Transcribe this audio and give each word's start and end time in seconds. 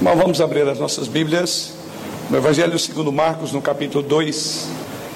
Mas 0.00 0.18
vamos 0.18 0.42
abrir 0.42 0.68
as 0.68 0.78
nossas 0.78 1.08
Bíblias 1.08 1.72
no 2.28 2.36
Evangelho 2.36 2.78
segundo 2.78 3.10
Marcos, 3.10 3.52
no 3.52 3.62
capítulo 3.62 4.02
2. 4.06 4.68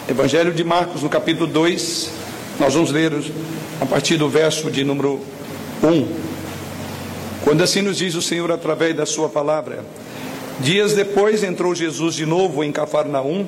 Evangelho 0.08 0.54
de 0.54 0.64
Marcos, 0.64 1.02
no 1.02 1.08
capítulo 1.08 1.46
2, 1.46 2.10
nós 2.58 2.72
vamos 2.72 2.90
ler 2.90 3.12
a 3.78 3.84
partir 3.84 4.16
do 4.16 4.26
verso 4.26 4.70
de 4.70 4.82
número 4.82 5.20
1. 5.82 6.08
Quando 7.44 7.62
assim 7.62 7.82
nos 7.82 7.98
diz 7.98 8.14
o 8.14 8.22
Senhor 8.22 8.50
através 8.50 8.96
da 8.96 9.04
sua 9.04 9.28
palavra. 9.28 9.84
Dias 10.60 10.94
depois 10.94 11.44
entrou 11.44 11.74
Jesus 11.74 12.14
de 12.14 12.24
novo 12.24 12.64
em 12.64 12.72
Cafarnaum, 12.72 13.46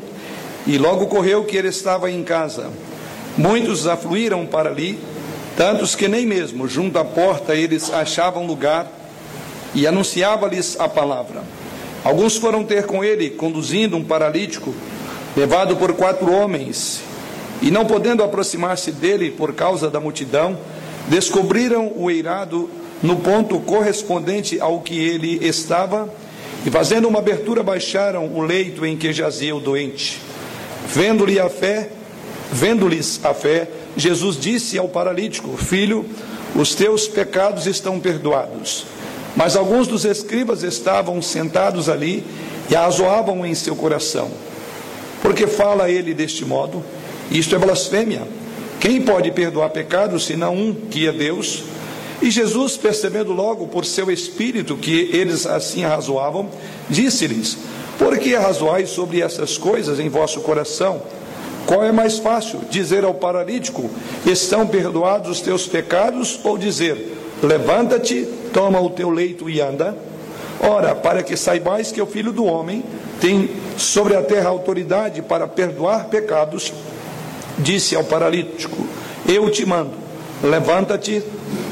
e 0.66 0.76
logo 0.76 1.06
correu 1.06 1.44
que 1.44 1.56
ele 1.56 1.68
estava 1.68 2.10
em 2.10 2.22
casa. 2.22 2.70
Muitos 3.38 3.86
afluíram 3.86 4.44
para 4.44 4.68
ali, 4.68 4.98
tantos 5.56 5.94
que 5.94 6.08
nem 6.08 6.26
mesmo 6.26 6.68
junto 6.68 6.98
à 6.98 7.04
porta 7.04 7.54
eles 7.54 7.90
achavam 7.90 8.46
lugar, 8.46 9.01
e 9.74 9.86
anunciava-lhes 9.86 10.78
a 10.78 10.88
palavra. 10.88 11.42
Alguns 12.04 12.36
foram 12.36 12.64
ter 12.64 12.84
com 12.84 13.04
ele, 13.04 13.30
conduzindo 13.30 13.96
um 13.96 14.04
paralítico, 14.04 14.74
levado 15.36 15.76
por 15.76 15.92
quatro 15.94 16.32
homens, 16.32 17.00
e 17.60 17.70
não 17.70 17.86
podendo 17.86 18.24
aproximar-se 18.24 18.90
dele 18.90 19.30
por 19.30 19.54
causa 19.54 19.88
da 19.88 20.00
multidão, 20.00 20.58
descobriram 21.08 21.92
o 21.94 22.10
eirado 22.10 22.68
no 23.02 23.16
ponto 23.16 23.58
correspondente 23.60 24.60
ao 24.60 24.80
que 24.80 24.98
ele 24.98 25.38
estava, 25.46 26.12
e 26.66 26.70
fazendo 26.70 27.08
uma 27.08 27.18
abertura 27.18 27.62
baixaram 27.62 28.26
o 28.34 28.42
leito 28.42 28.84
em 28.86 28.96
que 28.96 29.12
jazia 29.12 29.54
o 29.54 29.60
doente. 29.60 30.20
Vendo-lhe 30.86 31.40
a 31.40 31.48
fé, 31.48 31.90
vendo-lhes 32.52 33.20
a 33.24 33.32
fé, 33.32 33.68
Jesus 33.96 34.38
disse 34.38 34.78
ao 34.78 34.88
paralítico: 34.88 35.56
Filho, 35.56 36.04
os 36.54 36.74
teus 36.74 37.08
pecados 37.08 37.66
estão 37.66 37.98
perdoados. 37.98 38.86
Mas 39.36 39.56
alguns 39.56 39.86
dos 39.86 40.04
escribas 40.04 40.62
estavam 40.62 41.20
sentados 41.22 41.88
ali 41.88 42.24
e 42.70 42.76
azoavam 42.76 43.44
em 43.46 43.54
seu 43.54 43.74
coração. 43.74 44.30
Porque 45.22 45.46
fala 45.46 45.90
ele 45.90 46.12
deste 46.12 46.44
modo? 46.44 46.82
Isto 47.30 47.54
é 47.54 47.58
blasfêmia. 47.58 48.22
Quem 48.80 49.00
pode 49.00 49.30
perdoar 49.30 49.70
pecados 49.70 50.26
senão 50.26 50.54
um 50.54 50.74
que 50.74 51.06
é 51.06 51.12
Deus? 51.12 51.64
E 52.20 52.30
Jesus, 52.30 52.76
percebendo 52.76 53.32
logo 53.32 53.66
por 53.66 53.84
seu 53.84 54.10
espírito 54.10 54.76
que 54.76 55.10
eles 55.12 55.46
assim 55.46 55.82
razoavam, 55.82 56.48
disse-lhes: 56.90 57.56
Por 57.98 58.18
que 58.18 58.34
razoais 58.34 58.90
sobre 58.90 59.20
essas 59.20 59.56
coisas 59.56 59.98
em 59.98 60.08
vosso 60.08 60.40
coração? 60.40 61.02
Qual 61.66 61.82
é 61.84 61.92
mais 61.92 62.18
fácil, 62.18 62.60
dizer 62.70 63.04
ao 63.04 63.14
paralítico: 63.14 63.88
Estão 64.26 64.66
perdoados 64.66 65.30
os 65.30 65.40
teus 65.40 65.66
pecados? 65.66 66.38
Ou 66.44 66.58
dizer: 66.58 67.21
Levanta-te, 67.42 68.24
toma 68.52 68.80
o 68.80 68.90
teu 68.90 69.10
leito 69.10 69.50
e 69.50 69.60
anda? 69.60 69.96
Ora, 70.60 70.94
para 70.94 71.24
que 71.24 71.36
saibais 71.36 71.90
que 71.90 72.00
o 72.00 72.06
filho 72.06 72.32
do 72.32 72.44
homem 72.44 72.84
tem 73.20 73.50
sobre 73.76 74.14
a 74.14 74.22
terra 74.22 74.48
autoridade 74.48 75.20
para 75.20 75.48
perdoar 75.48 76.04
pecados, 76.04 76.72
disse 77.58 77.96
ao 77.96 78.04
paralítico: 78.04 78.86
Eu 79.28 79.50
te 79.50 79.66
mando, 79.66 79.90
levanta-te, 80.40 81.20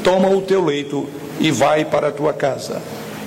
toma 0.03 0.27
o 0.29 0.41
teu 0.41 0.63
leito 0.65 1.07
e 1.39 1.51
vai 1.51 1.85
para 1.85 2.09
a 2.09 2.11
tua 2.11 2.33
casa. 2.33 2.81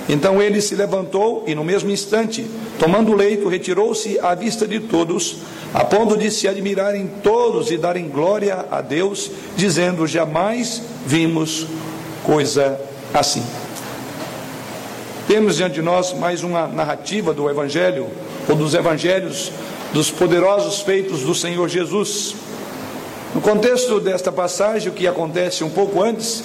Então 0.07 0.39
ele 0.39 0.61
se 0.61 0.75
levantou 0.75 1.43
e, 1.47 1.55
no 1.55 1.63
mesmo 1.63 1.89
instante, 1.89 2.45
tomando 2.77 3.11
o 3.11 3.15
leito, 3.15 3.49
retirou-se 3.49 4.19
à 4.19 4.35
vista 4.35 4.67
de 4.67 4.79
todos, 4.79 5.37
a 5.73 5.83
ponto 5.83 6.15
de 6.15 6.29
se 6.29 6.47
admirarem 6.47 7.09
todos 7.23 7.71
e 7.71 7.77
darem 7.77 8.07
glória 8.07 8.65
a 8.69 8.81
Deus, 8.81 9.31
dizendo: 9.57 10.05
Jamais 10.05 10.79
vimos 11.07 11.65
coisa 12.25 12.79
assim. 13.13 13.43
Temos 15.27 15.57
diante 15.57 15.75
de 15.75 15.81
nós 15.81 16.13
mais 16.13 16.43
uma 16.43 16.67
narrativa 16.67 17.33
do 17.33 17.49
Evangelho, 17.49 18.07
ou 18.49 18.55
dos 18.55 18.73
Evangelhos, 18.73 19.51
dos 19.93 20.09
poderosos 20.11 20.81
feitos 20.81 21.21
do 21.21 21.33
Senhor 21.33 21.69
Jesus. 21.69 22.35
No 23.33 23.41
contexto 23.41 23.99
desta 23.99 24.31
passagem, 24.31 24.89
o 24.89 24.93
que 24.93 25.07
acontece 25.07 25.63
um 25.63 25.69
pouco 25.69 26.01
antes 26.01 26.43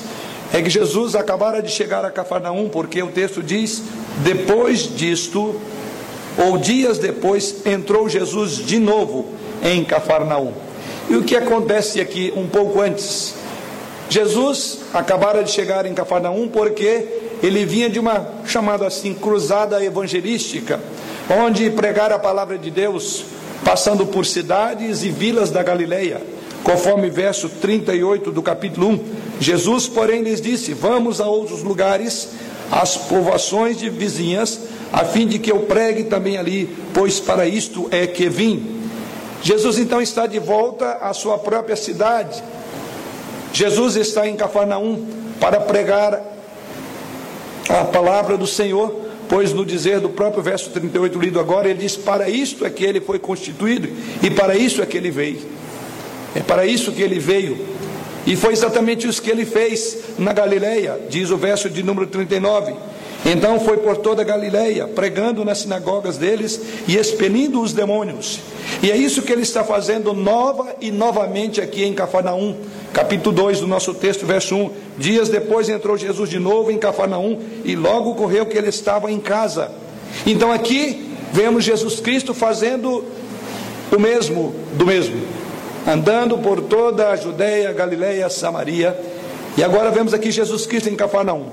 é 0.53 0.61
que 0.61 0.69
Jesus 0.69 1.15
acabara 1.15 1.63
de 1.63 1.71
chegar 1.71 2.05
a 2.05 2.11
Cafarnaum, 2.11 2.69
porque 2.69 3.03
o 3.03 3.09
texto 3.09 3.43
diz: 3.43 3.83
depois 4.19 4.95
disto, 4.97 5.55
ou 6.37 6.59
dias 6.59 6.99
depois, 6.99 7.67
entrou 7.67 8.09
Jesus 8.09 8.57
de 8.57 8.79
novo 8.79 9.27
em 9.63 9.85
Cafarnaum. 9.85 10.53
E 11.09 11.17
o 11.17 11.23
que 11.23 11.37
acontece 11.37 12.01
aqui 12.01 12.33
um 12.37 12.47
pouco 12.47 12.81
antes? 12.81 13.35
Jesus 14.11 14.79
acabara 14.93 15.45
de 15.45 15.53
chegar 15.53 15.87
em 15.87 15.95
Cafarnaum 15.95 16.49
porque 16.49 17.07
ele 17.41 17.65
vinha 17.65 17.89
de 17.89 18.01
uma 18.01 18.27
chamada 18.45 18.85
assim 18.85 19.15
cruzada 19.15 19.83
evangelística, 19.83 20.81
onde 21.31 21.71
pregar 21.71 22.13
a 22.13 22.19
palavra 22.19 22.59
de 22.59 22.73
Deus, 22.73 23.25
passando 23.65 24.05
por 24.05 24.27
cidades 24.27 25.05
e 25.05 25.11
vilas 25.11 25.53
da 25.53 25.63
Galileia, 25.63 26.21
conforme 26.65 27.09
verso 27.09 27.49
38 27.49 28.33
do 28.33 28.43
capítulo 28.43 28.89
1. 28.89 29.01
Jesus, 29.39 29.87
porém, 29.87 30.23
lhes 30.23 30.41
disse: 30.41 30.75
Vamos 30.75 31.21
a 31.21 31.29
outros 31.29 31.63
lugares, 31.63 32.31
às 32.69 32.97
povoações 32.97 33.79
de 33.79 33.89
vizinhas, 33.89 34.59
a 34.93 35.05
fim 35.05 35.25
de 35.25 35.39
que 35.39 35.53
eu 35.53 35.61
pregue 35.61 36.05
também 36.05 36.37
ali, 36.37 36.69
pois 36.93 37.21
para 37.21 37.47
isto 37.47 37.87
é 37.93 38.09
que 38.09 38.29
vim. 38.29 38.81
Jesus 39.41 39.79
então 39.79 40.03
está 40.03 40.27
de 40.27 40.41
volta 40.41 40.99
à 41.01 41.15
sua 41.15 41.39
própria 41.39 41.77
cidade, 41.77 42.43
Jesus 43.53 43.97
está 43.97 44.29
em 44.29 44.37
Cafarnaum 44.37 45.07
para 45.41 45.61
pregar 45.61 46.21
a 47.69 47.85
palavra 47.85 48.37
do 48.37 48.47
Senhor, 48.47 48.95
pois 49.29 49.53
no 49.53 49.65
dizer 49.65 50.01
do 50.01 50.09
próprio 50.09 50.43
verso 50.43 50.71
38 50.71 51.19
lido 51.19 51.41
agora, 51.41 51.69
ele 51.69 51.81
diz: 51.81 51.97
Para 51.97 52.29
isto 52.29 52.65
é 52.65 52.71
que 52.71 52.85
ele 52.85 53.01
foi 53.01 53.19
constituído 53.19 53.89
e 54.23 54.31
para 54.31 54.57
isso 54.57 54.83
é 54.83 54.87
que 54.87 54.97
ele 54.97 55.11
veio. 55.11 55.41
É 56.35 56.41
para 56.41 56.65
isso 56.67 56.93
que 56.93 57.03
ele 57.03 57.19
veio. 57.19 57.59
E 58.27 58.37
foi 58.37 58.53
exatamente 58.53 59.09
isso 59.09 59.23
que 59.23 59.31
ele 59.31 59.45
fez 59.45 59.99
na 60.19 60.33
Galileia, 60.33 60.99
diz 61.09 61.31
o 61.31 61.37
verso 61.37 61.71
de 61.71 61.83
número 61.83 62.07
39. 62.07 62.75
Então 63.25 63.61
foi 63.61 63.77
por 63.77 63.99
toda 63.99 64.23
a 64.23 64.25
Galileia, 64.25 64.87
pregando 64.89 65.45
nas 65.45 65.59
sinagogas 65.59 66.17
deles 66.17 66.61
e 66.89 66.97
expelindo 66.97 67.61
os 67.61 67.73
demônios. 67.73 68.41
E 68.83 68.91
é 68.91 68.97
isso 68.97 69.23
que 69.23 69.33
ele 69.33 69.43
está 69.43 69.63
fazendo 69.63 70.15
nova 70.15 70.75
e 70.81 70.91
novamente 70.91 71.61
aqui 71.61 71.85
em 71.85 71.93
Cafarnaum, 71.93 72.57
capítulo 72.95 73.37
2 73.37 73.61
do 73.61 73.67
nosso 73.67 73.93
texto, 73.93 74.25
verso 74.25 74.57
1. 74.57 74.71
Dias 74.97 75.29
depois 75.29 75.69
entrou 75.69 75.99
Jesus 75.99 76.31
de 76.31 76.39
novo 76.39 76.71
em 76.71 76.79
Cafarnaum 76.79 77.39
e 77.63 77.77
logo 77.77 78.11
ocorreu 78.11 78.47
que 78.47 78.57
ele 78.57 78.69
estava 78.69 79.13
em 79.13 79.21
casa. 79.21 79.71
Então 80.27 80.51
aqui 80.51 81.11
vemos 81.33 81.63
Jesus 81.63 82.01
Cristo 82.01 82.33
fazendo 82.33 83.05
o 83.95 84.01
mesmo 84.01 84.55
do 84.77 84.87
mesmo, 84.87 85.21
andando 85.87 86.39
por 86.39 86.63
toda 86.63 87.11
a 87.11 87.17
Judéia, 87.17 87.73
Galileia, 87.73 88.31
Samaria. 88.31 88.99
E 89.59 89.63
agora 89.63 89.91
vemos 89.91 90.15
aqui 90.15 90.31
Jesus 90.31 90.65
Cristo 90.65 90.89
em 90.89 90.97
Cafarnaum. 90.97 91.47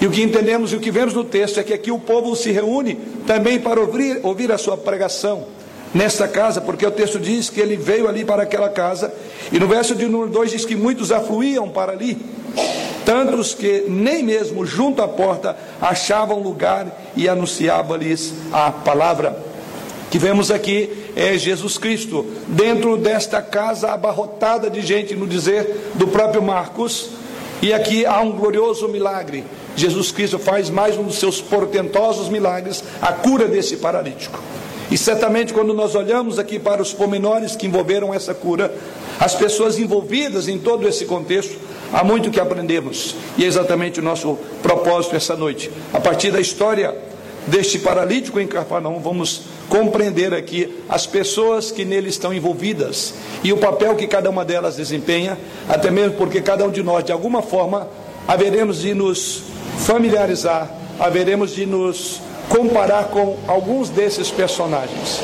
E 0.00 0.06
o 0.06 0.10
que 0.10 0.22
entendemos 0.22 0.72
e 0.72 0.76
o 0.76 0.80
que 0.80 0.90
vemos 0.90 1.14
no 1.14 1.24
texto 1.24 1.60
é 1.60 1.62
que 1.62 1.72
aqui 1.72 1.90
o 1.90 1.98
povo 1.98 2.34
se 2.34 2.50
reúne 2.50 2.98
também 3.26 3.58
para 3.60 3.80
ouvir, 3.80 4.20
ouvir 4.22 4.50
a 4.50 4.58
sua 4.58 4.76
pregação 4.76 5.46
nesta 5.94 6.26
casa, 6.26 6.60
porque 6.60 6.86
o 6.86 6.90
texto 6.90 7.18
diz 7.18 7.50
que 7.50 7.60
ele 7.60 7.76
veio 7.76 8.08
ali 8.08 8.24
para 8.24 8.42
aquela 8.42 8.68
casa, 8.68 9.12
e 9.50 9.58
no 9.58 9.68
verso 9.68 9.94
de 9.94 10.06
número 10.06 10.30
2 10.30 10.50
diz 10.50 10.64
que 10.64 10.74
muitos 10.74 11.12
afluíam 11.12 11.68
para 11.68 11.92
ali, 11.92 12.18
tantos 13.04 13.54
que 13.54 13.84
nem 13.88 14.22
mesmo 14.22 14.64
junto 14.64 15.02
à 15.02 15.08
porta 15.08 15.56
achavam 15.80 16.40
lugar 16.40 16.86
e 17.16 17.28
anunciava-lhes 17.28 18.32
a 18.52 18.70
palavra. 18.70 19.36
Que 20.10 20.18
vemos 20.18 20.50
aqui 20.50 20.90
é 21.16 21.36
Jesus 21.36 21.78
Cristo, 21.78 22.26
dentro 22.48 22.96
desta 22.96 23.42
casa 23.42 23.92
abarrotada 23.92 24.70
de 24.70 24.80
gente, 24.82 25.14
no 25.14 25.26
dizer 25.26 25.90
do 25.94 26.06
próprio 26.08 26.42
Marcos, 26.42 27.10
e 27.60 27.72
aqui 27.72 28.04
há 28.04 28.20
um 28.20 28.32
glorioso 28.32 28.88
milagre. 28.88 29.44
Jesus 29.76 30.12
Cristo 30.12 30.38
faz 30.38 30.68
mais 30.70 30.96
um 30.98 31.04
dos 31.04 31.18
seus 31.18 31.40
portentosos 31.40 32.28
milagres, 32.28 32.82
a 33.00 33.12
cura 33.12 33.46
desse 33.46 33.76
paralítico. 33.76 34.38
E 34.90 34.98
certamente, 34.98 35.54
quando 35.54 35.72
nós 35.72 35.94
olhamos 35.94 36.38
aqui 36.38 36.58
para 36.58 36.82
os 36.82 36.92
pormenores 36.92 37.56
que 37.56 37.66
envolveram 37.66 38.12
essa 38.12 38.34
cura, 38.34 38.74
as 39.18 39.34
pessoas 39.34 39.78
envolvidas 39.78 40.48
em 40.48 40.58
todo 40.58 40.86
esse 40.86 41.06
contexto, 41.06 41.56
há 41.92 42.04
muito 42.04 42.30
que 42.30 42.38
aprendemos. 42.38 43.14
E 43.38 43.44
é 43.44 43.46
exatamente 43.46 44.00
o 44.00 44.02
nosso 44.02 44.38
propósito 44.62 45.16
essa 45.16 45.34
noite. 45.34 45.70
A 45.94 46.00
partir 46.00 46.30
da 46.30 46.40
história 46.40 46.94
deste 47.46 47.78
paralítico 47.78 48.38
em 48.38 48.46
Cafarnaum, 48.46 49.00
vamos 49.00 49.42
compreender 49.68 50.34
aqui 50.34 50.82
as 50.88 51.06
pessoas 51.06 51.70
que 51.70 51.84
nele 51.84 52.10
estão 52.10 52.32
envolvidas 52.32 53.14
e 53.42 53.50
o 53.50 53.56
papel 53.56 53.94
que 53.96 54.06
cada 54.06 54.28
uma 54.28 54.44
delas 54.44 54.76
desempenha, 54.76 55.38
até 55.68 55.90
mesmo 55.90 56.18
porque 56.18 56.42
cada 56.42 56.64
um 56.66 56.70
de 56.70 56.82
nós, 56.82 57.02
de 57.02 57.12
alguma 57.12 57.40
forma, 57.40 57.88
haveremos 58.26 58.80
de 58.80 58.94
nos 58.94 59.42
familiarizar, 59.78 60.70
haveremos 60.98 61.54
de 61.54 61.66
nos 61.66 62.20
comparar 62.48 63.04
com 63.04 63.38
alguns 63.46 63.88
desses 63.88 64.30
personagens. 64.30 65.20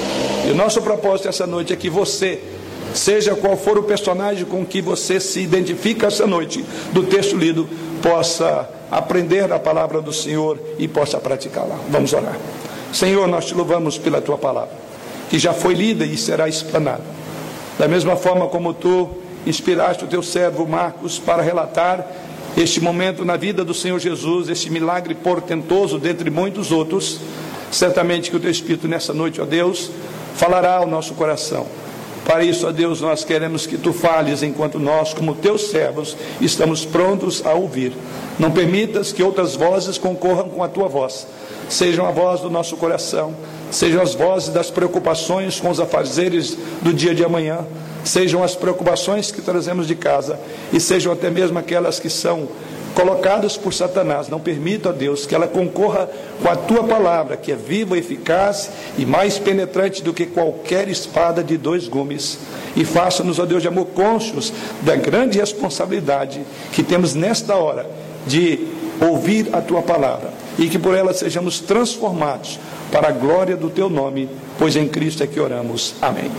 E 0.46 0.50
o 0.50 0.54
nosso 0.54 0.80
propósito 0.82 1.28
essa 1.28 1.46
noite 1.46 1.72
é 1.72 1.76
que 1.76 1.90
você, 1.90 2.40
seja 2.94 3.34
qual 3.34 3.56
for 3.56 3.78
o 3.78 3.82
personagem 3.82 4.44
com 4.44 4.64
que 4.64 4.80
você 4.80 5.20
se 5.20 5.40
identifica 5.40 6.06
essa 6.06 6.26
noite 6.26 6.64
do 6.92 7.02
texto 7.04 7.36
lido, 7.36 7.68
possa 8.02 8.68
aprender 8.90 9.52
a 9.52 9.58
palavra 9.58 10.00
do 10.00 10.12
Senhor 10.12 10.58
e 10.78 10.88
possa 10.88 11.18
praticá-la. 11.18 11.76
Vamos 11.90 12.12
orar. 12.12 12.36
Senhor, 12.92 13.28
nós 13.28 13.44
te 13.44 13.54
louvamos 13.54 13.98
pela 13.98 14.20
tua 14.20 14.38
palavra, 14.38 14.72
que 15.28 15.38
já 15.38 15.52
foi 15.52 15.74
lida 15.74 16.06
e 16.06 16.16
será 16.16 16.48
explanada. 16.48 17.02
Da 17.78 17.86
mesma 17.86 18.16
forma 18.16 18.46
como 18.46 18.72
tu 18.72 19.10
inspiraste 19.46 20.04
o 20.04 20.08
teu 20.08 20.22
servo 20.22 20.66
Marcos 20.66 21.18
para 21.18 21.42
relatar 21.42 22.06
este 22.62 22.80
momento 22.80 23.24
na 23.24 23.36
vida 23.36 23.64
do 23.64 23.72
Senhor 23.72 24.00
Jesus, 24.00 24.48
este 24.48 24.68
milagre 24.68 25.14
portentoso 25.14 25.96
dentre 25.96 26.28
muitos 26.28 26.72
outros, 26.72 27.20
certamente 27.70 28.30
que 28.30 28.36
o 28.36 28.40
teu 28.40 28.50
Espírito 28.50 28.88
nessa 28.88 29.14
noite, 29.14 29.40
ó 29.40 29.44
Deus, 29.44 29.92
falará 30.34 30.76
ao 30.76 30.86
nosso 30.86 31.14
coração. 31.14 31.66
Para 32.24 32.42
isso, 32.42 32.66
ó 32.66 32.72
Deus, 32.72 33.00
nós 33.00 33.24
queremos 33.24 33.64
que 33.64 33.78
tu 33.78 33.92
fales 33.92 34.42
enquanto 34.42 34.78
nós, 34.78 35.14
como 35.14 35.36
teus 35.36 35.70
servos, 35.70 36.16
estamos 36.40 36.84
prontos 36.84 37.46
a 37.46 37.54
ouvir. 37.54 37.92
Não 38.38 38.50
permitas 38.50 39.12
que 39.12 39.22
outras 39.22 39.54
vozes 39.54 39.96
concorram 39.96 40.48
com 40.48 40.62
a 40.62 40.68
tua 40.68 40.88
voz. 40.88 41.28
Sejam 41.68 42.06
a 42.06 42.10
voz 42.10 42.40
do 42.40 42.50
nosso 42.50 42.76
coração, 42.76 43.36
sejam 43.70 44.02
as 44.02 44.14
vozes 44.14 44.48
das 44.48 44.68
preocupações 44.68 45.60
com 45.60 45.70
os 45.70 45.78
afazeres 45.78 46.58
do 46.82 46.92
dia 46.92 47.14
de 47.14 47.24
amanhã, 47.24 47.60
sejam 48.08 48.42
as 48.42 48.54
preocupações 48.54 49.30
que 49.30 49.42
trazemos 49.42 49.86
de 49.86 49.94
casa 49.94 50.38
e 50.72 50.80
sejam 50.80 51.12
até 51.12 51.30
mesmo 51.30 51.58
aquelas 51.58 52.00
que 52.00 52.08
são 52.08 52.48
colocadas 52.94 53.56
por 53.56 53.72
Satanás. 53.72 54.28
Não 54.28 54.40
permita, 54.40 54.88
ó 54.88 54.92
Deus, 54.92 55.26
que 55.26 55.34
ela 55.34 55.46
concorra 55.46 56.08
com 56.42 56.48
a 56.48 56.56
tua 56.56 56.84
palavra, 56.84 57.36
que 57.36 57.52
é 57.52 57.54
viva, 57.54 57.96
eficaz 57.96 58.70
e 58.96 59.04
mais 59.04 59.38
penetrante 59.38 60.02
do 60.02 60.12
que 60.12 60.26
qualquer 60.26 60.88
espada 60.88 61.44
de 61.44 61.56
dois 61.56 61.86
gumes. 61.86 62.38
E 62.74 62.84
faça-nos, 62.84 63.38
ó 63.38 63.46
Deus 63.46 63.62
de 63.62 63.68
amor, 63.68 63.86
cônscios 63.94 64.52
da 64.82 64.96
grande 64.96 65.38
responsabilidade 65.38 66.42
que 66.72 66.82
temos 66.82 67.14
nesta 67.14 67.54
hora 67.54 67.86
de 68.26 68.66
ouvir 69.00 69.48
a 69.52 69.60
tua 69.60 69.80
palavra 69.80 70.32
e 70.58 70.68
que 70.68 70.78
por 70.78 70.94
ela 70.94 71.14
sejamos 71.14 71.60
transformados 71.60 72.58
para 72.90 73.08
a 73.08 73.12
glória 73.12 73.56
do 73.56 73.70
teu 73.70 73.88
nome, 73.88 74.28
pois 74.58 74.74
em 74.74 74.88
Cristo 74.88 75.22
é 75.22 75.26
que 75.26 75.38
oramos. 75.38 75.94
Amém. 76.02 76.30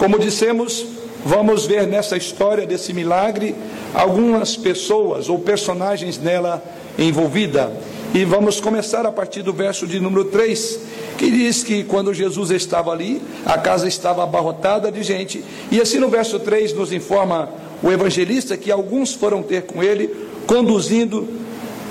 Como 0.00 0.18
dissemos, 0.18 0.86
vamos 1.26 1.66
ver 1.66 1.86
nessa 1.86 2.16
história 2.16 2.66
desse 2.66 2.90
milagre 2.94 3.54
algumas 3.92 4.56
pessoas 4.56 5.28
ou 5.28 5.38
personagens 5.38 6.18
nela 6.18 6.64
envolvida. 6.98 7.70
E 8.14 8.24
vamos 8.24 8.62
começar 8.62 9.04
a 9.04 9.12
partir 9.12 9.42
do 9.42 9.52
verso 9.52 9.86
de 9.86 10.00
número 10.00 10.24
3, 10.24 10.80
que 11.18 11.30
diz 11.30 11.62
que 11.62 11.84
quando 11.84 12.14
Jesus 12.14 12.50
estava 12.50 12.90
ali, 12.90 13.20
a 13.44 13.58
casa 13.58 13.86
estava 13.86 14.22
abarrotada 14.22 14.90
de 14.90 15.02
gente. 15.02 15.44
E 15.70 15.78
assim 15.82 15.98
no 15.98 16.08
verso 16.08 16.38
3 16.38 16.72
nos 16.72 16.94
informa 16.94 17.50
o 17.82 17.92
evangelista 17.92 18.56
que 18.56 18.72
alguns 18.72 19.12
foram 19.12 19.42
ter 19.42 19.66
com 19.66 19.82
ele, 19.82 20.08
conduzindo 20.46 21.28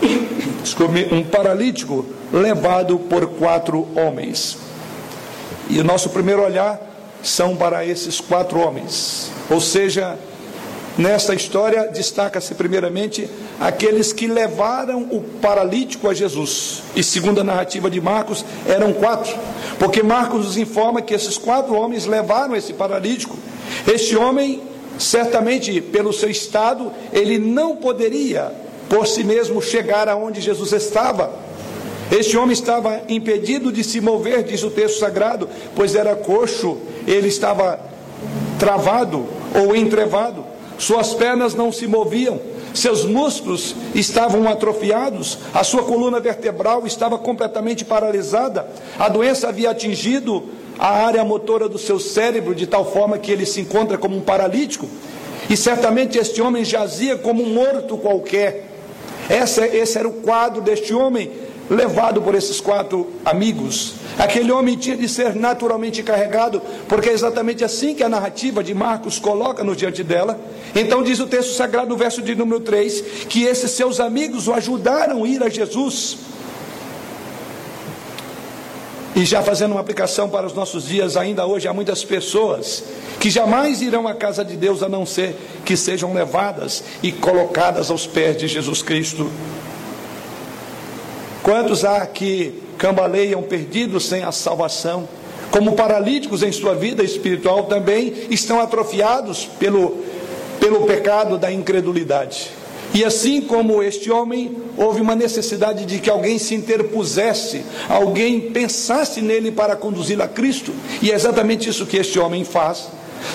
um 1.14 1.24
paralítico 1.24 2.04
levado 2.34 2.98
por 2.98 3.28
quatro 3.28 3.88
homens. 3.96 4.58
E 5.70 5.80
o 5.80 5.84
nosso 5.84 6.10
primeiro 6.10 6.44
olhar 6.44 6.89
são 7.24 7.56
para 7.56 7.86
esses 7.86 8.20
quatro 8.20 8.60
homens. 8.60 9.32
Ou 9.50 9.60
seja, 9.60 10.18
nesta 10.98 11.34
história 11.34 11.88
destaca-se 11.88 12.54
primeiramente 12.56 13.30
aqueles 13.60 14.14
que 14.14 14.28
levaram 14.28 15.04
o 15.12 15.22
paralítico 15.42 16.10
a 16.10 16.14
Jesus. 16.14 16.84
E 16.96 17.04
segundo 17.04 17.42
a 17.42 17.44
narrativa 17.44 17.90
de 17.90 18.00
Marcos, 18.00 18.46
eram 18.68 18.94
quatro. 18.94 19.36
Porque 19.78 20.04
Marcos 20.04 20.46
nos 20.46 20.58
informa 20.58 21.02
que 21.02 21.14
esses 21.14 21.38
quatro 21.38 21.74
homens 21.74 22.06
levaram 22.06 22.56
esse 22.56 22.74
paralítico. 22.74 23.38
Este 23.92 24.16
homem, 24.16 24.62
certamente 24.98 25.82
pelo 25.82 26.14
seu 26.14 26.30
estado, 26.30 26.92
ele 27.12 27.38
não 27.38 27.76
poderia 27.76 28.52
por 28.90 29.08
si 29.08 29.24
mesmo 29.24 29.62
chegar 29.62 30.10
aonde 30.10 30.42
Jesus 30.42 30.74
estava. 30.74 31.32
Este 32.12 32.36
homem 32.36 32.54
estava 32.54 33.04
impedido 33.08 33.72
de 33.72 33.84
se 33.84 34.02
mover, 34.02 34.44
diz 34.44 34.64
o 34.64 34.72
texto 34.72 35.00
sagrado, 35.00 35.48
pois 35.76 35.94
era 35.94 36.16
coxo, 36.16 36.80
ele 37.12 37.28
estava 37.28 37.80
travado 38.60 39.26
ou 39.56 39.76
entrevado, 39.76 40.46
suas 40.78 41.14
pernas 41.14 41.56
não 41.56 41.72
se 41.72 41.88
moviam, 41.88 42.40
seus 42.74 43.04
músculos 43.04 43.76
estavam 43.96 44.48
atrofiados, 44.48 45.40
a 45.54 45.64
sua 45.64 45.84
coluna 45.84 46.20
vertebral 46.20 46.86
estava 46.86 47.18
completamente 47.18 47.84
paralisada, 47.84 48.68
a 48.98 49.10
doença 49.10 49.50
havia 49.50 49.72
atingido 49.72 50.50
a 50.78 51.06
área 51.06 51.26
motora 51.26 51.68
do 51.68 51.80
seu 51.80 52.00
cérebro 52.00 52.54
de 52.54 52.68
tal 52.68 52.90
forma 52.92 53.18
que 53.18 53.32
ele 53.32 53.46
se 53.46 53.62
encontra 53.62 53.98
como 53.98 54.16
um 54.16 54.22
paralítico, 54.22 54.88
e 55.50 55.58
certamente 55.58 56.20
este 56.20 56.42
homem 56.44 56.64
jazia 56.64 57.18
como 57.18 57.42
um 57.42 57.54
morto 57.54 57.98
qualquer. 57.98 58.70
Essa, 59.28 59.66
esse 59.66 59.98
era 59.98 60.08
o 60.08 60.14
quadro 60.14 60.62
deste 60.62 60.94
homem 60.94 61.32
levado 61.70 62.22
por 62.22 62.36
esses 62.36 62.62
quatro 62.62 63.08
amigos. 63.26 63.96
Aquele 64.20 64.52
homem 64.52 64.76
tinha 64.76 64.98
de 64.98 65.08
ser 65.08 65.34
naturalmente 65.34 66.04
carregado, 66.04 66.62
porque 66.90 67.08
é 67.08 67.14
exatamente 67.14 67.64
assim 67.64 67.96
que 67.96 68.04
a 68.04 68.10
narrativa 68.10 68.62
de 68.62 68.74
Marcos 68.74 69.18
coloca 69.18 69.64
no 69.64 69.74
diante 69.74 70.04
dela. 70.04 70.38
Então 70.76 71.02
diz 71.02 71.22
o 71.22 71.26
texto 71.26 71.54
sagrado 71.54 71.88
no 71.88 71.96
verso 71.96 72.22
de 72.22 72.36
número 72.36 72.60
3, 72.60 73.02
que 73.30 73.46
esses 73.46 73.72
seus 73.72 73.98
amigos 74.02 74.50
o 74.50 74.54
ajudaram 74.54 75.24
a 75.24 75.28
ir 75.28 75.42
a 75.42 75.48
Jesus. 75.48 76.18
E 79.16 79.24
já 79.24 79.42
fazendo 79.42 79.72
uma 79.72 79.80
aplicação 79.80 80.30
para 80.30 80.46
os 80.46 80.54
nossos 80.54 80.84
dias, 80.86 81.16
ainda 81.16 81.46
hoje 81.46 81.70
há 81.70 81.74
muitas 81.74 82.04
pessoas 82.04 82.84
que 83.22 83.30
jamais 83.30 83.82
irão 83.82 84.06
à 84.06 84.14
casa 84.14 84.44
de 84.44 84.58
Deus 84.58 84.84
a 84.84 84.90
não 84.90 85.06
ser 85.06 85.34
que 85.64 85.78
sejam 85.78 86.14
levadas 86.14 86.84
e 87.02 87.14
colocadas 87.14 87.90
aos 87.90 88.06
pés 88.06 88.38
de 88.38 88.50
Jesus 88.50 88.82
Cristo. 88.82 89.32
Quantos 91.42 91.86
há 91.86 92.06
que 92.06 92.68
cambaleiam 92.80 93.44
perdidos 93.44 94.08
sem 94.08 94.24
a 94.24 94.32
salvação? 94.32 95.08
Como 95.52 95.74
paralíticos 95.74 96.42
em 96.42 96.52
sua 96.52 96.74
vida 96.74 97.04
espiritual 97.04 97.66
também 97.66 98.14
estão 98.32 98.60
atrofiados 98.60 99.46
pelo, 99.60 99.98
pelo 100.60 100.86
pecado 100.86 101.38
da 101.38 101.52
incredulidade. 101.52 102.52
E 102.94 103.04
assim 103.04 103.42
como 103.42 103.84
este 103.84 104.10
homem, 104.10 104.56
houve 104.76 105.02
uma 105.02 105.16
necessidade 105.16 105.86
de 105.86 106.00
que 106.00 106.10
alguém 106.10 106.40
se 106.40 106.56
interpusesse, 106.56 107.64
alguém 107.88 108.40
pensasse 108.40 109.22
nele 109.22 109.52
para 109.52 109.76
conduzi-lo 109.76 110.24
a 110.24 110.28
Cristo, 110.28 110.74
e 111.02 111.12
é 111.12 111.16
exatamente 111.16 111.70
isso 111.70 111.86
que 111.86 111.98
este 111.98 112.18
homem 112.18 112.44
faz. 112.44 112.88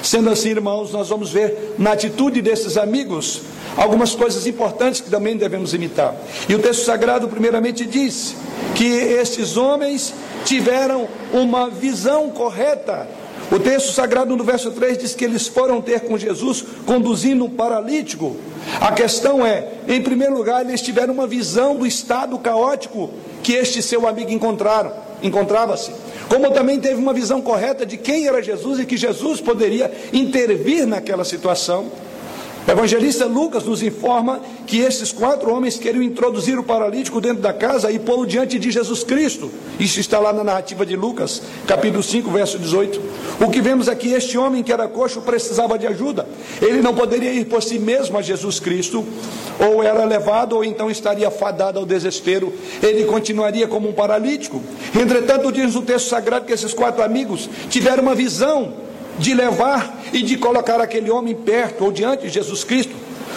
Sendo 0.02 0.30
assim, 0.30 0.50
irmãos, 0.50 0.92
nós 0.92 1.08
vamos 1.08 1.30
ver 1.30 1.74
na 1.78 1.92
atitude 1.92 2.42
desses 2.42 2.76
amigos 2.76 3.42
algumas 3.76 4.14
coisas 4.14 4.46
importantes 4.46 5.00
que 5.00 5.10
também 5.10 5.36
devemos 5.36 5.74
imitar. 5.74 6.14
E 6.48 6.54
o 6.54 6.58
texto 6.58 6.84
sagrado, 6.84 7.28
primeiramente, 7.28 7.84
diz 7.84 8.34
que 8.74 8.84
estes 8.84 9.56
homens 9.56 10.14
tiveram 10.44 11.08
uma 11.32 11.68
visão 11.70 12.30
correta. 12.30 13.08
O 13.50 13.58
texto 13.58 13.92
sagrado, 13.92 14.36
no 14.36 14.44
verso 14.44 14.70
3, 14.70 14.98
diz 14.98 15.14
que 15.14 15.24
eles 15.24 15.46
foram 15.46 15.80
ter 15.80 16.00
com 16.00 16.16
Jesus 16.16 16.64
conduzindo 16.86 17.44
um 17.44 17.50
paralítico. 17.50 18.36
A 18.80 18.92
questão 18.92 19.44
é, 19.44 19.68
em 19.86 20.02
primeiro 20.02 20.34
lugar, 20.34 20.64
eles 20.66 20.80
tiveram 20.80 21.12
uma 21.12 21.26
visão 21.26 21.76
do 21.76 21.86
estado 21.86 22.38
caótico 22.38 23.10
que 23.42 23.52
este 23.52 23.82
seu 23.82 24.08
amigo 24.08 24.30
encontraram, 24.30 24.92
encontrava-se 25.22 25.92
como 26.28 26.50
também 26.50 26.80
teve 26.80 26.96
uma 26.96 27.12
visão 27.12 27.40
correta 27.40 27.84
de 27.84 27.96
quem 27.96 28.26
era 28.26 28.42
Jesus 28.42 28.78
e 28.78 28.86
que 28.86 28.96
Jesus 28.96 29.40
poderia 29.40 29.90
intervir 30.12 30.86
naquela 30.86 31.24
situação. 31.24 31.90
O 32.66 32.70
evangelista 32.70 33.26
Lucas 33.26 33.64
nos 33.64 33.82
informa 33.82 34.40
que 34.66 34.78
esses 34.78 35.12
quatro 35.12 35.52
homens 35.52 35.76
queriam 35.76 36.02
introduzir 36.02 36.58
o 36.58 36.62
paralítico 36.62 37.20
dentro 37.20 37.42
da 37.42 37.52
casa 37.52 37.92
e 37.92 37.98
pô-lo 37.98 38.26
diante 38.26 38.58
de 38.58 38.70
Jesus 38.70 39.04
Cristo. 39.04 39.50
Isso 39.78 40.00
está 40.00 40.18
lá 40.18 40.32
na 40.32 40.42
narrativa 40.42 40.86
de 40.86 40.96
Lucas, 40.96 41.42
capítulo 41.66 42.02
5, 42.02 42.30
verso 42.30 42.58
18. 42.58 43.00
O 43.38 43.50
que 43.50 43.60
vemos 43.60 43.86
aqui, 43.86 44.12
este 44.12 44.38
homem 44.38 44.62
que 44.62 44.72
era 44.72 44.88
coxo 44.88 45.20
precisava 45.20 45.78
de 45.78 45.86
ajuda. 45.86 46.26
Ele 46.62 46.80
não 46.80 46.94
poderia 46.94 47.34
ir 47.34 47.44
por 47.44 47.62
si 47.62 47.78
mesmo 47.78 48.16
a 48.16 48.22
Jesus 48.22 48.58
Cristo, 48.58 49.04
ou 49.60 49.82
era 49.82 50.02
levado, 50.06 50.56
ou 50.56 50.64
então 50.64 50.90
estaria 50.90 51.30
fadado 51.30 51.78
ao 51.78 51.84
desespero. 51.84 52.50
Ele 52.82 53.04
continuaria 53.04 53.68
como 53.68 53.90
um 53.90 53.92
paralítico. 53.92 54.62
Entretanto, 54.98 55.52
diz 55.52 55.76
o 55.76 55.82
texto 55.82 56.08
sagrado 56.08 56.46
que 56.46 56.52
esses 56.54 56.72
quatro 56.72 57.02
amigos 57.02 57.46
tiveram 57.68 58.02
uma 58.02 58.14
visão 58.14 58.83
de 59.18 59.34
levar 59.34 60.02
e 60.12 60.22
de 60.22 60.36
colocar 60.36 60.80
aquele 60.80 61.10
homem 61.10 61.34
perto 61.34 61.84
ou 61.84 61.92
diante 61.92 62.22
de 62.22 62.28
Jesus 62.30 62.64
Cristo. 62.64 62.94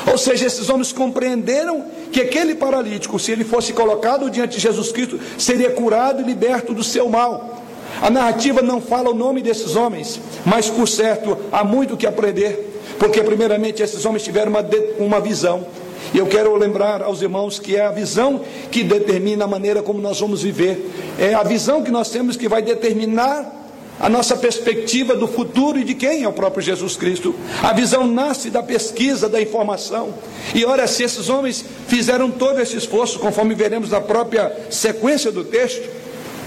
Ou 0.09 0.17
seja, 0.17 0.45
esses 0.45 0.69
homens 0.69 0.91
compreenderam 0.91 1.83
que 2.11 2.21
aquele 2.21 2.55
paralítico, 2.55 3.19
se 3.19 3.31
ele 3.31 3.43
fosse 3.43 3.73
colocado 3.73 4.29
diante 4.29 4.55
de 4.55 4.61
Jesus 4.61 4.91
Cristo, 4.91 5.19
seria 5.37 5.71
curado 5.71 6.21
e 6.21 6.25
liberto 6.25 6.73
do 6.73 6.83
seu 6.83 7.09
mal. 7.09 7.63
A 8.01 8.09
narrativa 8.09 8.61
não 8.61 8.79
fala 8.79 9.09
o 9.09 9.13
nome 9.13 9.41
desses 9.41 9.75
homens, 9.75 10.19
mas 10.45 10.69
por 10.69 10.87
certo 10.87 11.37
há 11.51 11.63
muito 11.63 11.97
que 11.97 12.05
aprender, 12.05 12.81
porque 12.99 13.23
primeiramente 13.23 13.81
esses 13.81 14.05
homens 14.05 14.23
tiveram 14.23 14.51
uma, 14.51 14.65
uma 14.99 15.19
visão. 15.19 15.65
E 16.13 16.17
eu 16.17 16.27
quero 16.27 16.55
lembrar 16.55 17.01
aos 17.01 17.21
irmãos 17.21 17.59
que 17.59 17.75
é 17.75 17.85
a 17.85 17.91
visão 17.91 18.41
que 18.71 18.83
determina 18.83 19.45
a 19.45 19.47
maneira 19.47 19.81
como 19.81 19.99
nós 19.99 20.19
vamos 20.19 20.43
viver, 20.43 20.89
é 21.19 21.33
a 21.33 21.43
visão 21.43 21.83
que 21.83 21.91
nós 21.91 22.09
temos 22.09 22.37
que 22.37 22.47
vai 22.47 22.61
determinar 22.61 23.51
a 23.99 24.09
nossa 24.09 24.35
perspectiva 24.35 25.15
do 25.15 25.27
futuro 25.27 25.79
e 25.79 25.83
de 25.83 25.93
quem 25.93 26.23
é 26.23 26.27
o 26.27 26.33
próprio 26.33 26.61
Jesus 26.61 26.95
Cristo. 26.95 27.35
A 27.63 27.73
visão 27.73 28.05
nasce 28.05 28.49
da 28.49 28.61
pesquisa, 28.61 29.27
da 29.27 29.41
informação. 29.41 30.13
E 30.53 30.63
ora, 30.65 30.87
se 30.87 31.03
esses 31.03 31.29
homens 31.29 31.65
fizeram 31.87 32.29
todo 32.29 32.59
esse 32.59 32.77
esforço, 32.77 33.19
conforme 33.19 33.55
veremos 33.55 33.91
na 33.91 34.01
própria 34.01 34.51
sequência 34.69 35.31
do 35.31 35.43
texto, 35.43 35.96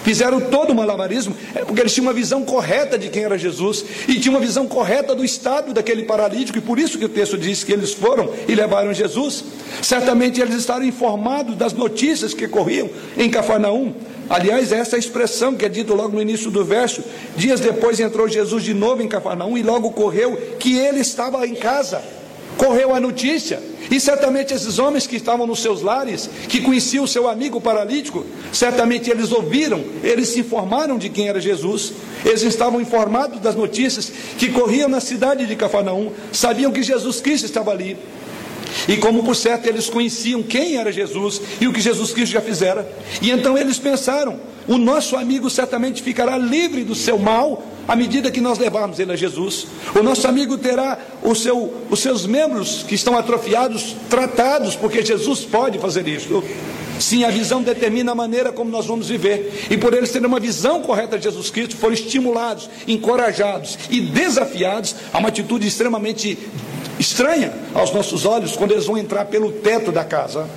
fizeram 0.03 0.41
todo 0.41 0.71
o 0.71 0.75
malabarismo, 0.75 1.35
é 1.55 1.65
porque 1.65 1.81
eles 1.81 1.93
tinham 1.93 2.07
uma 2.07 2.13
visão 2.13 2.43
correta 2.43 2.99
de 2.99 3.09
quem 3.09 3.25
era 3.25 3.39
Jesus 3.39 3.85
e 4.09 4.19
tinham 4.19 4.35
uma 4.35 4.41
visão 4.41 4.67
correta 4.67 5.15
do 5.15 5.25
estado 5.25 5.73
daquele 5.73 6.05
paralítico, 6.05 6.59
e 6.59 6.61
por 6.61 6.79
isso 6.79 6.99
que 6.99 7.05
o 7.05 7.09
texto 7.09 7.37
diz 7.37 7.65
que 7.65 7.73
eles 7.73 7.93
foram 7.93 8.31
e 8.49 8.55
levaram 8.55 8.93
Jesus. 8.93 9.45
Certamente 9.83 10.41
eles 10.41 10.55
estavam 10.55 10.85
informados 10.85 11.57
das 11.57 11.73
notícias 11.73 12.35
que 12.35 12.49
corriam 12.49 12.89
em 13.17 13.31
Cafarnaum. 13.31 13.95
Aliás, 14.29 14.71
essa 14.71 14.97
expressão 14.97 15.57
que 15.57 15.65
é 15.65 15.69
dita 15.69 15.93
logo 15.93 16.15
no 16.15 16.23
início 16.23 16.51
do 16.51 16.65
verso, 16.65 17.03
dias 17.37 17.59
depois 17.59 17.99
entrou 17.99 18.29
Jesus 18.29 18.63
de 18.63 18.73
novo 18.73 19.03
em 19.03 19.09
Cafarnaum 19.09 19.59
e 19.59 19.63
logo 19.63 19.91
correu 19.91 20.37
que 20.59 20.79
ele 20.79 21.01
estava 21.01 21.45
em 21.47 21.55
casa. 21.55 22.01
Correu 22.61 22.95
a 22.95 23.01
notícia, 23.01 23.59
e 23.91 23.99
certamente 23.99 24.53
esses 24.53 24.79
homens 24.79 25.07
que 25.07 25.17
estavam 25.17 25.47
nos 25.47 25.61
seus 25.61 25.81
lares, 25.81 26.29
que 26.47 26.61
conheciam 26.61 27.05
o 27.05 27.09
seu 27.09 27.27
amigo 27.27 27.59
paralítico, 27.59 28.23
certamente 28.53 29.09
eles 29.09 29.33
ouviram, 29.33 29.83
eles 30.05 30.29
se 30.29 30.41
informaram 30.41 30.99
de 30.99 31.09
quem 31.09 31.27
era 31.27 31.41
Jesus, 31.41 31.95
eles 32.23 32.43
estavam 32.43 32.79
informados 32.79 33.41
das 33.41 33.57
notícias 33.57 34.13
que 34.37 34.51
corriam 34.51 34.91
na 34.91 35.01
cidade 35.01 35.47
de 35.47 35.57
Cafarnaum, 35.57 36.13
sabiam 36.31 36.71
que 36.71 36.83
Jesus 36.83 37.19
Cristo 37.23 37.47
estava 37.47 37.71
ali. 37.71 37.97
E 38.87 38.99
como 38.99 39.25
por 39.25 39.35
certo 39.35 39.67
eles 39.67 39.89
conheciam 39.89 40.43
quem 40.43 40.77
era 40.77 40.93
Jesus 40.93 41.41
e 41.63 41.67
o 41.67 41.73
que 41.73 41.81
Jesus 41.81 42.13
Cristo 42.13 42.35
já 42.35 42.43
fizera, 42.43 42.87
e 43.23 43.31
então 43.31 43.57
eles 43.57 43.79
pensaram: 43.79 44.39
o 44.69 44.77
nosso 44.77 45.17
amigo 45.17 45.49
certamente 45.49 46.03
ficará 46.03 46.37
livre 46.37 46.85
do 46.85 46.95
seu 46.95 47.19
mal 47.19 47.63
à 47.91 47.97
medida 47.97 48.31
que 48.31 48.41
nós 48.41 48.57
levarmos 48.57 49.01
ele 49.01 49.11
a 49.11 49.17
Jesus. 49.17 49.67
O 49.99 50.01
nosso 50.01 50.29
amigo 50.29 50.57
terá 50.57 50.97
seu, 51.35 51.75
os 51.91 51.99
seus 51.99 52.25
membros 52.25 52.85
que 52.85 52.95
estão 52.95 53.19
atrofiados 53.19 53.97
tratados, 54.09 54.77
porque 54.77 55.05
Jesus 55.05 55.41
pode 55.41 55.77
fazer 55.81 56.07
isso. 56.07 56.41
Sim, 57.01 57.25
a 57.25 57.31
visão 57.31 57.61
determina 57.61 58.13
a 58.13 58.15
maneira 58.15 58.53
como 58.53 58.71
nós 58.71 58.87
vamos 58.87 59.09
viver. 59.09 59.67
E 59.69 59.77
por 59.77 59.93
eles 59.93 60.13
terem 60.13 60.29
uma 60.29 60.39
visão 60.39 60.83
correta 60.83 61.19
de 61.19 61.25
Jesus 61.25 61.51
Cristo, 61.51 61.77
foram 61.77 61.95
estimulados, 61.95 62.71
encorajados 62.87 63.77
e 63.91 64.01
desafiados 64.01 64.95
a 65.13 65.19
uma 65.19 65.29
atitude 65.29 65.67
extremamente 65.67 66.39
estranha 66.97 67.53
aos 67.75 67.93
nossos 67.93 68.25
olhos 68.25 68.55
quando 68.55 68.71
eles 68.71 68.87
vão 68.87 68.99
entrar 68.99 69.25
pelo 69.25 69.51
teto 69.51 69.91
da 69.91 70.05
casa. 70.05 70.49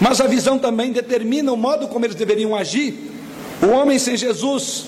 Mas 0.00 0.22
a 0.22 0.26
visão 0.26 0.58
também 0.58 0.90
determina 0.90 1.52
o 1.52 1.56
modo 1.56 1.86
como 1.86 2.06
eles 2.06 2.16
deveriam 2.16 2.56
agir. 2.56 3.12
O 3.62 3.66
homem 3.66 3.98
sem 3.98 4.16
Jesus 4.16 4.86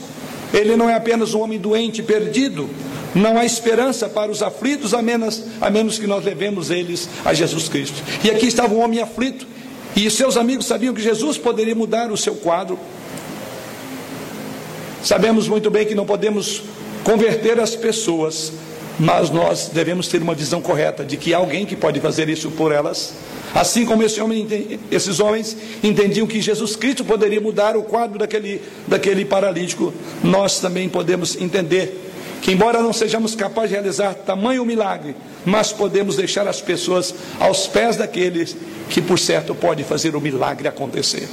ele 0.52 0.76
não 0.76 0.88
é 0.88 0.94
apenas 0.94 1.34
um 1.34 1.40
homem 1.40 1.58
doente, 1.58 2.02
perdido. 2.02 2.68
Não 3.14 3.38
há 3.38 3.44
esperança 3.44 4.08
para 4.08 4.30
os 4.30 4.42
aflitos, 4.42 4.94
a 4.94 5.02
menos, 5.02 5.42
a 5.60 5.68
menos 5.68 5.98
que 5.98 6.06
nós 6.06 6.24
levemos 6.24 6.70
eles 6.70 7.08
a 7.24 7.34
Jesus 7.34 7.68
Cristo. 7.68 8.02
E 8.24 8.30
aqui 8.30 8.46
estava 8.46 8.72
um 8.72 8.80
homem 8.80 9.00
aflito, 9.00 9.46
e 9.96 10.08
seus 10.10 10.36
amigos 10.36 10.66
sabiam 10.66 10.94
que 10.94 11.02
Jesus 11.02 11.36
poderia 11.36 11.74
mudar 11.74 12.12
o 12.12 12.16
seu 12.16 12.36
quadro. 12.36 12.78
Sabemos 15.02 15.48
muito 15.48 15.70
bem 15.70 15.86
que 15.86 15.94
não 15.94 16.06
podemos 16.06 16.62
converter 17.02 17.58
as 17.58 17.74
pessoas, 17.74 18.52
mas 19.00 19.30
nós 19.30 19.70
devemos 19.72 20.08
ter 20.08 20.20
uma 20.20 20.34
visão 20.34 20.60
correta 20.60 21.02
de 21.02 21.16
que 21.16 21.32
há 21.32 21.38
alguém 21.38 21.64
que 21.64 21.74
pode 21.74 21.98
fazer 22.00 22.28
isso 22.28 22.50
por 22.50 22.70
elas. 22.70 23.14
Assim 23.54 23.86
como 23.86 24.02
esse 24.02 24.20
homem, 24.20 24.46
esses 24.92 25.18
homens 25.18 25.56
entendiam 25.82 26.26
que 26.26 26.40
Jesus 26.40 26.76
Cristo 26.76 27.02
poderia 27.02 27.40
mudar 27.40 27.78
o 27.78 27.82
quadro 27.82 28.18
daquele, 28.18 28.60
daquele 28.86 29.24
paralítico, 29.24 29.92
nós 30.22 30.60
também 30.60 30.86
podemos 30.86 31.34
entender 31.40 32.09
que, 32.40 32.52
embora 32.52 32.80
não 32.80 32.92
sejamos 32.92 33.34
capazes 33.34 33.70
de 33.70 33.74
realizar 33.76 34.14
tamanho 34.14 34.64
milagre, 34.64 35.14
mas 35.44 35.72
podemos 35.72 36.16
deixar 36.16 36.48
as 36.48 36.60
pessoas 36.60 37.14
aos 37.38 37.66
pés 37.66 37.96
daqueles 37.96 38.56
que, 38.88 39.00
por 39.00 39.18
certo, 39.18 39.54
pode 39.54 39.84
fazer 39.84 40.16
o 40.16 40.20
milagre 40.20 40.66
acontecer. 40.66 41.28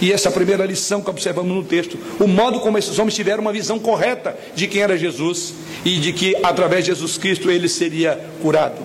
E 0.00 0.12
essa 0.12 0.28
é 0.28 0.30
a 0.30 0.32
primeira 0.32 0.66
lição 0.66 1.00
que 1.00 1.10
observamos 1.10 1.54
no 1.54 1.62
texto: 1.62 1.96
o 2.18 2.26
modo 2.26 2.60
como 2.60 2.76
esses 2.76 2.98
homens 2.98 3.14
tiveram 3.14 3.40
uma 3.40 3.52
visão 3.52 3.78
correta 3.78 4.36
de 4.54 4.66
quem 4.66 4.82
era 4.82 4.96
Jesus 4.96 5.54
e 5.84 5.96
de 5.98 6.12
que, 6.12 6.36
através 6.42 6.84
de 6.84 6.90
Jesus 6.90 7.16
Cristo, 7.18 7.50
ele 7.50 7.68
seria 7.68 8.18
curado. 8.40 8.80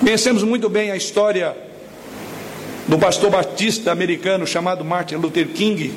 Conhecemos 0.00 0.42
muito 0.42 0.68
bem 0.68 0.90
a 0.90 0.96
história 0.96 1.54
do 2.88 2.98
pastor 2.98 3.30
batista 3.30 3.92
americano 3.92 4.46
chamado 4.46 4.84
Martin 4.84 5.16
Luther 5.16 5.46
King, 5.48 5.92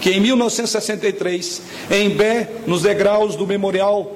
que 0.00 0.10
em 0.10 0.20
1963, 0.20 1.62
em 1.90 2.10
pé, 2.10 2.48
nos 2.66 2.82
degraus 2.82 3.34
do 3.34 3.46
memorial 3.46 4.15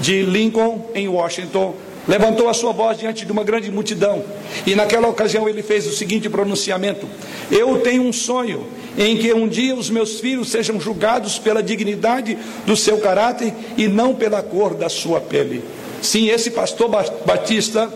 de 0.00 0.22
Lincoln, 0.22 0.90
em 0.94 1.08
Washington, 1.08 1.74
levantou 2.06 2.48
a 2.48 2.54
sua 2.54 2.72
voz 2.72 2.98
diante 2.98 3.24
de 3.24 3.32
uma 3.32 3.44
grande 3.44 3.70
multidão. 3.70 4.22
E 4.66 4.74
naquela 4.74 5.08
ocasião 5.08 5.48
ele 5.48 5.62
fez 5.62 5.86
o 5.86 5.92
seguinte 5.92 6.28
pronunciamento: 6.28 7.06
Eu 7.50 7.78
tenho 7.80 8.02
um 8.02 8.12
sonho 8.12 8.66
em 8.96 9.16
que 9.16 9.32
um 9.32 9.48
dia 9.48 9.74
os 9.74 9.90
meus 9.90 10.20
filhos 10.20 10.48
sejam 10.48 10.80
julgados 10.80 11.38
pela 11.38 11.62
dignidade 11.62 12.38
do 12.64 12.76
seu 12.76 12.98
caráter 12.98 13.52
e 13.76 13.88
não 13.88 14.14
pela 14.14 14.42
cor 14.42 14.74
da 14.74 14.88
sua 14.88 15.20
pele. 15.20 15.62
Sim, 16.00 16.28
esse 16.28 16.50
pastor 16.50 16.88
batista, 17.24 17.92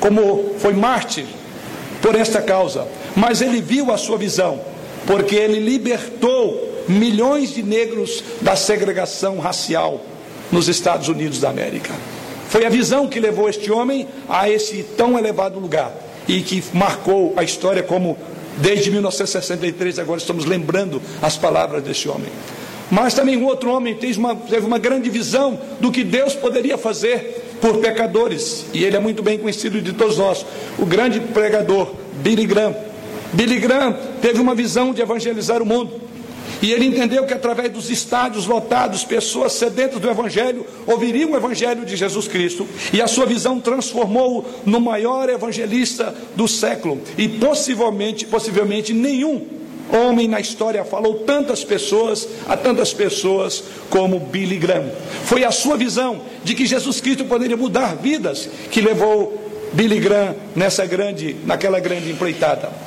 como 0.00 0.54
foi 0.58 0.74
mártir, 0.74 1.24
por 2.02 2.14
esta 2.14 2.40
causa, 2.42 2.86
mas 3.16 3.40
ele 3.40 3.60
viu 3.60 3.90
a 3.90 3.96
sua 3.96 4.18
visão, 4.18 4.60
porque 5.06 5.34
ele 5.34 5.58
libertou 5.58 6.84
milhões 6.88 7.52
de 7.52 7.62
negros 7.62 8.22
da 8.40 8.54
segregação 8.54 9.38
racial 9.38 10.00
nos 10.50 10.68
Estados 10.68 11.08
Unidos 11.08 11.40
da 11.40 11.50
América. 11.50 11.92
Foi 12.48 12.64
a 12.64 12.70
visão 12.70 13.08
que 13.08 13.20
levou 13.20 13.48
este 13.48 13.70
homem 13.70 14.06
a 14.28 14.48
esse 14.48 14.82
tão 14.96 15.18
elevado 15.18 15.58
lugar 15.58 15.92
e 16.28 16.40
que 16.40 16.62
marcou 16.72 17.34
a 17.36 17.42
história 17.42 17.82
como 17.82 18.16
desde 18.58 18.90
1963 18.90 19.98
agora 19.98 20.18
estamos 20.18 20.44
lembrando 20.44 21.00
as 21.20 21.36
palavras 21.36 21.82
deste 21.82 22.08
homem. 22.08 22.30
Mas 22.90 23.14
também 23.14 23.36
um 23.36 23.44
outro 23.44 23.70
homem 23.70 23.94
teve 23.94 24.18
uma, 24.18 24.34
teve 24.34 24.64
uma 24.64 24.78
grande 24.78 25.10
visão 25.10 25.58
do 25.80 25.90
que 25.90 26.04
Deus 26.04 26.34
poderia 26.34 26.78
fazer 26.78 27.42
por 27.60 27.78
pecadores, 27.78 28.66
e 28.72 28.84
ele 28.84 28.96
é 28.96 29.00
muito 29.00 29.22
bem 29.22 29.38
conhecido 29.38 29.80
de 29.80 29.92
todos 29.92 30.18
nós, 30.18 30.44
o 30.78 30.86
grande 30.86 31.18
pregador 31.20 31.92
Billy 32.22 32.46
Graham. 32.46 32.76
Billy 33.32 33.58
Graham 33.58 33.96
teve 34.20 34.40
uma 34.40 34.54
visão 34.54 34.92
de 34.92 35.02
evangelizar 35.02 35.60
o 35.60 35.66
mundo. 35.66 36.00
E 36.62 36.72
ele 36.72 36.86
entendeu 36.86 37.24
que 37.24 37.34
através 37.34 37.70
dos 37.70 37.90
estádios 37.90 38.46
lotados, 38.46 39.04
pessoas 39.04 39.52
sedentas 39.52 40.00
do 40.00 40.08
Evangelho 40.10 40.66
ouviriam 40.86 41.32
o 41.32 41.36
Evangelho 41.36 41.84
de 41.84 41.96
Jesus 41.96 42.26
Cristo. 42.28 42.66
E 42.92 43.00
a 43.00 43.06
sua 43.06 43.26
visão 43.26 43.60
transformou-o 43.60 44.44
no 44.64 44.80
maior 44.80 45.28
evangelista 45.28 46.14
do 46.34 46.48
século. 46.48 47.00
E 47.16 47.28
possivelmente, 47.28 48.26
possivelmente 48.26 48.92
nenhum 48.92 49.46
homem 49.90 50.26
na 50.26 50.40
história 50.40 50.84
falou 50.84 51.20
tantas 51.20 51.64
pessoas, 51.64 52.28
a 52.48 52.56
tantas 52.56 52.92
pessoas 52.92 53.62
como 53.88 54.18
Billy 54.18 54.58
Graham. 54.58 54.90
Foi 55.24 55.44
a 55.44 55.50
sua 55.50 55.76
visão 55.76 56.22
de 56.42 56.54
que 56.54 56.66
Jesus 56.66 57.00
Cristo 57.00 57.24
poderia 57.24 57.56
mudar 57.56 57.96
vidas 57.96 58.48
que 58.70 58.80
levou 58.80 59.46
Billy 59.72 60.00
Graham 60.00 60.34
nessa 60.54 60.86
grande, 60.86 61.36
naquela 61.44 61.78
grande 61.80 62.10
empreitada. 62.10 62.85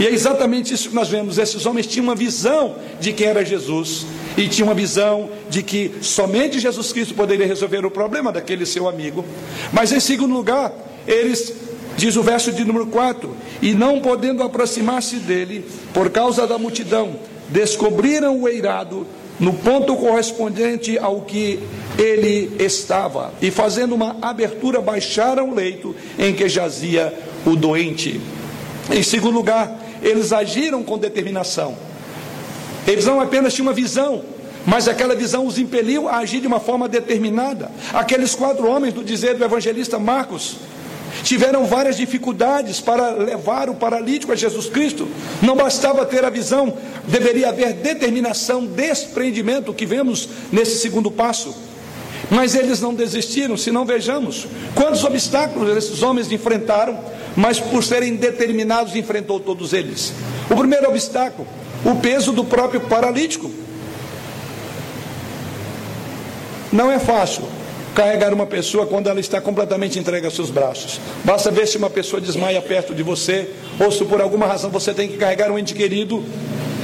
E 0.00 0.06
é 0.06 0.10
exatamente 0.10 0.72
isso 0.72 0.88
que 0.88 0.94
nós 0.94 1.08
vemos. 1.08 1.36
Esses 1.36 1.66
homens 1.66 1.86
tinham 1.86 2.04
uma 2.04 2.14
visão 2.14 2.74
de 2.98 3.12
quem 3.12 3.26
era 3.26 3.44
Jesus 3.44 4.06
e 4.34 4.48
tinham 4.48 4.68
uma 4.68 4.74
visão 4.74 5.28
de 5.50 5.62
que 5.62 5.92
somente 6.00 6.58
Jesus 6.58 6.90
Cristo 6.90 7.14
poderia 7.14 7.46
resolver 7.46 7.84
o 7.84 7.90
problema 7.90 8.32
daquele 8.32 8.64
seu 8.64 8.88
amigo. 8.88 9.22
Mas 9.70 9.92
em 9.92 10.00
segundo 10.00 10.34
lugar, 10.34 10.72
eles 11.06 11.52
Diz 11.96 12.16
o 12.16 12.22
verso 12.22 12.50
de 12.50 12.64
número 12.64 12.86
4: 12.86 13.36
E 13.60 13.74
não 13.74 14.00
podendo 14.00 14.42
aproximar-se 14.42 15.16
dele, 15.16 15.66
por 15.92 16.08
causa 16.08 16.46
da 16.46 16.56
multidão, 16.56 17.16
descobriram 17.48 18.40
o 18.40 18.48
eirado 18.48 19.06
no 19.38 19.52
ponto 19.52 19.96
correspondente 19.96 20.98
ao 20.98 21.22
que 21.22 21.60
ele 21.98 22.52
estava, 22.58 23.32
e 23.42 23.50
fazendo 23.50 23.94
uma 23.94 24.16
abertura, 24.22 24.80
baixaram 24.80 25.50
o 25.50 25.54
leito 25.54 25.94
em 26.18 26.32
que 26.32 26.48
jazia 26.48 27.12
o 27.44 27.56
doente. 27.56 28.20
Em 28.90 29.02
segundo 29.02 29.34
lugar, 29.34 29.79
eles 30.02 30.32
agiram 30.32 30.82
com 30.82 30.98
determinação. 30.98 31.76
Eles 32.86 33.04
não 33.04 33.20
apenas 33.20 33.54
tinham 33.54 33.66
uma 33.66 33.74
visão, 33.74 34.22
mas 34.66 34.88
aquela 34.88 35.14
visão 35.14 35.46
os 35.46 35.58
impeliu 35.58 36.08
a 36.08 36.18
agir 36.18 36.40
de 36.40 36.46
uma 36.46 36.60
forma 36.60 36.88
determinada. 36.88 37.70
Aqueles 37.92 38.34
quatro 38.34 38.66
homens, 38.66 38.94
do 38.94 39.02
dizer 39.02 39.34
do 39.34 39.44
evangelista 39.44 39.98
Marcos, 39.98 40.56
tiveram 41.22 41.66
várias 41.66 41.96
dificuldades 41.96 42.80
para 42.80 43.10
levar 43.10 43.68
o 43.68 43.74
paralítico 43.74 44.32
a 44.32 44.36
Jesus 44.36 44.66
Cristo. 44.66 45.08
Não 45.42 45.56
bastava 45.56 46.04
ter 46.06 46.24
a 46.24 46.30
visão, 46.30 46.76
deveria 47.06 47.48
haver 47.48 47.74
determinação, 47.74 48.66
desprendimento, 48.66 49.74
que 49.74 49.86
vemos 49.86 50.28
nesse 50.52 50.78
segundo 50.78 51.10
passo. 51.10 51.54
Mas 52.30 52.54
eles 52.54 52.80
não 52.80 52.94
desistiram, 52.94 53.56
se 53.56 53.72
não 53.72 53.84
vejamos 53.84 54.46
quantos 54.74 55.02
obstáculos 55.02 55.76
esses 55.76 56.02
homens 56.02 56.30
enfrentaram, 56.30 56.98
mas 57.36 57.60
por 57.60 57.82
serem 57.82 58.16
determinados, 58.16 58.96
enfrentou 58.96 59.40
todos 59.40 59.72
eles. 59.72 60.12
O 60.50 60.56
primeiro 60.56 60.88
obstáculo, 60.88 61.46
o 61.84 61.96
peso 61.96 62.32
do 62.32 62.44
próprio 62.44 62.80
paralítico. 62.82 63.50
Não 66.72 66.90
é 66.90 66.98
fácil 66.98 67.44
carregar 67.94 68.32
uma 68.32 68.46
pessoa 68.46 68.86
quando 68.86 69.08
ela 69.08 69.20
está 69.20 69.40
completamente 69.40 69.98
entregue 69.98 70.24
aos 70.24 70.34
seus 70.34 70.50
braços. 70.50 71.00
Basta 71.24 71.50
ver 71.50 71.66
se 71.66 71.76
uma 71.76 71.90
pessoa 71.90 72.20
desmaia 72.20 72.62
perto 72.62 72.94
de 72.94 73.02
você, 73.02 73.50
ou 73.78 73.90
se 73.90 74.04
por 74.04 74.20
alguma 74.20 74.46
razão 74.46 74.70
você 74.70 74.94
tem 74.94 75.08
que 75.08 75.16
carregar 75.16 75.50
um 75.50 75.58
ente 75.58 75.74
querido 75.74 76.24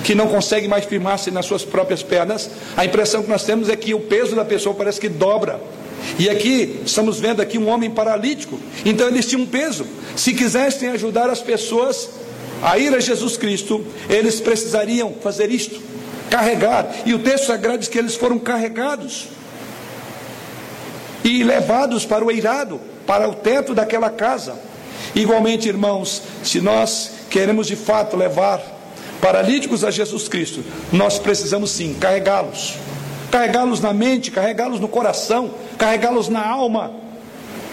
que 0.03 0.15
não 0.15 0.29
consegue 0.29 0.69
mais 0.69 0.85
firmar-se 0.85 1.33
nas 1.33 1.47
suas 1.47 1.65
próprias 1.65 2.01
pernas, 2.01 2.49
a 2.77 2.85
impressão 2.85 3.23
que 3.23 3.29
nós 3.29 3.45
temos 3.45 3.69
é 3.69 3.75
que 3.75 3.93
o 3.93 3.99
peso 3.99 4.37
da 4.37 4.45
pessoa 4.45 4.75
parece 4.75 5.01
que 5.01 5.09
dobra. 5.09 5.61
E 6.19 6.29
aqui 6.31 6.81
estamos 6.85 7.19
vendo 7.19 7.43
aqui 7.43 7.59
um 7.59 7.69
homem 7.69 7.91
paralítico. 7.91 8.59
Então 8.85 9.09
eles 9.09 9.27
tinham 9.27 9.43
um 9.43 9.47
peso. 9.47 9.87
Se 10.17 10.33
quisessem 10.33 10.89
ajudar 10.91 11.29
as 11.29 11.41
pessoas 11.41 12.09
a 12.63 12.79
ir 12.79 12.95
a 12.95 13.01
Jesus 13.01 13.37
Cristo, 13.37 13.85
eles 14.09 14.41
precisariam 14.41 15.15
fazer 15.23 15.51
isto, 15.51 15.81
carregar. 16.31 16.89
E 17.05 17.13
o 17.13 17.19
texto 17.19 17.47
sagrado 17.47 17.79
diz 17.79 17.89
que 17.89 17.99
eles 17.99 18.17
foram 18.17 18.39
carregados 18.39 19.29
e 21.23 21.43
levados 21.43 22.07
para 22.07 22.25
o 22.25 22.31
eirado, 22.31 22.81
para 23.07 23.29
o 23.29 23.35
teto 23.35 23.75
daquela 23.75 24.09
casa. 24.09 24.57
Igualmente, 25.15 25.69
irmãos, 25.69 26.23
se 26.43 26.61
nós 26.61 27.11
queremos 27.31 27.67
de 27.67 27.77
fato 27.77 28.17
levar 28.17 28.63
paralíticos 29.21 29.83
a 29.83 29.91
Jesus 29.91 30.29
Cristo, 30.29 30.63
nós 30.93 31.19
precisamos 31.19 31.71
sim 31.71 31.95
carregá-los. 31.95 32.75
Carregá-los 33.31 33.81
na 33.81 33.93
mente, 33.93 34.31
carregá-los 34.31 34.81
no 34.81 34.89
coração, 34.89 35.51
carregá-los 35.79 36.29
na 36.29 36.47
alma, 36.47 36.93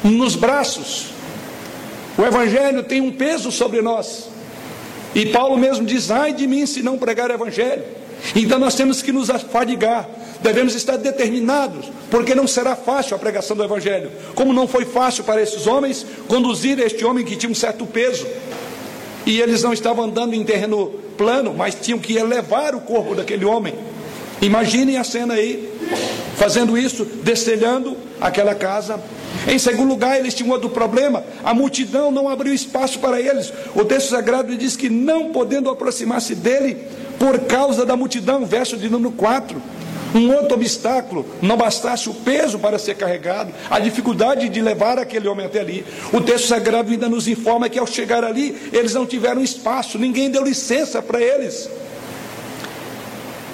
nos 0.03 0.35
braços. 0.35 1.07
O 2.17 2.23
Evangelho 2.23 2.83
tem 2.83 3.01
um 3.01 3.11
peso 3.11 3.51
sobre 3.51 3.81
nós. 3.81 4.29
E 5.15 5.27
Paulo 5.27 5.57
mesmo 5.57 5.85
diz: 5.85 6.11
ai 6.11 6.33
de 6.33 6.47
mim 6.47 6.65
se 6.65 6.81
não 6.81 6.97
pregar 6.97 7.29
o 7.29 7.33
Evangelho. 7.33 7.83
Então 8.35 8.57
nós 8.57 8.75
temos 8.75 9.01
que 9.01 9.11
nos 9.11 9.29
afadigar, 9.29 10.07
devemos 10.41 10.75
estar 10.75 10.97
determinados, 10.97 11.91
porque 12.09 12.33
não 12.33 12.47
será 12.47 12.75
fácil 12.75 13.15
a 13.15 13.19
pregação 13.19 13.55
do 13.55 13.63
Evangelho. 13.63 14.11
Como 14.33 14.53
não 14.53 14.67
foi 14.67 14.85
fácil 14.85 15.23
para 15.23 15.41
esses 15.41 15.67
homens 15.67 16.05
conduzir 16.27 16.79
este 16.79 17.03
homem 17.03 17.25
que 17.25 17.35
tinha 17.35 17.51
um 17.51 17.55
certo 17.55 17.85
peso. 17.85 18.25
E 19.25 19.39
eles 19.39 19.63
não 19.63 19.73
estavam 19.73 20.05
andando 20.05 20.33
em 20.33 20.43
terreno 20.43 20.87
plano, 21.17 21.53
mas 21.53 21.75
tinham 21.75 21.99
que 21.99 22.15
elevar 22.15 22.75
o 22.75 22.81
corpo 22.81 23.15
daquele 23.15 23.45
homem. 23.45 23.73
Imaginem 24.43 24.97
a 24.97 25.05
cena 25.05 25.35
aí, 25.35 25.71
fazendo 26.35 26.77
isso, 26.77 27.05
destelhando 27.23 27.95
aquela 28.19 28.53
casa. 28.53 28.99
Em 29.47 29.57
segundo 29.57 29.87
lugar, 29.87 30.19
eles 30.19 30.33
tinham 30.33 30.51
outro 30.51 30.69
problema: 30.69 31.23
a 31.41 31.53
multidão 31.53 32.11
não 32.11 32.27
abriu 32.27 32.53
espaço 32.53 32.99
para 32.99 33.21
eles. 33.21 33.53
O 33.73 33.85
texto 33.85 34.09
sagrado 34.09 34.55
diz 34.57 34.75
que 34.75 34.89
não 34.89 35.31
podendo 35.31 35.69
aproximar-se 35.69 36.35
dele 36.35 36.77
por 37.17 37.39
causa 37.39 37.85
da 37.85 37.95
multidão, 37.95 38.45
verso 38.45 38.75
de 38.75 38.89
número 38.89 39.13
4. 39.13 39.61
Um 40.13 40.31
outro 40.31 40.55
obstáculo, 40.55 41.25
não 41.41 41.55
bastasse 41.55 42.09
o 42.09 42.13
peso 42.13 42.59
para 42.59 42.77
ser 42.77 42.95
carregado, 42.95 43.51
a 43.67 43.79
dificuldade 43.79 44.47
de 44.49 44.61
levar 44.61 44.99
aquele 44.99 45.27
homem 45.27 45.45
até 45.45 45.61
ali. 45.61 45.85
O 46.11 46.19
texto 46.19 46.47
sagrado 46.47 46.91
ainda 46.91 47.07
nos 47.07 47.29
informa 47.29 47.69
que 47.69 47.79
ao 47.79 47.87
chegar 47.87 48.25
ali, 48.25 48.55
eles 48.73 48.93
não 48.93 49.07
tiveram 49.07 49.41
espaço, 49.41 49.97
ninguém 49.97 50.29
deu 50.29 50.43
licença 50.43 51.01
para 51.01 51.19
eles. 51.19 51.67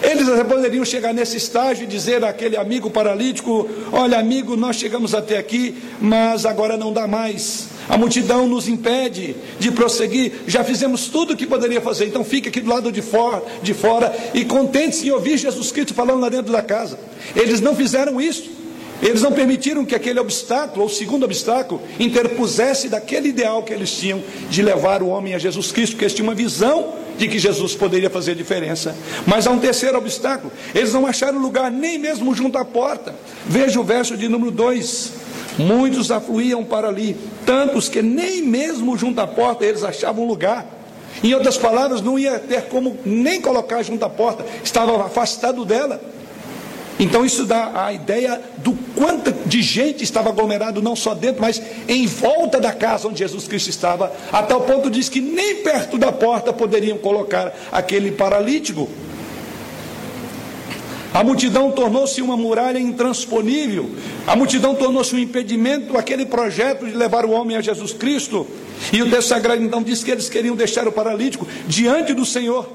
Eles 0.01 0.27
poderiam 0.48 0.86
chegar 0.86 1.13
nesse 1.13 1.38
estágio 1.38 1.84
e 1.84 1.88
dizer 1.88 2.24
àquele 2.24 2.56
amigo 2.56 2.89
paralítico: 2.89 3.70
Olha, 3.91 4.18
amigo, 4.18 4.56
nós 4.56 4.77
chegamos 4.77 5.13
até 5.13 5.38
aqui, 5.38 5.75
mas 6.00 6.46
agora 6.46 6.77
não 6.77 6.94
dá 6.94 7.06
mais. 7.08 7.68
A 7.89 7.98
multidão 7.98 8.48
nos 8.48 8.68
impede 8.68 9.36
de 9.60 9.72
prosseguir. 9.72 10.32
Já 10.48 10.63
fizemos 10.63 11.08
tudo 11.08 11.34
o 11.34 11.36
que 11.36 11.48
poderia 11.48 11.82
fazer, 11.82 12.06
então 12.06 12.24
fique 12.24 12.48
aqui 12.48 12.62
do 12.62 12.70
lado 12.70 12.91
de 12.91 13.01
fora, 13.01 13.44
de 13.63 13.74
fora 13.74 14.15
e 14.34 14.46
contente-se 14.46 15.08
em 15.08 15.12
ouvir 15.12 15.38
Jesus 15.38 15.72
Cristo 15.72 15.94
falando 15.94 16.22
lá 16.22 16.29
dentro 16.29 16.51
da 16.51 16.62
casa. 16.62 17.00
Eles 17.36 17.60
não 17.60 17.75
fizeram 17.75 18.22
isso. 18.22 18.59
Eles 19.01 19.22
não 19.22 19.32
permitiram 19.32 19.86
que 19.86 19.96
aquele 19.96 20.20
obstáculo, 20.20 20.84
ou 20.84 20.89
segundo 20.89 21.24
obstáculo, 21.24 21.82
interpusesse 22.00 22.89
daquele 22.89 23.29
ideal 23.29 23.63
que 23.63 23.74
eles 23.74 23.91
tinham 23.91 24.22
de 24.50 24.62
levar 24.62 25.01
o 25.01 25.08
homem 25.08 25.34
a 25.34 25.39
Jesus 25.39 25.72
Cristo, 25.72 25.94
porque 25.94 26.06
eles 26.06 26.13
tinham 26.13 26.27
uma 26.27 26.36
visão 26.36 26.94
de 27.18 27.27
que 27.27 27.39
Jesus 27.39 27.75
poderia 27.75 28.10
fazer 28.10 28.36
diferença. 28.36 28.96
Mas 29.25 29.46
há 29.48 29.51
um 29.51 29.60
terceiro 29.60 29.98
obstáculo: 29.98 30.51
eles 30.75 30.94
não 30.94 31.06
acharam 31.06 31.39
lugar 31.39 31.72
nem 31.72 31.98
mesmo 31.98 32.34
junto 32.34 32.58
à 32.58 32.65
porta. 32.65 33.15
Veja 33.46 33.79
o 33.79 33.84
verso 33.84 34.18
de 34.18 34.27
número 34.27 34.51
2. 34.51 35.30
Muitos 35.58 36.10
afluíam 36.10 36.63
para 36.63 36.88
ali, 36.88 37.17
tantos 37.45 37.89
que 37.89 38.02
nem 38.02 38.41
mesmo 38.41 38.97
junto 38.97 39.19
à 39.19 39.28
porta 39.28 39.65
eles 39.65 39.84
achavam 39.84 40.26
lugar. 40.26 40.65
Em 41.21 41.34
outras 41.34 41.58
palavras, 41.58 42.02
não 42.02 42.17
ia 42.17 42.39
ter 42.39 42.63
como 42.63 42.97
nem 43.06 43.41
colocar 43.41 43.84
junto 43.84 44.06
à 44.06 44.10
porta, 44.10 44.45
estava 44.63 45.06
afastado 45.06 45.65
dela. 45.65 46.02
Então 46.99 47.25
isso 47.25 47.45
dá 47.45 47.85
a 47.85 47.93
ideia 47.93 48.41
do 48.57 48.77
quanto 48.93 49.31
de 49.47 49.62
gente 49.62 50.03
estava 50.03 50.29
aglomerado, 50.29 50.81
não 50.81 50.97
só 50.97 51.15
dentro, 51.15 51.41
mas 51.41 51.62
em 51.88 52.05
volta 52.05 52.59
da 52.59 52.73
casa 52.73 53.07
onde 53.07 53.19
Jesus 53.19 53.47
Cristo 53.47 53.69
estava, 53.69 54.12
a 54.31 54.43
tal 54.43 54.62
ponto 54.62 54.89
diz 54.89 55.07
que 55.07 55.21
nem 55.21 55.63
perto 55.63 55.97
da 55.97 56.12
porta 56.12 56.51
poderiam 56.51 56.97
colocar 56.97 57.53
aquele 57.71 58.12
paralítico. 58.12 58.89
A 61.13 61.23
multidão 61.23 61.71
tornou-se 61.71 62.21
uma 62.21 62.38
muralha 62.38 62.77
intransponível. 62.77 63.89
A 64.27 64.35
multidão 64.35 64.75
tornou-se 64.75 65.15
um 65.15 65.19
impedimento 65.19 65.97
aquele 65.97 66.25
projeto 66.25 66.85
de 66.85 66.93
levar 66.93 67.25
o 67.25 67.31
homem 67.31 67.57
a 67.57 67.62
Jesus 67.62 67.93
Cristo. 67.93 68.45
E 68.93 69.01
o 69.01 69.09
texto 69.09 69.29
sagrado 69.29 69.63
então 69.63 69.81
diz 69.81 70.03
que 70.03 70.12
eles 70.12 70.29
queriam 70.29 70.55
deixar 70.55 70.88
o 70.88 70.91
paralítico 70.91 71.47
diante 71.65 72.13
do 72.13 72.25
Senhor, 72.25 72.69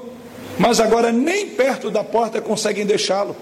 mas 0.59 0.79
agora 0.79 1.11
nem 1.11 1.47
perto 1.47 1.89
da 1.89 2.03
porta 2.03 2.41
conseguem 2.41 2.85
deixá-lo. 2.85 3.35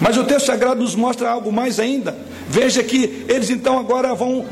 Mas 0.00 0.16
o 0.16 0.24
texto 0.24 0.46
sagrado 0.46 0.80
nos 0.80 0.94
mostra 0.94 1.30
algo 1.30 1.52
mais 1.52 1.78
ainda. 1.80 2.16
Veja 2.48 2.82
que 2.82 3.24
eles 3.28 3.50
então 3.50 3.78
agora 3.78 4.14
vão 4.14 4.44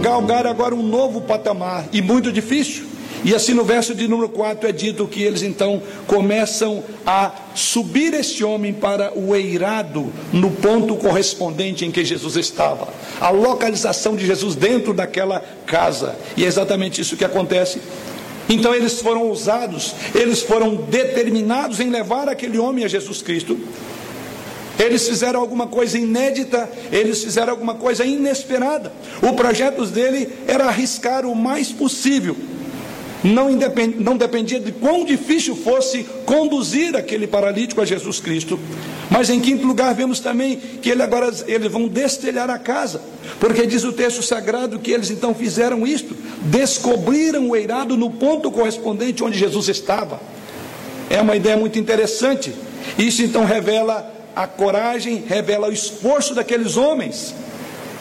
galgar 0.00 0.46
agora 0.46 0.74
um 0.74 0.82
novo 0.82 1.20
patamar 1.20 1.86
e 1.92 2.00
muito 2.00 2.32
difícil. 2.32 2.90
E 3.22 3.34
assim 3.34 3.52
no 3.52 3.64
verso 3.64 3.94
de 3.94 4.08
número 4.08 4.30
4 4.30 4.68
é 4.68 4.72
dito 4.72 5.06
que 5.06 5.22
eles 5.22 5.42
então 5.42 5.82
começam 6.06 6.82
a 7.04 7.32
subir 7.54 8.14
este 8.14 8.42
homem 8.42 8.72
para 8.72 9.12
o 9.18 9.36
eirado, 9.36 10.10
no 10.32 10.50
ponto 10.50 10.96
correspondente 10.96 11.84
em 11.84 11.90
que 11.90 12.02
Jesus 12.04 12.36
estava. 12.36 12.88
A 13.20 13.28
localização 13.28 14.16
de 14.16 14.26
Jesus 14.26 14.54
dentro 14.54 14.94
daquela 14.94 15.44
casa. 15.66 16.16
E 16.36 16.44
é 16.44 16.46
exatamente 16.46 17.00
isso 17.00 17.16
que 17.16 17.24
acontece. 17.24 17.80
Então 18.48 18.74
eles 18.74 19.00
foram 19.00 19.22
ousados, 19.24 19.94
eles 20.14 20.40
foram 20.42 20.74
determinados 20.74 21.78
em 21.78 21.90
levar 21.90 22.28
aquele 22.28 22.58
homem 22.58 22.84
a 22.84 22.88
Jesus 22.88 23.20
Cristo. 23.20 23.58
Eles 24.80 25.06
fizeram 25.06 25.38
alguma 25.40 25.66
coisa 25.66 25.98
inédita, 25.98 26.66
eles 26.90 27.22
fizeram 27.22 27.50
alguma 27.50 27.74
coisa 27.74 28.02
inesperada. 28.02 28.90
O 29.20 29.34
projeto 29.34 29.84
dele 29.84 30.26
era 30.48 30.64
arriscar 30.64 31.26
o 31.26 31.36
mais 31.36 31.70
possível. 31.70 32.34
Não, 33.22 33.50
independ, 33.50 33.96
não 34.02 34.16
dependia 34.16 34.58
de 34.58 34.72
quão 34.72 35.04
difícil 35.04 35.54
fosse 35.54 36.04
conduzir 36.24 36.96
aquele 36.96 37.26
paralítico 37.26 37.82
a 37.82 37.84
Jesus 37.84 38.18
Cristo. 38.20 38.58
Mas 39.10 39.28
em 39.28 39.38
quinto 39.38 39.66
lugar, 39.66 39.94
vemos 39.94 40.18
também 40.20 40.56
que 40.80 40.88
ele 40.88 41.02
agora 41.02 41.30
eles 41.46 41.70
vão 41.70 41.86
destelhar 41.86 42.48
a 42.48 42.58
casa, 42.58 43.02
porque 43.38 43.66
diz 43.66 43.84
o 43.84 43.92
texto 43.92 44.22
sagrado 44.22 44.78
que 44.78 44.92
eles 44.92 45.10
então 45.10 45.34
fizeram 45.34 45.86
isto, 45.86 46.16
descobriram 46.44 47.50
o 47.50 47.56
eirado 47.56 47.98
no 47.98 48.10
ponto 48.10 48.50
correspondente 48.50 49.22
onde 49.22 49.38
Jesus 49.38 49.68
estava. 49.68 50.18
É 51.10 51.20
uma 51.20 51.36
ideia 51.36 51.58
muito 51.58 51.78
interessante. 51.78 52.54
Isso 52.96 53.22
então 53.22 53.44
revela 53.44 54.19
a 54.42 54.46
coragem 54.46 55.22
revela 55.28 55.68
o 55.68 55.72
esforço 55.72 56.34
daqueles 56.34 56.78
homens, 56.78 57.34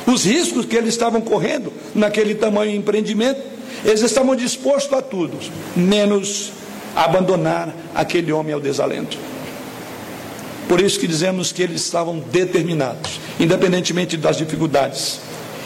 os 0.07 0.23
riscos 0.23 0.65
que 0.65 0.75
eles 0.77 0.93
estavam 0.93 1.19
correndo 1.19 1.73
naquele 1.93 2.33
tamanho 2.33 2.73
empreendimento. 2.73 3.41
Eles 3.83 4.01
estavam 4.01 4.35
dispostos 4.35 4.93
a 4.97 5.01
tudo, 5.01 5.37
menos 5.75 6.53
abandonar 6.95 7.75
aquele 7.93 8.31
homem 8.31 8.53
ao 8.53 8.59
desalento. 8.59 9.17
Por 10.69 10.79
isso 10.79 10.97
que 10.97 11.07
dizemos 11.07 11.51
que 11.51 11.61
eles 11.61 11.81
estavam 11.81 12.19
determinados, 12.19 13.19
independentemente 13.37 14.15
das 14.15 14.37
dificuldades. 14.37 15.19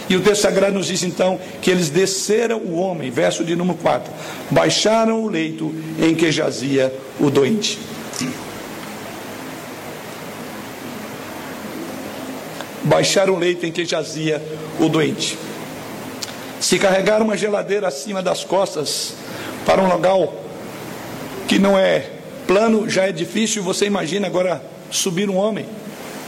E 0.09 0.15
o 0.15 0.21
texto 0.21 0.41
sagrado 0.41 0.73
nos 0.73 0.88
diz 0.88 1.03
então 1.03 1.39
que 1.62 1.69
eles 1.69 1.89
desceram 1.89 2.57
o 2.57 2.75
homem, 2.75 3.12
verso 3.12 3.43
de 3.43 3.55
número 3.55 3.77
4, 3.77 4.12
baixaram 4.49 5.23
o 5.23 5.29
leito 5.29 5.73
em 5.99 6.15
que 6.15 6.31
jazia 6.31 6.93
o 7.19 7.29
doente. 7.29 7.77
Baixaram 12.84 13.34
o 13.34 13.39
leito 13.39 13.65
em 13.65 13.72
que 13.72 13.86
jazia 13.86 14.41
o 14.80 14.89
doente. 14.89 15.38
Se 16.60 16.80
carregar 16.80 17.22
uma 17.22 17.36
geladeira 17.36 17.88
acima 17.88 18.22
das 18.22 18.43
costas 18.43 19.13
para 19.65 19.82
um 19.82 19.88
local 19.88 20.34
que 21.48 21.60
não 21.60 21.78
é 21.78 22.10
plano, 22.48 22.89
já 22.89 23.08
é 23.08 23.12
difícil, 23.12 23.63
você 23.63 23.86
imagina 23.86 24.28
agora 24.28 24.63
subir 24.89 25.30
um 25.30 25.36
homem. 25.36 25.65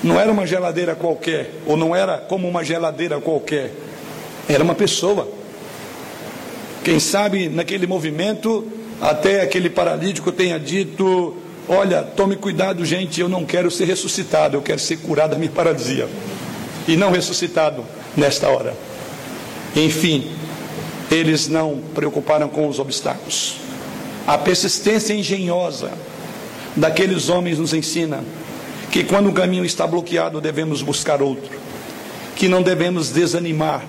Não 0.03 0.19
era 0.19 0.31
uma 0.31 0.45
geladeira 0.45 0.93
qualquer, 0.93 1.51
ou 1.65 1.77
não 1.77 1.95
era 1.95 2.17
como 2.17 2.47
uma 2.47 2.63
geladeira 2.63 3.19
qualquer, 3.19 3.71
era 4.47 4.63
uma 4.63 4.75
pessoa. 4.75 5.27
Quem 6.83 6.99
sabe 6.99 7.49
naquele 7.49 7.87
movimento, 7.87 8.67
até 9.01 9.41
aquele 9.41 9.69
paralítico 9.69 10.31
tenha 10.31 10.59
dito: 10.59 11.35
Olha, 11.67 12.03
tome 12.03 12.35
cuidado, 12.35 12.85
gente, 12.85 13.19
eu 13.19 13.27
não 13.27 13.45
quero 13.45 13.71
ser 13.71 13.85
ressuscitado, 13.85 14.57
eu 14.57 14.61
quero 14.61 14.79
ser 14.79 14.97
curado 14.97 15.31
da 15.31 15.37
minha 15.37 15.49
paralisia 15.49 16.07
e 16.87 16.95
não 16.95 17.11
ressuscitado 17.11 17.83
nesta 18.15 18.47
hora. 18.49 18.75
Enfim, 19.75 20.31
eles 21.11 21.47
não 21.47 21.81
preocuparam 21.93 22.47
com 22.47 22.67
os 22.67 22.79
obstáculos. 22.79 23.57
A 24.27 24.37
persistência 24.37 25.13
engenhosa 25.13 25.91
daqueles 26.75 27.29
homens 27.29 27.59
nos 27.59 27.73
ensina 27.73 28.23
que 28.91 29.03
quando 29.03 29.29
o 29.29 29.33
caminho 29.33 29.65
está 29.65 29.85
bloqueado 29.85 30.41
devemos 30.41 30.81
buscar 30.81 31.21
outro, 31.21 31.59
que 32.35 32.47
não 32.47 32.61
devemos 32.61 33.09
desanimar, 33.09 33.83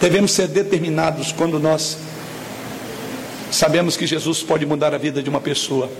devemos 0.00 0.32
ser 0.32 0.48
determinados 0.48 1.32
quando 1.32 1.58
nós 1.58 1.98
sabemos 3.50 3.96
que 3.96 4.06
Jesus 4.06 4.42
pode 4.42 4.66
mudar 4.66 4.94
a 4.94 4.98
vida 4.98 5.22
de 5.22 5.30
uma 5.30 5.40
pessoa. 5.40 5.90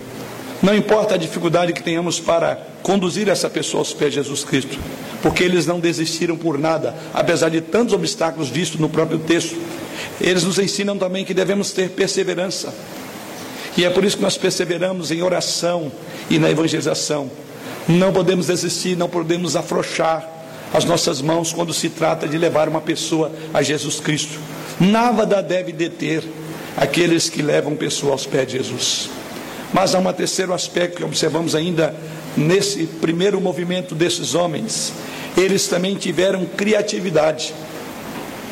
Não 0.63 0.75
importa 0.75 1.15
a 1.15 1.19
dificuldade 1.19 1.73
que 1.73 1.83
tenhamos 1.83 2.19
para 2.19 2.61
conduzir 2.83 3.29
essa 3.29 3.49
pessoa 3.49 3.81
aos 3.81 3.93
pés 3.93 4.11
de 4.11 4.17
Jesus 4.17 4.45
Cristo, 4.45 4.79
porque 5.23 5.45
eles 5.45 5.67
não 5.67 5.81
desistiram 5.81 6.37
por 6.37 6.59
nada, 6.59 6.95
apesar 7.13 7.49
de 7.49 7.61
tantos 7.61 7.95
obstáculos 7.95 8.49
vistos 8.49 8.81
no 8.81 8.89
próprio 8.89 9.19
texto. 9.19 9.57
Eles 10.21 10.45
nos 10.45 10.59
ensinam 10.59 10.97
também 10.97 11.25
que 11.25 11.35
devemos 11.35 11.73
ter 11.73 11.91
perseverança. 11.91 12.73
E 13.77 13.85
é 13.85 13.91
por 13.91 14.05
isso 14.05 14.17
que 14.17 14.23
nós 14.23 14.37
perseveramos 14.37 15.11
em 15.11 15.23
oração 15.23 15.91
e 16.29 16.39
na 16.39 16.51
evangelização. 16.51 17.31
Não 17.89 18.13
podemos 18.13 18.47
desistir, 18.47 18.97
não 18.97 19.09
podemos 19.09 19.57
afrouxar 19.57 20.29
as 20.73 20.85
nossas 20.85 21.23
mãos 21.23 21.53
quando 21.53 21.73
se 21.73 21.89
trata 21.89 22.29
de 22.29 22.37
levar 22.37 22.69
uma 22.69 22.81
pessoa 22.81 23.33
a 23.55 23.63
Jesus 23.63 24.01
Cristo. 24.01 24.39
Nada 24.79 25.25
deve 25.43 25.73
deter 25.73 26.23
aqueles 26.77 27.29
que 27.29 27.43
levam 27.43 27.75
pessoa 27.75 28.13
aos 28.13 28.27
pés 28.27 28.47
de 28.47 28.59
Jesus. 28.59 29.11
Mas 29.73 29.95
há 29.95 29.99
um 29.99 30.13
terceiro 30.13 30.53
aspecto 30.53 30.99
que 30.99 31.05
observamos 31.05 31.55
ainda 31.55 31.95
nesse 32.39 32.85
primeiro 32.87 33.41
movimento 33.41 33.95
desses 33.95 34.35
homens. 34.35 34.93
Eles 35.37 35.67
também 35.67 35.97
tiveram 35.97 36.47
criatividade. 36.47 37.55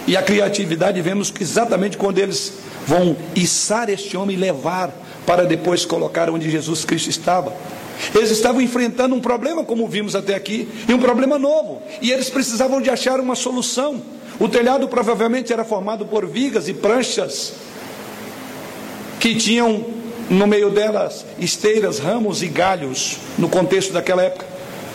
E 0.07 0.17
a 0.17 0.23
criatividade 0.23 1.01
vemos 1.01 1.31
que 1.31 1.43
exatamente 1.43 1.97
quando 1.97 2.19
eles 2.19 2.55
vão 2.87 3.17
içar 3.35 3.91
este 3.91 4.17
homem 4.17 4.37
e 4.37 4.39
levar 4.39 4.93
para 5.27 5.45
depois 5.45 5.85
colocar 5.85 6.31
onde 6.31 6.51
Jesus 6.51 6.85
Cristo 6.85 7.11
estava. 7.11 7.53
Eles 8.15 8.31
estavam 8.31 8.61
enfrentando 8.61 9.15
um 9.15 9.21
problema, 9.21 9.65
como 9.65 9.89
vimos 9.89 10.15
até 10.15 10.35
aqui, 10.35 10.69
e 10.89 10.95
um 10.95 10.99
problema 10.99 11.39
novo. 11.39 11.83
E 12.01 12.13
eles 12.13 12.31
precisavam 12.31 12.81
de 12.81 12.91
achar 12.91 13.19
uma 13.19 13.35
solução. 13.35 14.01
O 14.39 14.49
telhado 14.49 14.87
provavelmente 14.87 15.53
era 15.53 15.65
formado 15.65 16.07
por 16.07 16.27
vigas 16.27 16.69
e 16.69 16.75
pranchas 16.75 17.55
que 19.19 19.35
tinham 19.35 19.85
no 20.29 20.47
meio 20.47 20.71
delas 20.71 21.25
esteiras, 21.39 21.99
ramos 21.99 22.43
e 22.43 22.49
galhos, 22.49 23.19
no 23.39 23.49
contexto 23.49 23.93
daquela 23.93 24.23
época, 24.23 24.47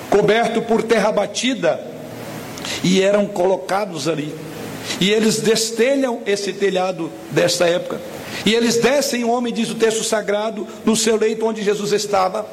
coberto 0.10 0.62
por 0.62 0.84
terra 0.84 1.12
batida, 1.12 1.80
e 2.84 3.02
eram 3.02 3.26
colocados 3.26 4.08
ali. 4.08 4.34
E 5.00 5.10
eles 5.12 5.40
destelham 5.40 6.22
esse 6.26 6.54
telhado 6.54 7.12
desta 7.32 7.68
época. 7.68 8.00
E 8.46 8.54
eles 8.54 8.78
descem, 8.78 9.24
o 9.24 9.30
homem, 9.30 9.54
diz 9.54 9.70
o 9.70 9.76
texto 9.76 10.04
sagrado, 10.04 10.68
no 10.84 10.96
seu 10.96 11.16
leito 11.16 11.46
onde 11.46 11.64
Jesus 11.64 11.92
estava. 11.92 12.46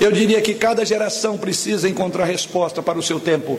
Eu 0.00 0.10
diria 0.10 0.40
que 0.40 0.54
cada 0.54 0.84
geração 0.84 1.38
precisa 1.38 1.88
encontrar 1.88 2.24
resposta 2.24 2.82
para 2.82 2.98
o 2.98 3.02
seu 3.02 3.20
tempo. 3.20 3.58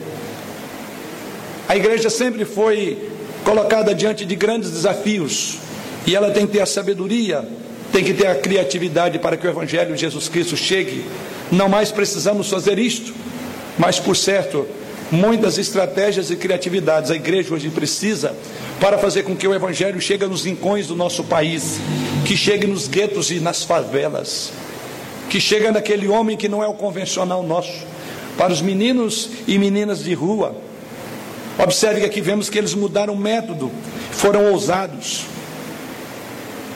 A 1.67 1.75
igreja 1.75 2.09
sempre 2.09 2.43
foi 2.43 3.09
colocada 3.43 3.93
diante 3.93 4.25
de 4.25 4.35
grandes 4.35 4.71
desafios, 4.71 5.57
e 6.05 6.15
ela 6.15 6.31
tem 6.31 6.45
que 6.45 6.53
ter 6.53 6.61
a 6.61 6.65
sabedoria 6.65 7.47
tem 7.93 8.03
que 8.03 8.13
ter 8.13 8.25
a 8.25 8.33
criatividade 8.33 9.19
para 9.19 9.37
que 9.37 9.45
o 9.45 9.49
Evangelho 9.49 9.93
de 9.93 10.01
Jesus 10.01 10.27
Cristo 10.27 10.57
chegue. 10.57 11.05
Não 11.51 11.69
mais 11.69 11.91
precisamos 11.91 12.49
fazer 12.49 12.79
isto, 12.79 13.13
mas 13.77 13.99
por 13.99 14.17
certo, 14.17 14.67
muitas 15.11 15.59
estratégias 15.59 16.31
e 16.31 16.35
criatividades 16.35 17.11
a 17.11 17.15
igreja 17.15 17.53
hoje 17.53 17.69
precisa 17.69 18.35
para 18.79 18.97
fazer 18.97 19.21
com 19.21 19.35
que 19.35 19.47
o 19.47 19.53
Evangelho 19.53 20.01
chegue 20.01 20.25
nos 20.25 20.43
rincões 20.43 20.87
do 20.87 20.95
nosso 20.95 21.23
país, 21.23 21.79
que 22.25 22.35
chegue 22.35 22.65
nos 22.65 22.87
guetos 22.87 23.29
e 23.29 23.39
nas 23.39 23.63
favelas, 23.63 24.51
que 25.29 25.39
chegue 25.39 25.69
naquele 25.69 26.07
homem 26.07 26.35
que 26.35 26.49
não 26.49 26.63
é 26.63 26.67
o 26.67 26.73
convencional 26.73 27.43
nosso, 27.43 27.85
para 28.35 28.51
os 28.51 28.59
meninos 28.59 29.29
e 29.47 29.59
meninas 29.59 30.03
de 30.03 30.15
rua. 30.15 30.55
Observe 31.59 31.99
que 31.99 32.07
aqui 32.07 32.21
vemos 32.21 32.49
que 32.49 32.57
eles 32.57 32.73
mudaram 32.73 33.13
o 33.13 33.17
método, 33.17 33.71
foram 34.11 34.51
ousados. 34.51 35.25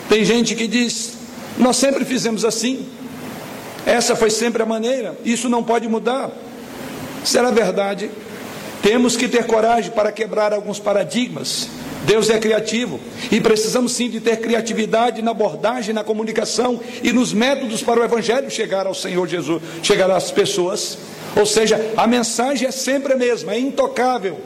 Tem 0.09 0.23
gente 0.23 0.55
que 0.55 0.67
diz: 0.67 1.13
Nós 1.57 1.77
sempre 1.77 2.05
fizemos 2.05 2.45
assim, 2.45 2.87
essa 3.85 4.15
foi 4.15 4.29
sempre 4.29 4.61
a 4.61 4.65
maneira, 4.65 5.17
isso 5.23 5.49
não 5.49 5.63
pode 5.63 5.87
mudar. 5.87 6.31
Será 7.23 7.51
verdade? 7.51 8.09
Temos 8.81 9.17
que 9.17 9.27
ter 9.27 9.45
coragem 9.45 9.91
para 9.91 10.11
quebrar 10.11 10.53
alguns 10.53 10.79
paradigmas. 10.79 11.67
Deus 12.05 12.29
é 12.29 12.37
criativo 12.37 12.99
e 13.31 13.41
precisamos 13.41 13.91
sim 13.91 14.09
de 14.09 14.21
ter 14.21 14.37
criatividade 14.37 15.21
na 15.21 15.31
abordagem, 15.31 15.93
na 15.93 16.03
comunicação 16.03 16.79
e 17.03 17.11
nos 17.11 17.33
métodos 17.33 17.81
para 17.81 17.99
o 17.99 18.03
Evangelho 18.03 18.49
chegar 18.49 18.87
ao 18.87 18.93
Senhor 18.93 19.27
Jesus, 19.27 19.61
chegar 19.83 20.09
às 20.09 20.31
pessoas. 20.31 20.97
Ou 21.35 21.45
seja, 21.45 21.93
a 21.97 22.07
mensagem 22.07 22.67
é 22.67 22.71
sempre 22.71 23.13
a 23.13 23.17
mesma, 23.17 23.53
é 23.53 23.59
intocável 23.59 24.37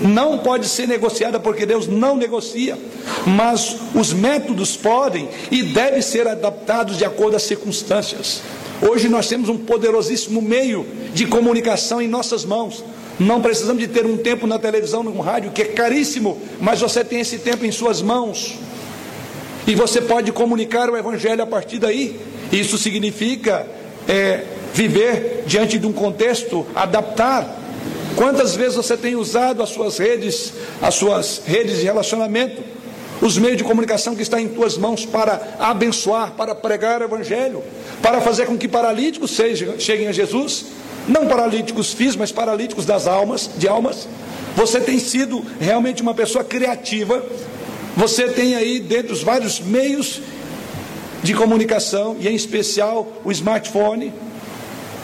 não 0.00 0.38
pode 0.38 0.68
ser 0.68 0.86
negociada 0.86 1.40
porque 1.40 1.64
Deus 1.64 1.86
não 1.86 2.16
negocia, 2.16 2.78
mas 3.26 3.76
os 3.94 4.12
métodos 4.12 4.76
podem 4.76 5.28
e 5.50 5.62
devem 5.62 6.02
ser 6.02 6.26
adaptados 6.26 6.98
de 6.98 7.04
acordo 7.04 7.36
às 7.36 7.42
circunstâncias. 7.42 8.42
Hoje 8.82 9.08
nós 9.08 9.26
temos 9.26 9.48
um 9.48 9.56
poderosíssimo 9.56 10.42
meio 10.42 10.86
de 11.14 11.26
comunicação 11.26 12.00
em 12.00 12.08
nossas 12.08 12.44
mãos. 12.44 12.84
Não 13.18 13.40
precisamos 13.40 13.80
de 13.80 13.88
ter 13.88 14.04
um 14.04 14.18
tempo 14.18 14.46
na 14.46 14.58
televisão, 14.58 15.02
no 15.02 15.18
rádio, 15.20 15.50
que 15.50 15.62
é 15.62 15.64
caríssimo, 15.66 16.38
mas 16.60 16.80
você 16.80 17.02
tem 17.02 17.20
esse 17.20 17.38
tempo 17.38 17.64
em 17.64 17.72
suas 17.72 18.02
mãos. 18.02 18.58
E 19.66 19.74
você 19.74 20.02
pode 20.02 20.30
comunicar 20.32 20.90
o 20.90 20.96
Evangelho 20.96 21.42
a 21.42 21.46
partir 21.46 21.78
daí. 21.78 22.20
Isso 22.52 22.76
significa 22.76 23.66
é, 24.06 24.44
viver 24.74 25.44
diante 25.46 25.78
de 25.78 25.86
um 25.86 25.92
contexto, 25.92 26.66
adaptar 26.74 27.65
Quantas 28.16 28.56
vezes 28.56 28.74
você 28.74 28.96
tem 28.96 29.14
usado 29.14 29.62
as 29.62 29.68
suas 29.68 29.98
redes, 29.98 30.54
as 30.80 30.94
suas 30.94 31.42
redes 31.44 31.76
de 31.78 31.84
relacionamento, 31.84 32.62
os 33.20 33.36
meios 33.36 33.58
de 33.58 33.64
comunicação 33.64 34.16
que 34.16 34.22
estão 34.22 34.38
em 34.38 34.48
tuas 34.48 34.78
mãos 34.78 35.04
para 35.04 35.56
abençoar, 35.58 36.32
para 36.32 36.54
pregar 36.54 37.02
o 37.02 37.04
evangelho, 37.04 37.62
para 38.00 38.22
fazer 38.22 38.46
com 38.46 38.56
que 38.56 38.66
paralíticos 38.66 39.32
sejam, 39.32 39.78
cheguem 39.78 40.08
a 40.08 40.12
Jesus? 40.12 40.64
Não 41.06 41.26
paralíticos 41.26 41.92
físicos, 41.92 42.16
mas 42.16 42.32
paralíticos 42.32 42.86
das 42.86 43.06
almas, 43.06 43.50
de 43.58 43.68
almas. 43.68 44.08
Você 44.56 44.80
tem 44.80 44.98
sido 44.98 45.44
realmente 45.60 46.00
uma 46.00 46.14
pessoa 46.14 46.42
criativa. 46.42 47.22
Você 47.96 48.28
tem 48.28 48.54
aí 48.56 48.80
dentro 48.80 49.08
dos 49.08 49.22
vários 49.22 49.60
meios 49.60 50.22
de 51.22 51.34
comunicação, 51.34 52.16
e 52.18 52.28
em 52.28 52.34
especial 52.34 53.06
o 53.24 53.30
smartphone, 53.30 54.12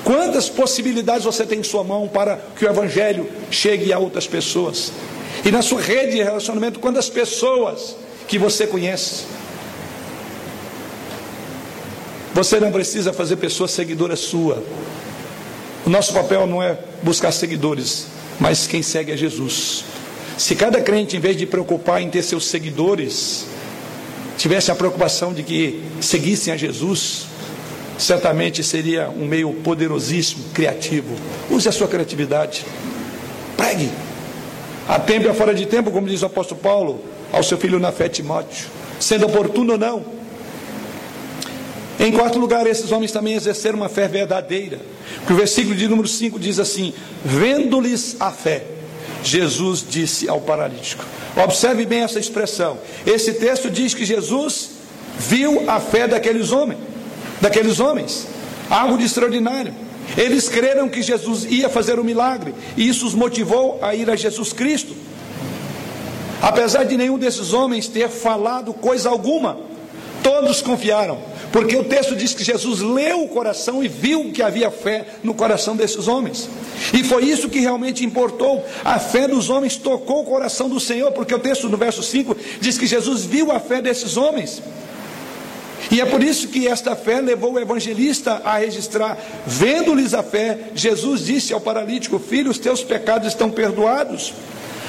Quantas 0.04 0.48
possibilidades 0.48 1.24
você 1.24 1.46
tem 1.46 1.60
em 1.60 1.62
sua 1.62 1.84
mão 1.84 2.08
para 2.08 2.36
que 2.56 2.64
o 2.64 2.68
Evangelho 2.68 3.28
chegue 3.50 3.92
a 3.92 3.98
outras 3.98 4.26
pessoas? 4.26 4.92
E 5.44 5.50
na 5.50 5.62
sua 5.62 5.80
rede 5.80 6.12
de 6.12 6.22
relacionamento, 6.22 6.80
quantas 6.80 7.08
pessoas 7.08 7.96
que 8.26 8.38
você 8.38 8.66
conhece? 8.66 9.24
Você 12.34 12.58
não 12.58 12.72
precisa 12.72 13.12
fazer 13.12 13.36
pessoa 13.36 13.68
seguidora 13.68 14.16
sua. 14.16 14.62
O 15.84 15.90
nosso 15.90 16.12
papel 16.12 16.46
não 16.46 16.62
é 16.62 16.78
buscar 17.02 17.30
seguidores, 17.30 18.06
mas 18.40 18.66
quem 18.66 18.82
segue 18.82 19.12
é 19.12 19.16
Jesus. 19.16 19.84
Se 20.38 20.54
cada 20.56 20.80
crente, 20.80 21.16
em 21.16 21.20
vez 21.20 21.36
de 21.36 21.46
preocupar 21.46 22.00
em 22.00 22.08
ter 22.08 22.22
seus 22.22 22.46
seguidores, 22.46 23.46
tivesse 24.38 24.70
a 24.70 24.74
preocupação 24.74 25.32
de 25.34 25.42
que 25.42 25.82
seguissem 26.00 26.52
a 26.52 26.56
Jesus, 26.56 27.26
certamente 27.98 28.62
seria 28.62 29.08
um 29.08 29.26
meio 29.26 29.52
poderosíssimo, 29.52 30.44
criativo. 30.52 31.14
Use 31.50 31.68
a 31.68 31.72
sua 31.72 31.88
criatividade. 31.88 32.64
Pregue. 33.56 33.90
A 34.88 34.98
tempo 34.98 35.28
e 35.28 35.34
fora 35.34 35.54
de 35.54 35.66
tempo, 35.66 35.90
como 35.90 36.08
diz 36.08 36.22
o 36.22 36.26
apóstolo 36.26 36.60
Paulo 36.60 37.04
ao 37.32 37.42
seu 37.42 37.56
filho 37.56 37.78
na 37.78 37.92
fé 37.92 38.08
Timóteo, 38.08 38.66
sendo 38.98 39.26
oportuno 39.26 39.72
ou 39.72 39.78
não. 39.78 40.04
Em 42.00 42.10
quarto 42.10 42.38
lugar, 42.38 42.66
esses 42.66 42.90
homens 42.90 43.12
também 43.12 43.34
exerceram 43.34 43.78
uma 43.78 43.88
fé 43.88 44.08
verdadeira. 44.08 44.80
Que 45.26 45.32
o 45.32 45.36
versículo 45.36 45.74
de 45.74 45.86
número 45.86 46.08
5 46.08 46.38
diz 46.38 46.58
assim: 46.58 46.92
Vendo-lhes 47.24 48.16
a 48.18 48.32
fé, 48.32 48.64
Jesus 49.22 49.84
disse 49.88 50.28
ao 50.28 50.40
paralítico. 50.40 51.04
Observe 51.36 51.86
bem 51.86 52.00
essa 52.00 52.18
expressão. 52.18 52.78
Esse 53.06 53.34
texto 53.34 53.70
diz 53.70 53.94
que 53.94 54.04
Jesus 54.04 54.70
viu 55.16 55.70
a 55.70 55.78
fé 55.78 56.08
daqueles 56.08 56.50
homens 56.50 56.91
daqueles 57.42 57.80
homens. 57.80 58.26
Algo 58.70 58.96
de 58.96 59.04
extraordinário. 59.04 59.74
Eles 60.16 60.48
creram 60.48 60.88
que 60.88 61.02
Jesus 61.02 61.44
ia 61.44 61.68
fazer 61.68 61.98
um 61.98 62.04
milagre, 62.04 62.54
e 62.76 62.88
isso 62.88 63.06
os 63.06 63.14
motivou 63.14 63.78
a 63.82 63.94
ir 63.94 64.08
a 64.08 64.16
Jesus 64.16 64.52
Cristo. 64.52 64.94
Apesar 66.40 66.84
de 66.84 66.96
nenhum 66.96 67.18
desses 67.18 67.52
homens 67.52 67.88
ter 67.88 68.08
falado 68.08 68.72
coisa 68.72 69.08
alguma, 69.08 69.58
todos 70.22 70.60
confiaram, 70.60 71.18
porque 71.52 71.76
o 71.76 71.84
texto 71.84 72.16
diz 72.16 72.34
que 72.34 72.44
Jesus 72.44 72.80
leu 72.80 73.24
o 73.24 73.28
coração 73.28 73.82
e 73.82 73.88
viu 73.88 74.32
que 74.32 74.42
havia 74.42 74.70
fé 74.70 75.06
no 75.22 75.34
coração 75.34 75.76
desses 75.76 76.08
homens. 76.08 76.48
E 76.92 77.04
foi 77.04 77.24
isso 77.24 77.48
que 77.48 77.60
realmente 77.60 78.04
importou. 78.04 78.64
A 78.84 78.98
fé 78.98 79.28
dos 79.28 79.50
homens 79.50 79.76
tocou 79.76 80.22
o 80.22 80.24
coração 80.24 80.68
do 80.68 80.80
Senhor, 80.80 81.12
porque 81.12 81.34
o 81.34 81.38
texto 81.38 81.68
no 81.68 81.76
verso 81.76 82.02
5 82.02 82.36
diz 82.60 82.76
que 82.76 82.86
Jesus 82.86 83.24
viu 83.24 83.52
a 83.52 83.60
fé 83.60 83.80
desses 83.80 84.16
homens. 84.16 84.62
E 85.92 86.00
é 86.00 86.06
por 86.06 86.22
isso 86.22 86.48
que 86.48 86.66
esta 86.66 86.96
fé 86.96 87.20
levou 87.20 87.52
o 87.52 87.60
evangelista 87.60 88.40
a 88.46 88.56
registrar, 88.56 89.18
vendo-lhes 89.46 90.14
a 90.14 90.22
fé, 90.22 90.70
Jesus 90.74 91.26
disse 91.26 91.52
ao 91.52 91.60
paralítico: 91.60 92.18
Filho, 92.18 92.50
os 92.50 92.58
teus 92.58 92.82
pecados 92.82 93.28
estão 93.28 93.50
perdoados. 93.50 94.32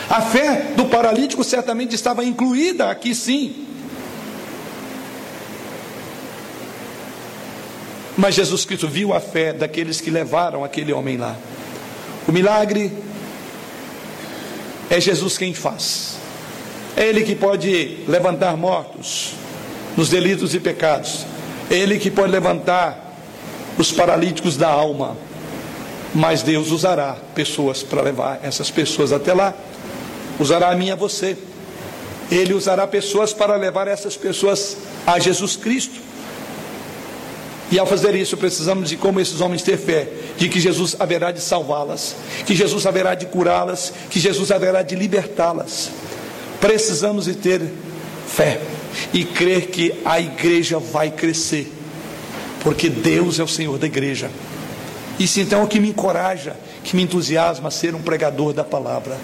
A 0.09 0.21
fé 0.21 0.67
do 0.77 0.85
paralítico 0.85 1.43
certamente 1.43 1.93
estava 1.93 2.23
incluída 2.23 2.89
aqui 2.89 3.13
sim. 3.13 3.67
Mas 8.17 8.35
Jesus 8.35 8.63
Cristo 8.63 8.87
viu 8.87 9.13
a 9.13 9.19
fé 9.19 9.51
daqueles 9.51 9.99
que 9.99 10.09
levaram 10.09 10.63
aquele 10.63 10.93
homem 10.93 11.17
lá. 11.17 11.35
O 12.25 12.31
milagre 12.31 12.89
é 14.89 15.01
Jesus 15.01 15.37
quem 15.37 15.53
faz. 15.53 16.15
É 16.95 17.07
Ele 17.07 17.23
que 17.23 17.35
pode 17.35 18.05
levantar 18.07 18.55
mortos 18.55 19.42
nos 19.95 20.09
delitos 20.09 20.53
e 20.53 20.59
pecados. 20.59 21.25
Ele 21.69 21.97
que 21.97 22.11
pode 22.11 22.31
levantar 22.31 23.13
os 23.77 23.91
paralíticos 23.91 24.57
da 24.57 24.69
alma. 24.69 25.17
Mas 26.13 26.43
Deus 26.43 26.69
usará 26.69 27.17
pessoas 27.33 27.81
para 27.81 28.01
levar 28.01 28.39
essas 28.43 28.69
pessoas 28.69 29.11
até 29.11 29.33
lá. 29.33 29.53
Usará 30.39 30.69
a 30.69 30.75
mim 30.75 30.91
a 30.91 30.95
você. 30.95 31.35
Ele 32.31 32.53
usará 32.53 32.85
pessoas 32.87 33.33
para 33.33 33.55
levar 33.55 33.87
essas 33.87 34.15
pessoas 34.15 34.77
a 35.05 35.19
Jesus 35.19 35.55
Cristo. 35.55 35.99
E 37.71 37.79
ao 37.79 37.87
fazer 37.87 38.13
isso, 38.15 38.37
precisamos 38.37 38.89
de 38.89 38.97
como 38.97 39.19
esses 39.19 39.41
homens 39.41 39.63
ter 39.63 39.77
fé, 39.77 40.07
de 40.37 40.47
que 40.47 40.59
Jesus 40.59 40.95
haverá 40.99 41.31
de 41.31 41.41
salvá-las, 41.41 42.15
que 42.45 42.53
Jesus 42.53 42.85
haverá 42.85 43.15
de 43.15 43.25
curá-las, 43.25 43.91
que 44.11 44.19
Jesus 44.19 44.51
haverá 44.51 44.83
de 44.83 44.95
libertá-las. 44.95 45.89
Precisamos 46.61 47.25
de 47.25 47.33
ter 47.33 47.61
fé 48.27 48.59
e 49.13 49.23
crer 49.23 49.67
que 49.67 49.93
a 50.03 50.19
igreja 50.19 50.79
vai 50.79 51.11
crescer, 51.11 51.71
porque 52.61 52.89
Deus 52.89 53.39
é 53.39 53.43
o 53.43 53.47
Senhor 53.47 53.77
da 53.77 53.87
igreja. 53.87 54.29
Isso 55.19 55.39
então 55.39 55.61
é 55.61 55.63
o 55.63 55.67
que 55.67 55.79
me 55.79 55.89
encoraja, 55.89 56.55
que 56.83 56.95
me 56.95 57.03
entusiasma 57.03 57.67
a 57.67 57.71
ser 57.71 57.93
um 57.95 58.01
pregador 58.01 58.53
da 58.53 58.63
palavra. 58.63 59.17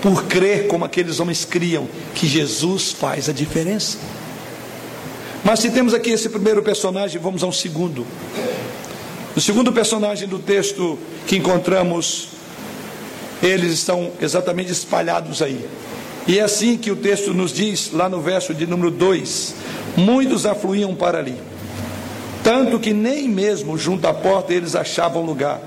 Por 0.00 0.24
crer 0.24 0.66
como 0.68 0.84
aqueles 0.84 1.20
homens 1.20 1.44
criam 1.44 1.88
que 2.14 2.26
Jesus 2.26 2.92
faz 2.92 3.28
a 3.28 3.32
diferença. 3.32 3.98
Mas 5.44 5.60
se 5.60 5.70
temos 5.70 5.94
aqui 5.94 6.10
esse 6.10 6.28
primeiro 6.28 6.62
personagem, 6.62 7.20
vamos 7.20 7.42
ao 7.42 7.52
segundo. 7.52 8.06
O 9.36 9.40
segundo 9.40 9.72
personagem 9.72 10.26
do 10.26 10.38
texto 10.38 10.98
que 11.26 11.36
encontramos, 11.36 12.28
eles 13.42 13.72
estão 13.72 14.10
exatamente 14.20 14.72
espalhados 14.72 15.42
aí. 15.42 15.64
E 16.28 16.38
é 16.38 16.42
assim 16.42 16.76
que 16.76 16.90
o 16.90 16.96
texto 16.96 17.32
nos 17.32 17.54
diz, 17.54 17.90
lá 17.90 18.06
no 18.06 18.20
verso 18.20 18.52
de 18.52 18.66
número 18.66 18.90
2: 18.90 19.54
Muitos 19.96 20.44
afluíam 20.44 20.94
para 20.94 21.18
ali, 21.18 21.34
tanto 22.44 22.78
que 22.78 22.92
nem 22.92 23.26
mesmo 23.26 23.78
junto 23.78 24.06
à 24.06 24.12
porta 24.12 24.52
eles 24.52 24.76
achavam 24.76 25.24
lugar, 25.24 25.58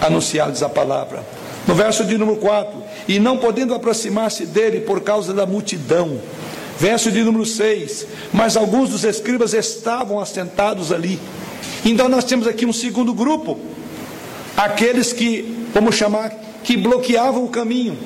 anunciados 0.00 0.60
a 0.60 0.68
palavra. 0.68 1.24
No 1.68 1.74
verso 1.76 2.04
de 2.04 2.18
número 2.18 2.38
4: 2.38 2.82
E 3.06 3.20
não 3.20 3.38
podendo 3.38 3.74
aproximar-se 3.74 4.44
dele 4.44 4.80
por 4.80 5.02
causa 5.02 5.32
da 5.32 5.46
multidão. 5.46 6.20
Verso 6.80 7.12
de 7.12 7.22
número 7.22 7.46
6: 7.46 8.04
Mas 8.32 8.56
alguns 8.56 8.90
dos 8.90 9.04
escribas 9.04 9.54
estavam 9.54 10.18
assentados 10.18 10.90
ali. 10.90 11.20
Então 11.84 12.08
nós 12.08 12.24
temos 12.24 12.48
aqui 12.48 12.66
um 12.66 12.72
segundo 12.72 13.14
grupo, 13.14 13.56
aqueles 14.56 15.12
que, 15.12 15.68
vamos 15.72 15.94
chamar, 15.94 16.34
que 16.64 16.76
bloqueavam 16.76 17.44
o 17.44 17.48
caminho 17.48 17.96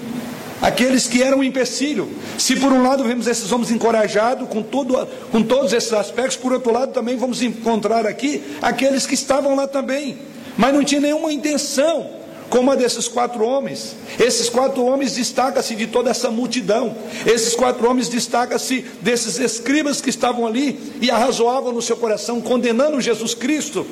aqueles 0.60 1.06
que 1.06 1.22
eram 1.22 1.38
um 1.38 1.44
empecilho. 1.44 2.08
Se 2.38 2.56
por 2.56 2.72
um 2.72 2.82
lado 2.82 3.04
vemos 3.04 3.26
esses 3.26 3.50
homens 3.52 3.70
encorajados 3.70 4.48
com, 4.48 4.62
todo, 4.62 5.06
com 5.30 5.42
todos 5.42 5.72
esses 5.72 5.92
aspectos, 5.92 6.36
por 6.36 6.52
outro 6.52 6.72
lado 6.72 6.92
também 6.92 7.16
vamos 7.16 7.42
encontrar 7.42 8.06
aqui 8.06 8.42
aqueles 8.62 9.06
que 9.06 9.14
estavam 9.14 9.54
lá 9.54 9.66
também, 9.66 10.18
mas 10.56 10.74
não 10.74 10.84
tinha 10.84 11.00
nenhuma 11.00 11.32
intenção, 11.32 12.10
como 12.48 12.70
a 12.70 12.74
desses 12.74 13.08
quatro 13.08 13.44
homens. 13.44 13.96
Esses 14.18 14.48
quatro 14.48 14.84
homens 14.84 15.14
destacam-se 15.14 15.74
de 15.74 15.86
toda 15.86 16.10
essa 16.10 16.30
multidão. 16.30 16.96
Esses 17.26 17.54
quatro 17.54 17.88
homens 17.88 18.08
destacam-se 18.08 18.84
desses 19.00 19.38
escribas 19.38 20.00
que 20.00 20.10
estavam 20.10 20.46
ali 20.46 20.94
e 21.00 21.10
arrazoavam 21.10 21.72
no 21.72 21.82
seu 21.82 21.96
coração, 21.96 22.40
condenando 22.40 23.00
Jesus 23.00 23.34
Cristo. 23.34 23.86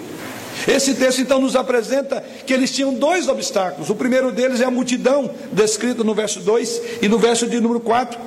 Esse 0.67 0.95
texto 0.95 1.21
então 1.21 1.41
nos 1.41 1.57
apresenta 1.57 2.23
que 2.47 2.53
eles 2.53 2.71
tinham 2.71 2.95
dois 2.95 3.29
obstáculos. 3.29 3.91
O 3.91 3.95
primeiro 3.95 4.33
deles 4.33 4.61
é 4.61 4.65
a 4.65 4.71
multidão, 4.71 5.31
descrita 5.53 6.03
no 6.05 6.15
verso 6.15 6.41
2 6.41 6.83
e 7.03 7.09
no 7.09 7.19
verso 7.19 7.47
de 7.47 7.61
número 7.61 7.81
4. 7.81 8.19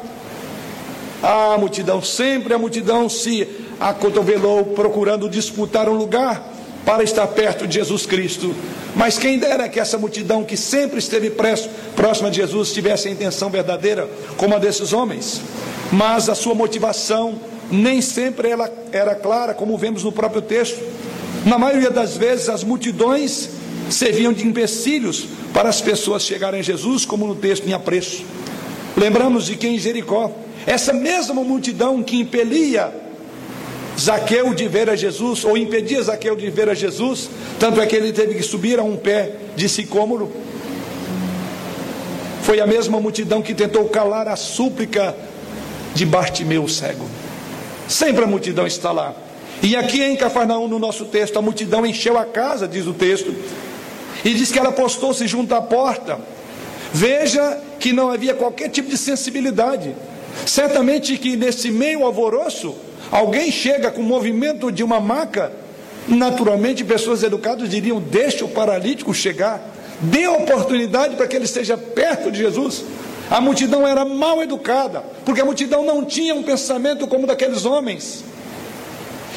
A 1.21 1.57
multidão, 1.57 2.01
sempre 2.01 2.53
a 2.53 2.59
multidão 2.59 3.09
se 3.09 3.47
acotovelou 3.79 4.65
procurando 4.65 5.29
disputar 5.29 5.89
um 5.89 5.95
lugar 5.95 6.53
para 6.85 7.03
estar 7.03 7.27
perto 7.27 7.67
de 7.67 7.75
Jesus 7.75 8.05
Cristo. 8.05 8.55
Mas 8.95 9.17
quem 9.17 9.37
dera 9.37 9.67
que 9.67 9.79
essa 9.79 9.97
multidão 9.97 10.43
que 10.43 10.55
sempre 10.55 10.99
esteve 10.99 11.31
próxima 11.95 12.29
de 12.29 12.37
Jesus 12.37 12.71
tivesse 12.71 13.07
a 13.07 13.11
intenção 13.11 13.49
verdadeira, 13.49 14.07
como 14.37 14.55
a 14.55 14.59
desses 14.59 14.93
homens. 14.93 15.41
Mas 15.91 16.29
a 16.29 16.35
sua 16.35 16.55
motivação 16.55 17.39
nem 17.69 18.01
sempre 18.01 18.49
ela 18.49 18.71
era 18.91 19.13
clara, 19.15 19.53
como 19.53 19.77
vemos 19.77 20.03
no 20.03 20.11
próprio 20.11 20.41
texto. 20.41 20.81
Na 21.47 21.57
maioria 21.57 21.89
das 21.89 22.17
vezes, 22.17 22.49
as 22.49 22.61
multidões 22.61 23.49
serviam 23.89 24.33
de 24.33 24.45
empecilhos 24.45 25.27
para 25.53 25.69
as 25.69 25.79
pessoas 25.79 26.23
chegarem 26.23 26.59
a 26.59 26.63
Jesus, 26.63 27.05
como 27.05 27.25
no 27.25 27.35
texto 27.35 27.65
em 27.65 27.71
apreço. 27.71 28.25
Lembramos 28.97 29.45
de 29.45 29.55
que 29.55 29.65
em 29.65 29.79
Jericó, 29.79 30.29
essa 30.65 30.91
mesma 30.91 31.41
multidão 31.45 32.03
que 32.03 32.19
impelia 32.19 32.93
Zaqueu 33.97 34.53
de 34.53 34.67
ver 34.67 34.89
a 34.89 34.95
Jesus, 34.97 35.45
ou 35.45 35.57
impedia 35.57 36.03
Zaqueu 36.03 36.35
de 36.35 36.49
ver 36.49 36.67
a 36.67 36.73
Jesus, 36.73 37.29
tanto 37.57 37.79
é 37.79 37.85
que 37.87 37.95
ele 37.95 38.11
teve 38.11 38.35
que 38.35 38.43
subir 38.43 38.77
a 38.77 38.83
um 38.83 38.97
pé 38.97 39.31
de 39.55 39.69
sicômoro. 39.69 40.29
Foi 42.41 42.59
a 42.59 42.67
mesma 42.67 42.99
multidão 42.99 43.41
que 43.41 43.53
tentou 43.53 43.85
calar 43.85 44.27
a 44.27 44.35
súplica 44.35 45.15
de 45.95 46.05
Bartimeu 46.05 46.67
cego. 46.67 47.07
Sempre 47.87 48.25
a 48.25 48.27
multidão 48.27 48.67
está 48.67 48.91
lá. 48.91 49.15
E 49.61 49.75
aqui 49.75 50.03
em 50.03 50.15
Cafarnaum, 50.15 50.67
no 50.67 50.77
nosso 50.77 51.05
texto, 51.05 51.37
a 51.37 51.41
multidão 51.41 51.85
encheu 51.85 52.17
a 52.17 52.25
casa, 52.25 52.67
diz 52.67 52.85
o 52.85 52.93
texto, 52.93 53.33
e 54.23 54.33
diz 54.33 54.51
que 54.51 54.59
ela 54.59 54.71
postou-se 54.71 55.25
junto 55.27 55.55
à 55.55 55.61
porta. 55.61 56.19
Veja 56.93 57.59
que 57.79 57.91
não 57.91 58.09
havia 58.09 58.33
qualquer 58.33 58.69
tipo 58.69 58.89
de 58.89 58.97
sensibilidade. 58.97 59.95
Certamente 60.45 61.17
que 61.17 61.35
nesse 61.35 61.71
meio 61.71 62.05
alvoroço, 62.05 62.75
alguém 63.11 63.51
chega 63.51 63.89
com 63.89 64.01
o 64.01 64.05
movimento 64.05 64.71
de 64.71 64.83
uma 64.83 64.99
maca, 64.99 65.51
naturalmente 66.07 66.83
pessoas 66.83 67.23
educadas 67.23 67.67
diriam: 67.67 67.99
deixe 67.99 68.43
o 68.43 68.47
paralítico 68.47 69.13
chegar, 69.13 69.59
dê 70.01 70.27
oportunidade 70.27 71.15
para 71.15 71.27
que 71.27 71.35
ele 71.35 71.45
esteja 71.45 71.75
perto 71.75 72.31
de 72.31 72.37
Jesus. 72.37 72.85
A 73.29 73.41
multidão 73.41 73.85
era 73.85 74.05
mal 74.05 74.41
educada, 74.41 75.03
porque 75.25 75.41
a 75.41 75.45
multidão 75.45 75.83
não 75.83 76.05
tinha 76.05 76.33
um 76.33 76.43
pensamento 76.43 77.07
como 77.07 77.27
daqueles 77.27 77.65
homens 77.65 78.23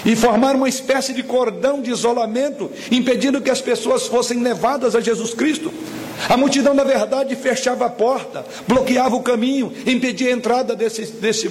e 0.05 0.17
formar 0.17 0.57
uma 0.57 0.69
espécie 0.69 1.13
de 1.13 1.23
cordão 1.23 1.81
de 1.81 1.91
isolamento, 1.91 2.71
impedindo 2.91 3.41
que 3.41 3.51
as 3.51 3.61
pessoas 3.61 4.07
fossem 4.07 4.43
levadas 4.43 4.95
a 4.95 5.01
Jesus 5.01 5.35
Cristo. 5.35 5.73
A 6.29 6.37
multidão, 6.37 6.75
na 6.75 6.85
verdade, 6.85 7.35
fechava 7.35 7.87
a 7.87 7.91
porta, 7.91 8.45
bloqueava 8.69 9.17
o 9.17 9.23
caminho, 9.23 9.73
impedia 9.87 10.29
a 10.29 10.33
entrada 10.33 10.77
desse, 10.77 11.07
desse 11.07 11.49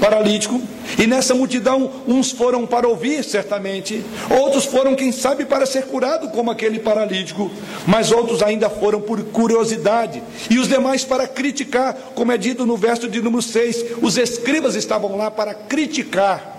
paralítico. 0.00 0.60
E 0.98 1.06
nessa 1.06 1.34
multidão, 1.34 1.90
uns 2.06 2.30
foram 2.30 2.66
para 2.66 2.86
ouvir, 2.86 3.24
certamente, 3.24 4.04
outros 4.28 4.66
foram, 4.66 4.94
quem 4.94 5.10
sabe, 5.10 5.44
para 5.44 5.64
ser 5.64 5.84
curado, 5.86 6.28
como 6.28 6.50
aquele 6.50 6.78
paralítico, 6.78 7.50
mas 7.86 8.12
outros 8.12 8.42
ainda 8.42 8.68
foram 8.68 9.00
por 9.00 9.22
curiosidade, 9.24 10.22
e 10.50 10.58
os 10.58 10.68
demais 10.68 11.04
para 11.04 11.26
criticar, 11.26 11.94
como 12.14 12.32
é 12.32 12.36
dito 12.36 12.66
no 12.66 12.76
verso 12.76 13.08
de 13.08 13.22
número 13.22 13.42
6. 13.42 13.84
Os 14.02 14.18
escribas 14.18 14.74
estavam 14.74 15.16
lá 15.16 15.30
para 15.30 15.54
criticar 15.54 16.51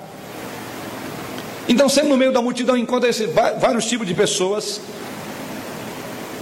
então, 1.67 1.87
sempre 1.87 2.09
no 2.09 2.17
meio 2.17 2.31
da 2.31 2.41
multidão 2.41 2.75
encontra 2.75 3.09
esses 3.09 3.29
vários 3.33 3.85
tipos 3.85 4.05
de 4.05 4.13
pessoas. 4.13 4.81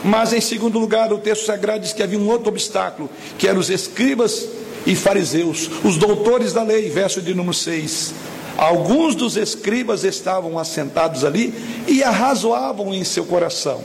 Mas, 0.03 0.33
em 0.33 0.41
segundo 0.41 0.79
lugar, 0.79 1.13
o 1.13 1.19
texto 1.19 1.45
sagrado 1.45 1.81
diz 1.81 1.93
que 1.93 2.01
havia 2.01 2.17
um 2.17 2.27
outro 2.27 2.49
obstáculo, 2.49 3.09
que 3.37 3.47
eram 3.47 3.59
os 3.59 3.69
escribas 3.69 4.47
e 4.85 4.95
fariseus, 4.95 5.69
os 5.83 5.97
doutores 5.97 6.53
da 6.53 6.63
lei, 6.63 6.89
verso 6.89 7.21
de 7.21 7.35
número 7.35 7.53
6. 7.53 8.13
Alguns 8.57 9.15
dos 9.15 9.37
escribas 9.37 10.03
estavam 10.03 10.57
assentados 10.57 11.23
ali 11.23 11.53
e 11.87 12.03
arrazoavam 12.03 12.93
em 12.93 13.03
seu 13.03 13.25
coração. 13.25 13.81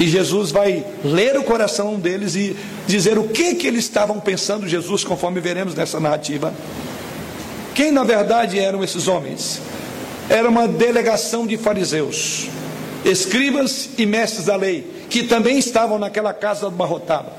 E 0.00 0.08
Jesus 0.08 0.50
vai 0.50 0.84
ler 1.04 1.36
o 1.38 1.44
coração 1.44 1.98
deles 1.98 2.34
e 2.34 2.56
dizer 2.86 3.18
o 3.18 3.28
que 3.28 3.54
que 3.54 3.66
eles 3.66 3.84
estavam 3.84 4.18
pensando, 4.18 4.66
Jesus, 4.66 5.04
conforme 5.04 5.40
veremos 5.40 5.74
nessa 5.74 6.00
narrativa. 6.00 6.52
Quem 7.74 7.92
na 7.92 8.02
verdade 8.02 8.58
eram 8.58 8.82
esses 8.82 9.06
homens? 9.06 9.60
Era 10.30 10.48
uma 10.48 10.68
delegação 10.68 11.44
de 11.44 11.56
fariseus, 11.56 12.46
escribas 13.04 13.90
e 13.98 14.06
mestres 14.06 14.46
da 14.46 14.54
lei, 14.54 14.88
que 15.10 15.24
também 15.24 15.58
estavam 15.58 15.98
naquela 15.98 16.32
casa 16.32 16.70
barrotada. 16.70 17.32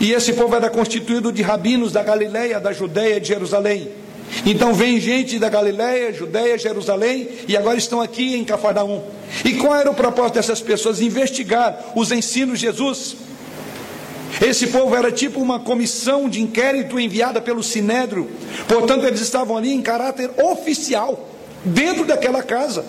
E 0.00 0.12
esse 0.12 0.32
povo 0.32 0.56
era 0.56 0.70
constituído 0.70 1.30
de 1.30 1.42
rabinos 1.42 1.92
da 1.92 2.02
Galileia, 2.02 2.58
da 2.58 2.72
Judeia 2.72 3.18
e 3.18 3.20
de 3.20 3.28
Jerusalém. 3.28 3.90
Então 4.46 4.72
vem 4.72 4.98
gente 4.98 5.38
da 5.38 5.50
Galiléia, 5.50 6.14
Judéia, 6.14 6.56
Jerusalém 6.56 7.28
e 7.46 7.56
agora 7.56 7.76
estão 7.76 8.00
aqui 8.00 8.34
em 8.34 8.44
Cafarnaum. 8.44 9.02
E 9.44 9.54
qual 9.54 9.74
era 9.74 9.90
o 9.90 9.94
propósito 9.94 10.34
dessas 10.34 10.62
pessoas? 10.62 11.00
Investigar 11.00 11.92
os 11.94 12.10
ensinos 12.10 12.58
de 12.58 12.66
Jesus. 12.66 13.16
Esse 14.40 14.68
povo 14.68 14.94
era 14.94 15.10
tipo 15.10 15.40
uma 15.40 15.58
comissão 15.58 16.28
de 16.28 16.40
inquérito 16.40 16.98
enviada 16.98 17.40
pelo 17.40 17.62
Sinédrio. 17.62 18.28
Portanto, 18.66 19.04
eles 19.04 19.20
estavam 19.20 19.56
ali 19.56 19.72
em 19.72 19.82
caráter 19.82 20.30
oficial, 20.38 21.28
dentro 21.64 22.04
daquela 22.04 22.42
casa. 22.42 22.84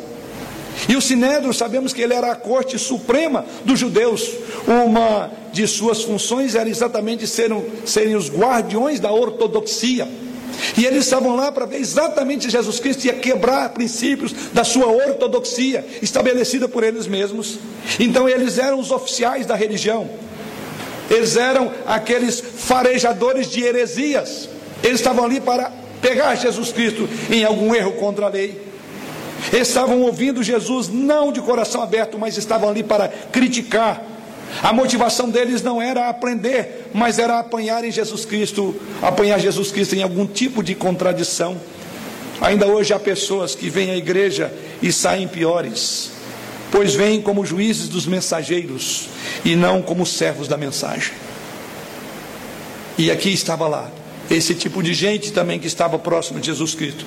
E 0.87 0.95
o 0.95 1.01
Sinédrio, 1.01 1.53
sabemos 1.53 1.91
que 1.91 2.01
ele 2.01 2.13
era 2.13 2.31
a 2.31 2.35
corte 2.35 2.77
suprema 2.77 3.45
dos 3.65 3.79
judeus. 3.79 4.31
Uma 4.67 5.31
de 5.51 5.67
suas 5.67 6.03
funções 6.03 6.55
era 6.55 6.69
exatamente 6.69 7.27
serem, 7.27 7.65
serem 7.85 8.15
os 8.15 8.29
guardiões 8.29 8.99
da 8.99 9.11
ortodoxia. 9.11 10.07
E 10.77 10.85
eles 10.85 11.05
estavam 11.05 11.35
lá 11.35 11.51
para 11.51 11.65
ver 11.65 11.79
exatamente 11.79 12.49
Jesus 12.49 12.79
Cristo 12.79 13.05
ia 13.05 13.13
quebrar 13.13 13.69
princípios 13.69 14.33
da 14.53 14.63
sua 14.63 14.87
ortodoxia, 14.87 15.85
estabelecida 16.01 16.67
por 16.67 16.83
eles 16.83 17.07
mesmos. 17.07 17.57
Então 17.99 18.27
eles 18.27 18.57
eram 18.57 18.79
os 18.79 18.91
oficiais 18.91 19.45
da 19.45 19.55
religião. 19.55 20.09
Eles 21.09 21.35
eram 21.35 21.71
aqueles 21.85 22.39
farejadores 22.39 23.49
de 23.49 23.63
heresias. 23.63 24.49
Eles 24.83 24.99
estavam 24.99 25.25
ali 25.25 25.41
para 25.41 25.71
pegar 26.01 26.35
Jesus 26.35 26.71
Cristo 26.71 27.09
em 27.29 27.43
algum 27.43 27.73
erro 27.73 27.93
contra 27.93 28.27
a 28.27 28.29
lei. 28.29 28.69
Estavam 29.51 30.01
ouvindo 30.01 30.43
Jesus 30.43 30.89
não 30.89 31.31
de 31.31 31.41
coração 31.41 31.81
aberto, 31.81 32.17
mas 32.19 32.37
estavam 32.37 32.69
ali 32.69 32.83
para 32.83 33.07
criticar. 33.07 34.03
A 34.61 34.73
motivação 34.73 35.29
deles 35.29 35.61
não 35.61 35.81
era 35.81 36.09
aprender, 36.09 36.89
mas 36.93 37.19
era 37.19 37.39
apanhar 37.39 37.83
em 37.83 37.91
Jesus 37.91 38.25
Cristo, 38.25 38.75
apanhar 39.01 39.39
Jesus 39.39 39.71
Cristo 39.71 39.95
em 39.95 40.03
algum 40.03 40.25
tipo 40.25 40.63
de 40.63 40.75
contradição. 40.75 41.57
Ainda 42.41 42.67
hoje 42.67 42.93
há 42.93 42.99
pessoas 42.99 43.53
que 43.53 43.69
vêm 43.69 43.91
à 43.91 43.97
igreja 43.97 44.51
e 44.81 44.91
saem 44.91 45.27
piores, 45.27 46.11
pois 46.71 46.93
vêm 46.93 47.21
como 47.21 47.45
juízes 47.45 47.87
dos 47.87 48.05
mensageiros 48.05 49.07
e 49.43 49.55
não 49.55 49.81
como 49.81 50.05
servos 50.05 50.47
da 50.47 50.57
mensagem. 50.57 51.13
E 52.97 53.09
aqui 53.09 53.31
estava 53.31 53.67
lá, 53.67 53.89
esse 54.29 54.53
tipo 54.53 54.83
de 54.83 54.93
gente 54.93 55.31
também 55.31 55.59
que 55.59 55.67
estava 55.67 55.97
próximo 55.97 56.39
de 56.39 56.47
Jesus 56.47 56.75
Cristo. 56.75 57.05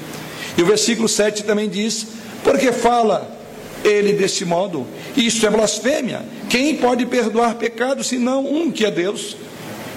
E 0.57 0.63
o 0.63 0.67
versículo 0.67 1.09
7 1.09 1.45
também 1.45 1.69
diz: 1.69 2.07
Porque 2.43 2.73
fala 2.73 3.39
ele 3.85 4.13
deste 4.13 4.45
modo, 4.45 4.87
isso 5.17 5.47
é 5.47 5.51
blasfêmia. 5.51 6.23
Quem 6.49 6.77
pode 6.77 7.05
perdoar 7.07 7.57
pecados 7.57 8.07
senão 8.07 8.45
um 8.45 8.71
que 8.71 8.85
é 8.85 8.91
Deus? 8.91 9.37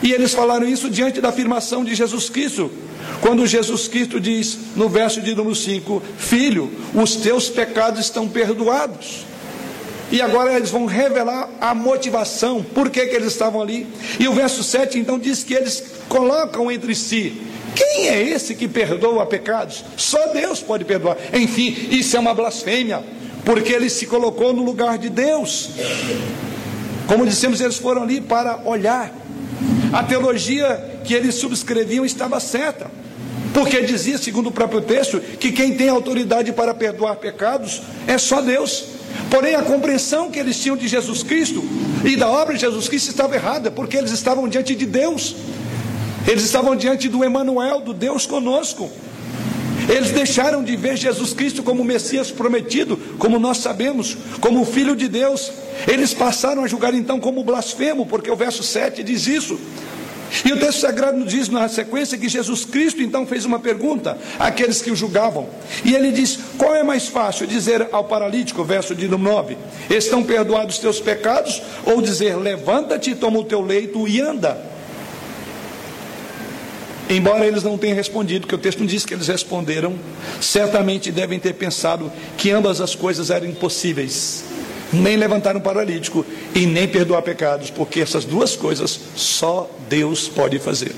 E 0.02 0.12
eles 0.12 0.34
falaram 0.34 0.68
isso 0.68 0.90
diante 0.90 1.22
da 1.22 1.30
afirmação 1.30 1.84
de 1.84 1.96
Jesus 1.96 2.30
Cristo, 2.30 2.72
quando 3.22 3.48
Jesus 3.48 3.88
Cristo 3.88 4.20
diz 4.20 4.58
no 4.76 4.90
verso 4.90 5.22
de 5.22 5.34
número 5.34 5.56
5: 5.56 6.02
Filho, 6.18 6.72
os 6.94 7.16
teus 7.16 7.50
pecados 7.50 8.02
estão 8.02 8.28
perdoados. 8.28 9.26
E 10.16 10.22
agora 10.22 10.54
eles 10.54 10.70
vão 10.70 10.86
revelar 10.86 11.50
a 11.60 11.76
motivação, 11.76 12.64
por 12.64 12.90
que, 12.90 13.06
que 13.06 13.18
eles 13.18 13.34
estavam 13.34 13.62
ali. 13.62 13.86
E 14.18 14.30
o 14.30 14.32
verso 14.32 14.64
7 14.64 14.98
então 14.98 15.20
diz 15.20 15.44
que 15.44 15.54
eles 15.54 15.84
colocam 16.08 16.72
entre 16.72 16.96
si: 16.96 17.42
quem 17.76 18.08
é 18.08 18.24
esse 18.24 18.56
que 18.56 18.66
perdoa 18.66 19.26
pecados? 19.26 19.84
Só 19.98 20.28
Deus 20.28 20.62
pode 20.62 20.86
perdoar. 20.86 21.18
Enfim, 21.34 21.90
isso 21.92 22.16
é 22.16 22.20
uma 22.22 22.34
blasfêmia, 22.34 23.04
porque 23.44 23.74
ele 23.74 23.90
se 23.90 24.06
colocou 24.06 24.54
no 24.54 24.64
lugar 24.64 24.98
de 24.98 25.10
Deus. 25.10 25.72
Como 27.08 27.28
dissemos, 27.28 27.60
eles 27.60 27.76
foram 27.76 28.04
ali 28.04 28.22
para 28.22 28.62
olhar. 28.64 29.14
A 29.92 30.02
teologia 30.02 31.02
que 31.04 31.14
eles 31.14 31.36
subscreviam 31.36 32.06
estava 32.06 32.40
certa. 32.40 32.90
Porque 33.54 33.82
dizia, 33.82 34.18
segundo 34.18 34.48
o 34.48 34.52
próprio 34.52 34.80
texto, 34.80 35.20
que 35.20 35.52
quem 35.52 35.76
tem 35.76 35.90
autoridade 35.90 36.54
para 36.54 36.74
perdoar 36.74 37.18
pecados 37.18 37.82
é 38.08 38.18
só 38.18 38.40
Deus. 38.40 38.95
Porém, 39.30 39.56
a 39.56 39.62
compreensão 39.62 40.30
que 40.30 40.40
eles 40.40 40.60
tinham 40.60 40.78
de 40.78 40.88
Jesus 40.88 41.24
Cristo 41.24 41.64
e 42.04 42.16
da 42.16 42.30
obra 42.30 42.54
de 42.54 42.62
Jesus 42.62 42.88
Cristo 42.88 43.10
estava 43.10 43.36
errada, 43.36 43.72
porque 43.72 43.98
eles 43.98 44.12
estavam 44.12 44.48
diante 44.48 44.76
de 44.76 44.86
Deus, 44.86 45.36
eles 46.28 46.44
estavam 46.44 46.76
diante 46.76 47.10
do 47.10 47.24
Emanuel, 47.24 47.82
do 47.82 47.94
Deus 47.94 48.26
conosco. 48.26 48.90
Eles 49.88 50.12
deixaram 50.12 50.64
de 50.64 50.76
ver 50.76 50.98
Jesus 50.98 51.34
Cristo 51.34 51.62
como 51.62 51.84
Messias 51.84 52.32
prometido, 52.32 52.98
como 53.20 53.38
nós 53.38 53.58
sabemos, 53.58 54.18
como 54.42 54.62
o 54.62 54.66
Filho 54.66 54.96
de 54.96 55.08
Deus. 55.08 55.52
Eles 55.88 56.14
passaram 56.14 56.64
a 56.64 56.68
julgar 56.68 56.94
então 56.94 57.20
como 57.20 57.44
blasfemo, 57.44 58.06
porque 58.06 58.32
o 58.32 58.36
verso 58.36 58.64
7 58.64 59.04
diz 59.04 59.28
isso. 59.28 59.60
E 60.44 60.52
o 60.52 60.60
texto 60.60 60.82
sagrado 60.82 61.18
nos 61.18 61.32
diz 61.32 61.48
na 61.50 61.68
sequência 61.70 62.18
que 62.18 62.28
Jesus 62.28 62.66
Cristo 62.66 63.02
então 63.02 63.26
fez 63.26 63.46
uma 63.46 63.60
pergunta 63.60 64.18
àqueles 64.40 64.82
que 64.82 64.92
o 64.92 64.96
julgavam. 64.96 65.48
E 65.84 65.94
ele 65.94 66.12
diz: 66.12 66.40
Qual 66.58 66.76
é 66.76 66.84
mais 66.84 67.08
fácil 67.08 67.48
dizer 67.48 67.88
ao 67.92 68.04
paralítico, 68.04 68.64
verso 68.64 68.96
de 68.96 69.08
9, 69.08 69.58
estão 69.90 70.24
perdoados 70.24 70.76
os 70.76 70.82
teus 70.82 71.00
pecados, 71.00 71.62
ou 71.86 72.02
dizer, 72.02 72.36
levanta-te, 72.36 73.16
toma 73.16 73.40
o 73.40 73.44
teu 73.44 73.62
leito 73.62 74.08
e 74.08 74.20
anda? 74.20 74.76
Embora 77.08 77.46
eles 77.46 77.62
não 77.62 77.78
tenham 77.78 77.96
respondido, 77.96 78.48
que 78.48 78.56
o 78.56 78.58
texto 78.58 78.80
não 78.80 78.88
diz 78.88 79.06
que 79.06 79.14
eles 79.14 79.28
responderam, 79.28 79.94
certamente 80.42 81.12
devem 81.12 81.40
ter 81.40 81.54
pensado 81.54 82.12
que 82.36 82.50
ambas 82.50 82.82
as 82.82 82.96
coisas 82.96 83.30
eram 83.30 83.46
impossíveis 83.46 84.44
nem 84.92 85.16
levantar 85.18 85.56
um 85.56 85.60
paralítico 85.60 86.26
e 86.54 86.66
nem 86.66 86.88
perdoar 86.88 87.22
pecados, 87.22 87.70
porque 87.70 88.02
essas 88.02 88.26
duas 88.26 88.56
coisas 88.56 89.00
só 89.16 89.70
Deus 89.90 90.28
pode 90.28 90.60
fazer. 90.60 90.94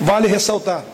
Vale 0.00 0.28
ressaltar 0.28 0.84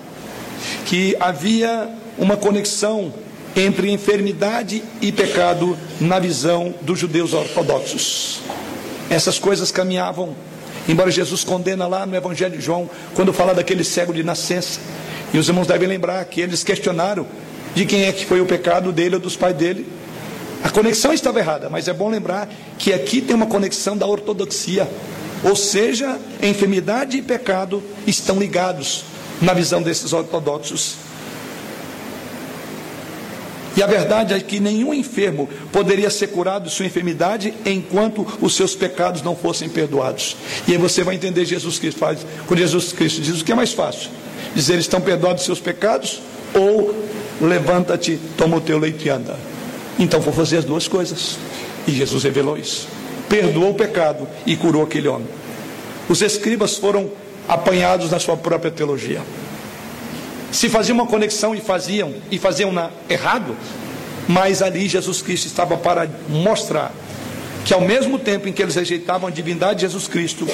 que 0.86 1.16
havia 1.18 1.88
uma 2.18 2.36
conexão 2.36 3.12
entre 3.56 3.90
enfermidade 3.90 4.82
e 5.00 5.12
pecado 5.12 5.76
na 6.00 6.18
visão 6.18 6.74
dos 6.82 6.98
judeus 6.98 7.32
ortodoxos. 7.32 8.40
Essas 9.10 9.38
coisas 9.38 9.70
caminhavam, 9.70 10.34
embora 10.88 11.10
Jesus 11.10 11.44
condena 11.44 11.86
lá 11.86 12.06
no 12.06 12.16
Evangelho 12.16 12.56
de 12.56 12.64
João, 12.64 12.88
quando 13.14 13.32
fala 13.32 13.54
daquele 13.54 13.84
cego 13.84 14.12
de 14.12 14.22
nascença. 14.22 14.80
E 15.34 15.38
os 15.38 15.48
irmãos 15.48 15.66
devem 15.66 15.88
lembrar 15.88 16.24
que 16.24 16.40
eles 16.40 16.62
questionaram 16.64 17.26
de 17.74 17.84
quem 17.86 18.04
é 18.04 18.12
que 18.12 18.24
foi 18.24 18.40
o 18.40 18.46
pecado 18.46 18.92
dele 18.92 19.16
ou 19.16 19.20
dos 19.20 19.36
pais 19.36 19.56
dele. 19.56 19.86
A 20.64 20.70
conexão 20.70 21.12
estava 21.12 21.40
errada, 21.40 21.68
mas 21.68 21.88
é 21.88 21.92
bom 21.92 22.08
lembrar 22.08 22.48
que 22.78 22.92
aqui 22.92 23.20
tem 23.20 23.34
uma 23.34 23.46
conexão 23.46 23.96
da 23.96 24.06
ortodoxia. 24.06 24.88
Ou 25.44 25.56
seja, 25.56 26.18
enfermidade 26.40 27.16
e 27.16 27.22
pecado 27.22 27.82
estão 28.06 28.38
ligados 28.38 29.04
na 29.40 29.52
visão 29.52 29.82
desses 29.82 30.12
ortodoxos. 30.12 30.94
E 33.76 33.82
a 33.82 33.86
verdade 33.86 34.34
é 34.34 34.40
que 34.40 34.60
nenhum 34.60 34.92
enfermo 34.92 35.48
poderia 35.72 36.10
ser 36.10 36.28
curado 36.28 36.68
de 36.68 36.70
sua 36.70 36.86
enfermidade 36.86 37.54
enquanto 37.64 38.26
os 38.40 38.54
seus 38.54 38.76
pecados 38.76 39.22
não 39.22 39.34
fossem 39.34 39.68
perdoados. 39.68 40.36
E 40.68 40.72
aí 40.72 40.78
você 40.78 41.02
vai 41.02 41.14
entender 41.14 41.44
Jesus 41.44 41.78
Cristo 41.78 41.98
faz, 41.98 42.24
quando 42.46 42.60
Jesus 42.60 42.92
Cristo 42.92 43.22
diz 43.22 43.40
o 43.40 43.44
que 43.44 43.50
é 43.50 43.54
mais 43.54 43.72
fácil: 43.72 44.10
dizer 44.54 44.78
estão 44.78 45.00
perdoados 45.00 45.42
os 45.42 45.46
seus 45.46 45.60
pecados 45.60 46.20
ou 46.54 46.94
levanta-te, 47.40 48.20
toma 48.36 48.58
o 48.58 48.60
teu 48.60 48.78
leito 48.78 49.04
e 49.06 49.10
anda. 49.10 49.51
Então 49.98 50.20
vou 50.20 50.32
fazer 50.32 50.58
as 50.58 50.64
duas 50.64 50.88
coisas. 50.88 51.38
E 51.86 51.92
Jesus 51.92 52.24
revelou 52.24 52.56
isso. 52.56 52.88
Perdoou 53.28 53.70
o 53.70 53.74
pecado 53.74 54.28
e 54.46 54.56
curou 54.56 54.82
aquele 54.82 55.08
homem. 55.08 55.28
Os 56.08 56.22
escribas 56.22 56.76
foram 56.76 57.10
apanhados 57.48 58.10
na 58.10 58.18
sua 58.18 58.36
própria 58.36 58.70
teologia. 58.70 59.20
Se 60.50 60.68
faziam 60.68 60.94
uma 60.94 61.06
conexão 61.06 61.54
e 61.54 61.60
faziam, 61.60 62.14
e 62.30 62.38
faziam 62.38 62.70
na, 62.70 62.90
errado, 63.08 63.56
mas 64.28 64.60
ali 64.60 64.86
Jesus 64.86 65.22
Cristo 65.22 65.46
estava 65.46 65.76
para 65.76 66.08
mostrar 66.28 66.92
que 67.64 67.72
ao 67.72 67.80
mesmo 67.80 68.18
tempo 68.18 68.48
em 68.48 68.52
que 68.52 68.62
eles 68.62 68.74
rejeitavam 68.74 69.28
a 69.28 69.30
divindade 69.30 69.76
de 69.76 69.80
Jesus 69.82 70.08
Cristo, 70.08 70.46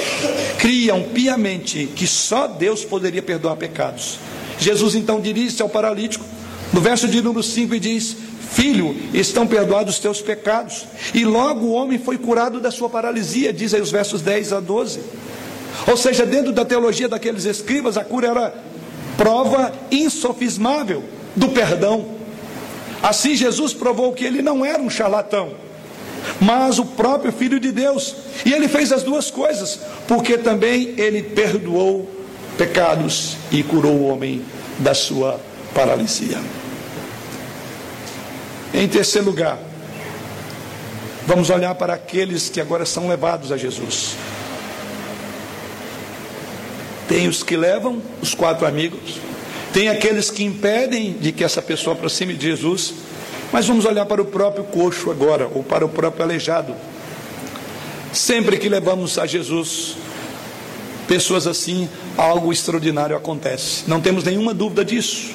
criam 0.59 1.03
piamente 1.03 1.89
que 1.97 2.07
só 2.07 2.47
Deus 2.47 2.85
poderia 2.85 3.23
perdoar 3.23 3.57
pecados. 3.57 4.19
Jesus 4.59 4.95
então 4.95 5.21
dirige-se 5.21 5.63
ao 5.63 5.69
paralítico, 5.69 6.25
no 6.73 6.81
verso 6.81 7.09
de 7.09 7.23
número 7.23 7.43
5 7.43 7.75
e 7.75 7.81
diz: 7.81 8.17
Filho, 8.51 8.97
estão 9.13 9.47
perdoados 9.47 9.95
os 9.95 10.01
teus 10.01 10.21
pecados. 10.21 10.87
E 11.15 11.25
logo 11.25 11.67
o 11.67 11.73
homem 11.73 11.99
foi 11.99 12.17
curado 12.17 12.61
da 12.61 12.71
sua 12.71 12.89
paralisia, 12.89 13.53
diz 13.53 13.75
aí 13.75 13.81
os 13.81 13.91
versos 13.91 14.23
10 14.23 14.53
a 14.53 14.61
12. 14.61 15.01
Ou 15.87 15.97
seja, 15.97 16.27
dentro 16.27 16.53
da 16.53 16.65
teologia 16.65 17.09
daqueles 17.09 17.45
escribas, 17.45 17.97
a 17.97 18.05
cura 18.05 18.29
era 18.29 18.55
prova 19.17 19.73
insofismável 19.91 21.05
do 21.37 21.49
perdão. 21.49 22.17
Assim, 23.03 23.37
Jesus 23.37 23.73
provou 23.73 24.13
que 24.13 24.25
ele 24.25 24.43
não 24.43 24.65
era 24.65 24.83
um 24.83 24.91
charlatão, 24.91 25.55
mas 26.41 26.79
o 26.79 26.85
próprio 26.85 27.33
Filho 27.33 27.61
de 27.61 27.71
Deus. 27.71 28.17
E 28.45 28.53
ele 28.53 28.67
fez 28.67 28.93
as 28.93 29.03
duas 29.03 29.31
coisas, 29.31 29.81
porque 30.07 30.39
também 30.39 30.95
ele 30.97 31.23
perdoou 31.23 32.11
pecados 32.57 33.37
e 33.53 33.63
curou 33.63 33.93
o 33.93 34.09
homem 34.09 34.43
da 34.79 34.95
sua 34.95 35.41
paralisia. 35.75 36.39
Em 38.73 38.87
terceiro 38.87 39.27
lugar, 39.27 39.59
vamos 41.27 41.51
olhar 41.51 41.75
para 41.75 41.95
aqueles 41.95 42.49
que 42.49 42.61
agora 42.61 42.85
são 42.85 43.09
levados 43.09 43.51
a 43.51 43.57
Jesus. 43.57 44.15
Tem 47.09 47.27
os 47.27 47.43
que 47.43 47.57
levam, 47.57 48.03
os 48.21 48.35
quatro 48.35 48.67
amigos, 48.67 49.19
Tem 49.73 49.89
aqueles 49.89 50.31
que 50.31 50.43
impedem 50.43 51.13
de 51.13 51.31
que 51.31 51.45
essa 51.45 51.61
pessoa 51.61 51.95
aproxime 51.95 52.35
de 52.35 52.47
Jesus, 52.47 52.95
mas 53.53 53.67
vamos 53.67 53.85
olhar 53.85 54.07
para 54.07 54.21
o 54.21 54.25
próprio 54.25 54.65
coxo 54.65 55.11
agora, 55.11 55.49
ou 55.55 55.63
para 55.63 55.85
o 55.85 55.89
próprio 55.89 56.25
aleijado. 56.25 56.75
Sempre 58.13 58.57
que 58.57 58.69
levamos 58.69 59.19
a 59.19 59.27
Jesus 59.27 59.97
pessoas 61.07 61.47
assim, 61.47 61.89
algo 62.17 62.53
extraordinário 62.53 63.17
acontece. 63.17 63.85
Não 63.87 64.01
temos 64.01 64.25
nenhuma 64.25 64.53
dúvida 64.53 64.85
disso. 64.85 65.35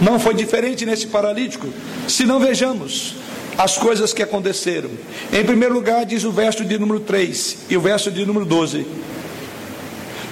Não 0.00 0.18
foi 0.18 0.34
diferente 0.34 0.86
nesse 0.86 1.06
paralítico. 1.06 1.68
Se 2.08 2.24
não 2.24 2.40
vejamos 2.40 3.14
as 3.58 3.76
coisas 3.76 4.14
que 4.14 4.22
aconteceram. 4.22 4.88
Em 5.32 5.44
primeiro 5.44 5.74
lugar, 5.74 6.06
diz 6.06 6.24
o 6.24 6.32
verso 6.32 6.64
de 6.64 6.78
número 6.78 7.00
3 7.00 7.58
e 7.68 7.76
o 7.76 7.80
verso 7.80 8.10
de 8.10 8.24
número 8.24 8.46
12. 8.46 8.86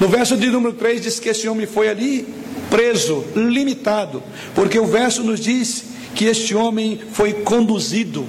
No 0.01 0.09
verso 0.09 0.37
de 0.37 0.49
número 0.49 0.73
3 0.75 1.03
diz 1.03 1.21
que 1.21 1.29
esse 1.29 1.47
homem 1.47 1.66
foi 1.66 1.89
ali 1.89 2.27
preso, 2.71 3.25
limitado, 3.35 4.23
porque 4.55 4.79
o 4.79 4.87
verso 4.87 5.23
nos 5.23 5.41
diz 5.41 5.85
que 6.14 6.25
este 6.25 6.55
homem 6.55 7.01
foi 7.12 7.35
conduzido. 7.35 8.27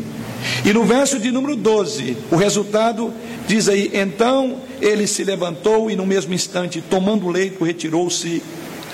E 0.66 0.74
no 0.74 0.84
verso 0.84 1.18
de 1.18 1.32
número 1.32 1.56
12, 1.56 2.18
o 2.32 2.36
resultado 2.36 3.14
diz 3.48 3.70
aí: 3.70 3.92
então 3.94 4.58
ele 4.82 5.08
se 5.08 5.24
levantou 5.24 5.90
e 5.90 5.96
no 5.96 6.06
mesmo 6.06 6.34
instante, 6.34 6.82
tomando 6.82 7.26
o 7.26 7.32
leito, 7.32 7.64
retirou-se 7.64 8.42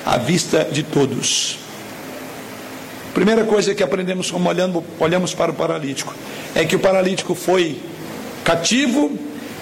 à 0.05 0.17
vista 0.17 0.67
de 0.71 0.83
todos. 0.83 1.64
Primeira 3.15 3.45
coisa 3.45 3.73
que 3.73 3.81
aprendemos 3.81 4.29
como 4.29 4.49
olhando, 4.49 4.83
olhamos 4.99 5.33
para 5.33 5.49
o 5.49 5.53
paralítico 5.53 6.13
é 6.53 6.65
que 6.65 6.75
o 6.75 6.79
paralítico 6.79 7.33
foi 7.33 7.81
cativo 8.43 9.09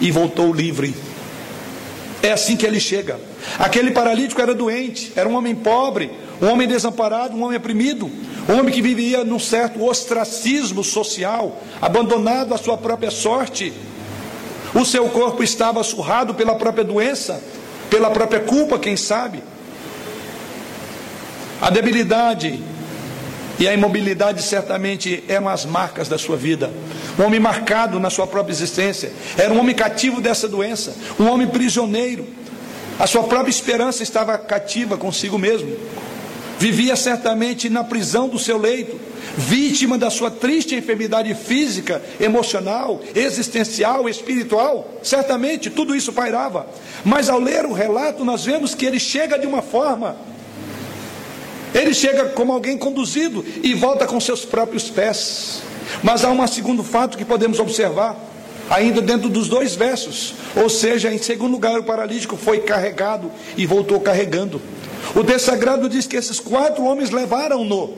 e 0.01 0.09
voltou 0.09 0.51
livre. 0.51 0.95
É 2.23 2.31
assim 2.31 2.57
que 2.57 2.65
ele 2.65 2.79
chega. 2.79 3.19
Aquele 3.59 3.91
paralítico 3.91 4.41
era 4.41 4.55
doente, 4.55 5.13
era 5.15 5.29
um 5.29 5.35
homem 5.35 5.53
pobre, 5.53 6.09
um 6.41 6.47
homem 6.47 6.67
desamparado, 6.67 7.37
um 7.37 7.43
homem 7.43 7.59
oprimido, 7.59 8.09
um 8.49 8.57
homem 8.57 8.73
que 8.73 8.81
vivia 8.81 9.23
num 9.23 9.37
certo 9.37 9.85
ostracismo 9.85 10.83
social, 10.83 11.61
abandonado 11.79 12.55
à 12.55 12.57
sua 12.57 12.75
própria 12.75 13.11
sorte. 13.11 13.71
O 14.73 14.83
seu 14.83 15.07
corpo 15.09 15.43
estava 15.43 15.83
surrado 15.83 16.33
pela 16.33 16.55
própria 16.55 16.83
doença, 16.83 17.39
pela 17.87 18.09
própria 18.09 18.39
culpa, 18.39 18.79
quem 18.79 18.97
sabe. 18.97 19.43
A 21.61 21.69
debilidade 21.69 22.72
e 23.59 23.67
a 23.67 23.73
imobilidade 23.73 24.41
certamente 24.41 25.23
eram 25.27 25.47
as 25.47 25.65
marcas 25.65 26.07
da 26.07 26.17
sua 26.17 26.35
vida. 26.35 26.71
Um 27.19 27.25
homem 27.25 27.39
marcado 27.39 27.99
na 27.99 28.09
sua 28.09 28.25
própria 28.25 28.53
existência. 28.53 29.11
Era 29.37 29.53
um 29.53 29.59
homem 29.59 29.75
cativo 29.75 30.19
dessa 30.19 30.47
doença. 30.47 30.95
Um 31.19 31.27
homem 31.27 31.47
prisioneiro. 31.47 32.25
A 32.99 33.07
sua 33.07 33.23
própria 33.23 33.51
esperança 33.51 34.03
estava 34.03 34.37
cativa 34.37 34.97
consigo 34.97 35.37
mesmo. 35.37 35.75
Vivia 36.59 36.95
certamente 36.95 37.69
na 37.69 37.83
prisão 37.83 38.29
do 38.29 38.39
seu 38.39 38.57
leito, 38.57 38.97
vítima 39.37 39.97
da 39.97 40.09
sua 40.09 40.31
triste 40.31 40.75
enfermidade 40.75 41.33
física, 41.35 42.01
emocional, 42.19 43.01
existencial, 43.15 44.07
espiritual. 44.07 44.89
Certamente 45.03 45.69
tudo 45.69 45.95
isso 45.95 46.13
pairava. 46.13 46.67
Mas 47.03 47.29
ao 47.29 47.39
ler 47.39 47.65
o 47.65 47.73
relato, 47.73 48.23
nós 48.23 48.45
vemos 48.45 48.73
que 48.73 48.85
ele 48.85 48.99
chega 48.99 49.37
de 49.37 49.45
uma 49.45 49.61
forma 49.61 50.15
ele 51.73 51.93
chega 51.93 52.25
como 52.29 52.53
alguém 52.53 52.77
conduzido 52.77 53.43
e 53.63 53.73
volta 53.73 54.05
com 54.05 54.19
seus 54.19 54.45
próprios 54.45 54.89
pés. 54.89 55.61
Mas 56.03 56.23
há 56.23 56.29
um 56.29 56.47
segundo 56.47 56.83
fato 56.83 57.17
que 57.17 57.25
podemos 57.25 57.59
observar, 57.59 58.17
ainda 58.69 59.01
dentro 59.01 59.27
dos 59.27 59.47
dois 59.49 59.75
versos. 59.75 60.35
Ou 60.55 60.69
seja, 60.69 61.11
em 61.11 61.17
segundo 61.17 61.53
lugar, 61.53 61.79
o 61.79 61.83
paralítico 61.83 62.37
foi 62.37 62.59
carregado 62.59 63.31
e 63.57 63.65
voltou 63.65 63.99
carregando. 63.99 64.61
O 65.15 65.23
texto 65.23 65.45
sagrado 65.47 65.89
diz 65.89 66.05
que 66.05 66.15
esses 66.15 66.39
quatro 66.39 66.83
homens 66.83 67.09
levaram-no 67.09 67.93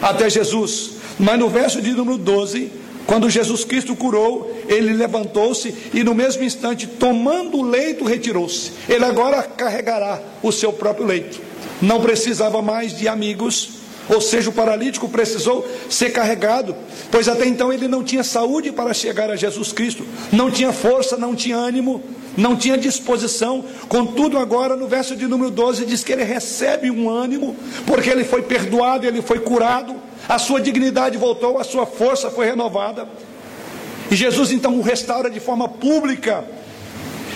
até 0.00 0.28
Jesus. 0.28 0.92
Mas 1.18 1.38
no 1.38 1.48
verso 1.48 1.80
de 1.80 1.92
número 1.92 2.18
12, 2.18 2.70
quando 3.06 3.28
Jesus 3.28 3.64
Cristo 3.64 3.96
curou, 3.96 4.54
ele 4.68 4.92
levantou-se 4.92 5.74
e 5.92 6.04
no 6.04 6.14
mesmo 6.14 6.44
instante, 6.44 6.86
tomando 6.86 7.58
o 7.58 7.62
leito, 7.62 8.04
retirou-se. 8.04 8.72
Ele 8.88 9.04
agora 9.04 9.42
carregará 9.42 10.20
o 10.42 10.52
seu 10.52 10.72
próprio 10.72 11.06
leito 11.06 11.51
não 11.82 12.00
precisava 12.00 12.62
mais 12.62 12.96
de 12.96 13.08
amigos, 13.08 13.82
ou 14.08 14.20
seja, 14.20 14.50
o 14.50 14.52
paralítico 14.52 15.08
precisou 15.08 15.66
ser 15.90 16.10
carregado, 16.10 16.74
pois 17.10 17.28
até 17.28 17.46
então 17.46 17.72
ele 17.72 17.88
não 17.88 18.02
tinha 18.02 18.24
saúde 18.24 18.72
para 18.72 18.94
chegar 18.94 19.30
a 19.30 19.36
Jesus 19.36 19.72
Cristo, 19.72 20.04
não 20.32 20.50
tinha 20.50 20.72
força, 20.72 21.16
não 21.16 21.34
tinha 21.34 21.56
ânimo, 21.56 22.02
não 22.36 22.56
tinha 22.56 22.78
disposição. 22.78 23.64
Contudo, 23.88 24.38
agora 24.38 24.76
no 24.76 24.88
verso 24.88 25.14
de 25.14 25.26
número 25.26 25.50
12 25.50 25.84
diz 25.84 26.02
que 26.02 26.12
ele 26.12 26.24
recebe 26.24 26.90
um 26.90 27.10
ânimo, 27.10 27.56
porque 27.86 28.10
ele 28.10 28.24
foi 28.24 28.42
perdoado, 28.42 29.06
ele 29.06 29.22
foi 29.22 29.40
curado, 29.40 29.94
a 30.28 30.38
sua 30.38 30.60
dignidade 30.60 31.18
voltou, 31.18 31.58
a 31.58 31.64
sua 31.64 31.86
força 31.86 32.30
foi 32.30 32.46
renovada. 32.46 33.08
E 34.10 34.16
Jesus 34.16 34.52
então 34.52 34.78
o 34.78 34.82
restaura 34.82 35.30
de 35.30 35.40
forma 35.40 35.68
pública 35.68 36.44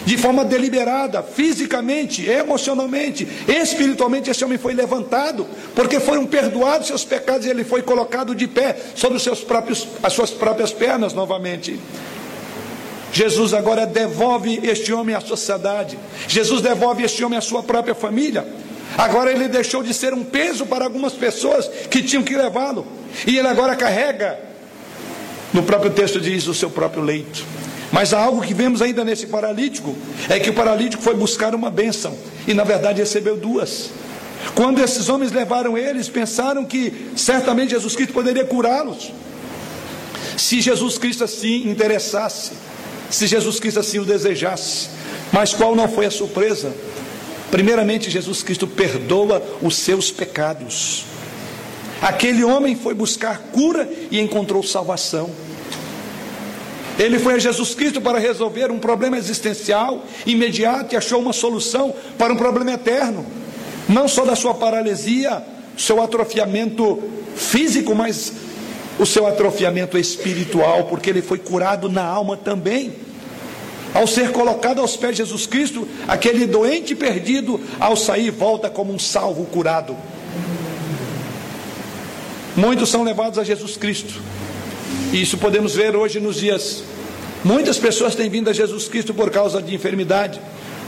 de 0.06 0.16
forma 0.16 0.44
deliberada, 0.44 1.20
fisicamente, 1.20 2.24
emocionalmente, 2.24 3.26
espiritualmente, 3.48 4.30
esse 4.30 4.44
homem 4.44 4.56
foi 4.56 4.72
levantado, 4.72 5.44
porque 5.74 5.98
foram 5.98 6.24
perdoados 6.24 6.86
seus 6.86 7.04
pecados 7.04 7.44
e 7.44 7.50
ele 7.50 7.64
foi 7.64 7.82
colocado 7.82 8.32
de 8.32 8.46
pé 8.46 8.76
sobre 8.94 9.16
os 9.16 9.22
seus 9.24 9.40
próprios, 9.40 9.86
as 10.00 10.12
suas 10.12 10.30
próprias 10.30 10.72
pernas 10.72 11.12
novamente. 11.12 11.78
Jesus 13.12 13.52
agora 13.52 13.84
devolve 13.84 14.60
este 14.62 14.92
homem 14.92 15.12
à 15.12 15.20
sociedade, 15.20 15.98
Jesus 16.28 16.62
devolve 16.62 17.02
este 17.02 17.24
homem 17.24 17.36
à 17.36 17.42
sua 17.42 17.64
própria 17.64 17.94
família. 17.94 18.46
Agora 18.96 19.32
ele 19.32 19.48
deixou 19.48 19.82
de 19.82 19.92
ser 19.92 20.14
um 20.14 20.22
peso 20.22 20.66
para 20.66 20.84
algumas 20.84 21.14
pessoas 21.14 21.66
que 21.90 22.00
tinham 22.00 22.22
que 22.22 22.36
levá-lo, 22.36 22.86
e 23.26 23.36
ele 23.36 23.48
agora 23.48 23.74
carrega, 23.74 24.38
no 25.52 25.64
próprio 25.64 25.90
texto 25.90 26.20
diz, 26.20 26.46
o 26.46 26.54
seu 26.54 26.70
próprio 26.70 27.02
leito. 27.02 27.44
Mas 27.92 28.12
há 28.12 28.20
algo 28.20 28.42
que 28.42 28.54
vemos 28.54 28.82
ainda 28.82 29.04
nesse 29.04 29.26
paralítico: 29.26 29.94
é 30.28 30.38
que 30.38 30.50
o 30.50 30.54
paralítico 30.54 31.02
foi 31.02 31.14
buscar 31.14 31.54
uma 31.54 31.70
bênção 31.70 32.16
e, 32.46 32.54
na 32.54 32.64
verdade, 32.64 33.00
recebeu 33.00 33.36
duas. 33.36 33.90
Quando 34.54 34.80
esses 34.80 35.08
homens 35.08 35.32
levaram 35.32 35.76
eles, 35.76 36.08
pensaram 36.08 36.64
que 36.64 37.10
certamente 37.16 37.70
Jesus 37.70 37.94
Cristo 37.96 38.12
poderia 38.12 38.44
curá-los. 38.44 39.12
Se 40.36 40.60
Jesus 40.60 40.98
Cristo 40.98 41.24
assim 41.24 41.68
interessasse, 41.68 42.52
se 43.10 43.26
Jesus 43.26 43.58
Cristo 43.58 43.80
assim 43.80 43.98
o 43.98 44.04
desejasse. 44.04 44.88
Mas 45.32 45.52
qual 45.52 45.74
não 45.74 45.88
foi 45.88 46.06
a 46.06 46.10
surpresa? 46.10 46.72
Primeiramente, 47.50 48.10
Jesus 48.10 48.42
Cristo 48.42 48.66
perdoa 48.66 49.42
os 49.62 49.76
seus 49.76 50.10
pecados. 50.10 51.04
Aquele 52.00 52.44
homem 52.44 52.76
foi 52.76 52.94
buscar 52.94 53.38
cura 53.52 53.88
e 54.10 54.20
encontrou 54.20 54.62
salvação. 54.62 55.30
Ele 56.98 57.18
foi 57.18 57.34
a 57.34 57.38
Jesus 57.38 57.74
Cristo 57.74 58.00
para 58.00 58.18
resolver 58.18 58.70
um 58.70 58.78
problema 58.78 59.18
existencial 59.18 60.04
imediato 60.24 60.94
e 60.94 60.96
achou 60.96 61.20
uma 61.20 61.32
solução 61.32 61.94
para 62.16 62.32
um 62.32 62.36
problema 62.36 62.72
eterno, 62.72 63.24
não 63.88 64.08
só 64.08 64.24
da 64.24 64.34
sua 64.34 64.54
paralisia, 64.54 65.42
seu 65.76 66.02
atrofiamento 66.02 67.02
físico, 67.36 67.94
mas 67.94 68.32
o 68.98 69.04
seu 69.04 69.26
atrofiamento 69.26 69.98
espiritual, 69.98 70.84
porque 70.84 71.10
ele 71.10 71.20
foi 71.20 71.38
curado 71.38 71.90
na 71.90 72.02
alma 72.02 72.34
também. 72.34 72.92
Ao 73.92 74.06
ser 74.06 74.32
colocado 74.32 74.80
aos 74.80 74.96
pés 74.96 75.12
de 75.12 75.18
Jesus 75.18 75.46
Cristo, 75.46 75.86
aquele 76.08 76.46
doente 76.46 76.94
perdido, 76.94 77.60
ao 77.78 77.94
sair, 77.94 78.30
volta 78.30 78.70
como 78.70 78.92
um 78.92 78.98
salvo 78.98 79.44
curado. 79.46 79.94
Muitos 82.56 82.88
são 82.88 83.02
levados 83.02 83.38
a 83.38 83.44
Jesus 83.44 83.76
Cristo 83.76 84.14
isso 85.12 85.38
podemos 85.38 85.74
ver 85.74 85.96
hoje 85.96 86.20
nos 86.20 86.36
dias. 86.36 86.82
Muitas 87.44 87.78
pessoas 87.78 88.14
têm 88.14 88.28
vindo 88.28 88.50
a 88.50 88.52
Jesus 88.52 88.88
Cristo 88.88 89.14
por 89.14 89.30
causa 89.30 89.62
de 89.62 89.74
enfermidade, 89.74 90.40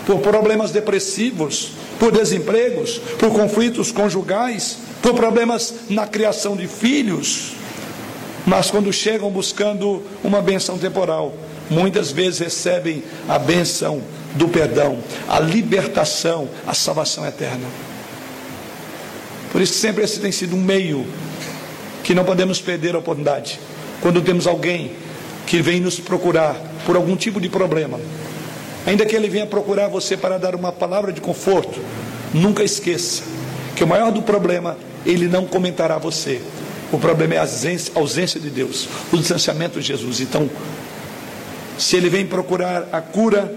por 0.07 0.19
problemas 0.19 0.71
depressivos, 0.71 1.73
por 1.99 2.11
desempregos, 2.11 2.99
por 3.19 3.31
conflitos 3.31 3.93
conjugais, 3.93 4.79
por 5.01 5.15
problemas 5.15 5.75
na 5.89 6.07
criação 6.07 6.57
de 6.57 6.67
filhos. 6.67 7.53
Mas 8.47 8.71
quando 8.71 8.93
chegam 8.93 9.31
buscando 9.31 10.03
uma 10.25 10.41
benção 10.41 10.79
temporal, 10.79 11.35
muitas 11.71 12.11
vezes 12.11 12.41
recebem 12.41 13.03
a 13.29 13.39
benção 13.39 14.03
do 14.35 14.49
perdão, 14.49 14.99
a 15.29 15.39
libertação, 15.39 16.49
a 16.67 16.75
salvação 16.75 17.27
eterna. 17.27 17.67
Por 19.53 19.61
isso 19.61 19.75
sempre 19.75 20.05
esse 20.05 20.19
tem 20.19 20.33
sido 20.33 20.57
um 20.57 20.61
meio 20.61 21.07
que 22.03 22.15
não 22.15 22.25
podemos 22.25 22.61
perder 22.61 22.95
a 22.95 22.99
oportunidade 22.99 23.61
quando 24.01 24.23
temos 24.23 24.47
alguém 24.47 24.93
que 25.47 25.61
vem 25.63 25.81
nos 25.81 25.99
procurar 25.99 26.55
por 26.85 26.97
algum 26.97 27.17
tipo 27.17 27.41
de 27.41 27.49
problema, 27.49 27.99
ainda 28.87 29.05
que 29.05 29.17
ele 29.17 29.29
venha 29.29 29.47
procurar 29.47 29.89
você 29.89 30.17
para 30.17 30.39
dar 30.39 30.55
uma 30.55 30.73
palavra 30.73 31.13
de 31.13 31.21
conforto, 31.21 31.81
nunca 32.33 32.63
esqueça 32.63 33.23
que 33.75 33.85
o 33.85 33.87
maior 33.87 34.11
do 34.11 34.23
problema 34.23 34.77
ele 35.07 35.29
não 35.29 35.47
comentará 35.47 35.99
você. 35.99 36.41
O 36.91 36.99
problema 36.99 37.35
é 37.35 37.39
a 37.39 37.47
ausência, 37.95 38.41
de 38.41 38.51
Deus, 38.51 38.89
o 39.13 39.17
distanciamento 39.17 39.79
de 39.81 39.87
Jesus. 39.87 40.21
Então, 40.21 40.49
se 41.79 41.97
ele 41.97 42.09
vem 42.09 42.27
procurar 42.27 42.89
a 42.91 43.01
cura 43.01 43.55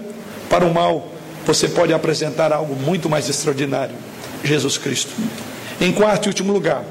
para 0.48 0.64
o 0.64 0.72
mal, 0.72 1.08
você 1.46 1.68
pode 1.68 1.92
apresentar 1.92 2.52
algo 2.52 2.74
muito 2.76 3.08
mais 3.08 3.28
extraordinário: 3.28 3.94
Jesus 4.44 4.76
Cristo. 4.78 5.10
Em 5.80 5.92
quarto 5.92 6.26
e 6.26 6.28
último 6.28 6.52
lugar, 6.52 6.84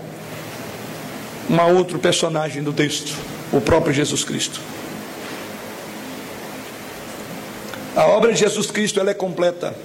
um 1.49 1.75
outro 1.75 1.99
personagem 1.99 2.63
do 2.63 2.73
texto, 2.73 3.15
o 3.51 3.59
próprio 3.59 3.93
Jesus 3.93 4.23
Cristo. 4.23 4.61
A 7.95 8.05
obra 8.05 8.31
de 8.31 8.39
Jesus 8.39 8.71
Cristo 8.71 8.99
ela 8.99 9.11
é 9.11 9.13
completa. 9.13 9.75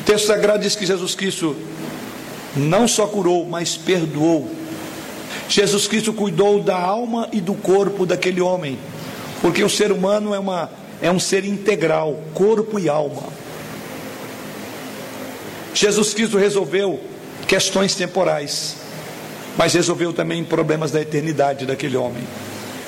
O 0.00 0.04
texto 0.04 0.26
sagrado 0.26 0.62
diz 0.62 0.76
que 0.76 0.86
Jesus 0.86 1.14
Cristo 1.14 1.56
não 2.56 2.86
só 2.86 3.06
curou, 3.06 3.46
mas 3.46 3.76
perdoou. 3.76 4.50
Jesus 5.48 5.88
Cristo 5.88 6.12
cuidou 6.12 6.62
da 6.62 6.78
alma 6.78 7.28
e 7.32 7.40
do 7.40 7.54
corpo 7.54 8.06
daquele 8.06 8.40
homem, 8.40 8.78
porque 9.42 9.64
o 9.64 9.68
ser 9.68 9.90
humano 9.90 10.32
é, 10.34 10.38
uma, 10.38 10.70
é 11.02 11.10
um 11.10 11.18
ser 11.18 11.44
integral, 11.44 12.20
corpo 12.32 12.78
e 12.78 12.88
alma. 12.88 13.24
Jesus 15.74 16.14
Cristo 16.14 16.38
resolveu 16.38 17.00
questões 17.48 17.94
temporais, 17.94 18.76
mas 19.60 19.74
resolveu 19.74 20.10
também 20.10 20.42
problemas 20.42 20.90
da 20.90 21.02
eternidade 21.02 21.66
daquele 21.66 21.94
homem. 21.94 22.22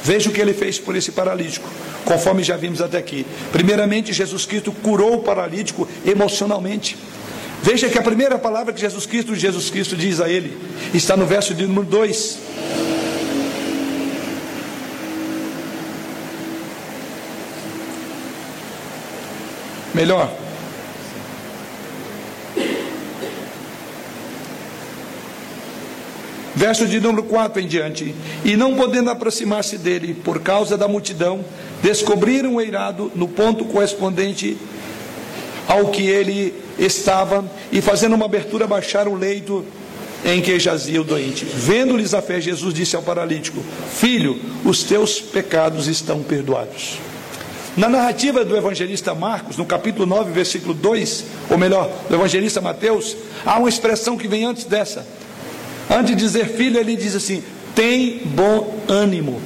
Veja 0.03 0.31
o 0.31 0.33
que 0.33 0.41
ele 0.41 0.55
fez 0.55 0.79
por 0.79 0.97
esse 0.97 1.13
paralítico, 1.13 1.69
conforme 2.03 2.43
já 2.43 2.57
vimos 2.57 2.81
até 2.81 2.97
aqui. 2.97 3.27
Primeiramente, 3.53 4.11
Jesus 4.11 4.47
Cristo 4.47 4.73
curou 4.73 5.17
o 5.17 5.23
paralítico 5.23 5.87
emocionalmente. 6.03 6.97
Veja 7.63 7.91
que 7.91 7.99
a 7.99 8.03
primeira 8.03 8.39
palavra 8.39 8.73
que 8.73 8.81
Jesus 8.81 9.05
Cristo, 9.05 9.37
Jesus 9.37 9.69
Cristo 9.69 9.95
diz 9.95 10.19
a 10.19 10.31
ele, 10.31 10.57
está 10.95 11.15
no 11.15 11.27
verso 11.27 11.53
de 11.53 11.67
número 11.67 11.85
2. 11.85 12.39
Melhor. 19.93 20.42
Verso 26.63 26.87
de 26.87 27.01
número 27.01 27.25
4 27.25 27.61
em 27.61 27.67
diante. 27.67 28.15
E 28.45 28.55
não 28.55 28.77
podendo 28.77 29.11
aproximar-se 29.11 29.77
dele 29.77 30.15
por 30.15 30.39
causa 30.39 30.79
da 30.79 30.87
multidão, 30.87 31.45
descobriram 31.83 32.55
o 32.55 32.61
eirado 32.61 33.11
no 33.17 33.27
ponto 33.27 33.65
correspondente 33.65 34.57
ao 35.67 35.89
que 35.89 36.07
ele 36.07 36.55
estava 36.79 37.45
e 37.73 37.81
fazendo 37.81 38.15
uma 38.15 38.27
abertura 38.27 38.65
baixaram 38.65 39.11
o 39.11 39.17
leito 39.17 39.65
em 40.25 40.41
que 40.41 40.57
jazia 40.61 41.01
o 41.01 41.05
doente. 41.05 41.45
Vendo-lhes 41.45 42.15
a 42.15 42.23
fé, 42.23 42.41
Jesus 42.41 42.73
disse 42.73 42.95
ao 42.95 43.03
paralítico: 43.03 43.61
Filho, 43.93 44.39
os 44.65 44.85
teus 44.85 45.21
pecados 45.21 45.89
estão 45.89 46.23
perdoados. 46.23 46.97
Na 47.77 47.89
narrativa 47.89 48.45
do 48.45 48.57
evangelista 48.57 49.13
Marcos, 49.17 49.57
no 49.57 49.67
capítulo 49.67 50.07
9, 50.07 50.31
versículo 50.31 50.75
2, 50.75 51.25
ou 51.51 51.59
melhor, 51.59 51.91
do 52.09 52.15
evangelista 52.15 52.61
Mateus, 52.61 53.17
há 53.45 53.59
uma 53.59 53.69
expressão 53.69 54.17
que 54.17 54.29
vem 54.29 54.45
antes 54.45 54.63
dessa. 54.63 55.05
Antes 55.91 56.15
de 56.15 56.23
dizer 56.23 56.49
filho, 56.49 56.79
ele 56.79 56.97
diz 56.97 57.15
assim: 57.15 57.43
tem 57.75 58.19
bom 58.25 58.81
ânimo. 58.89 59.41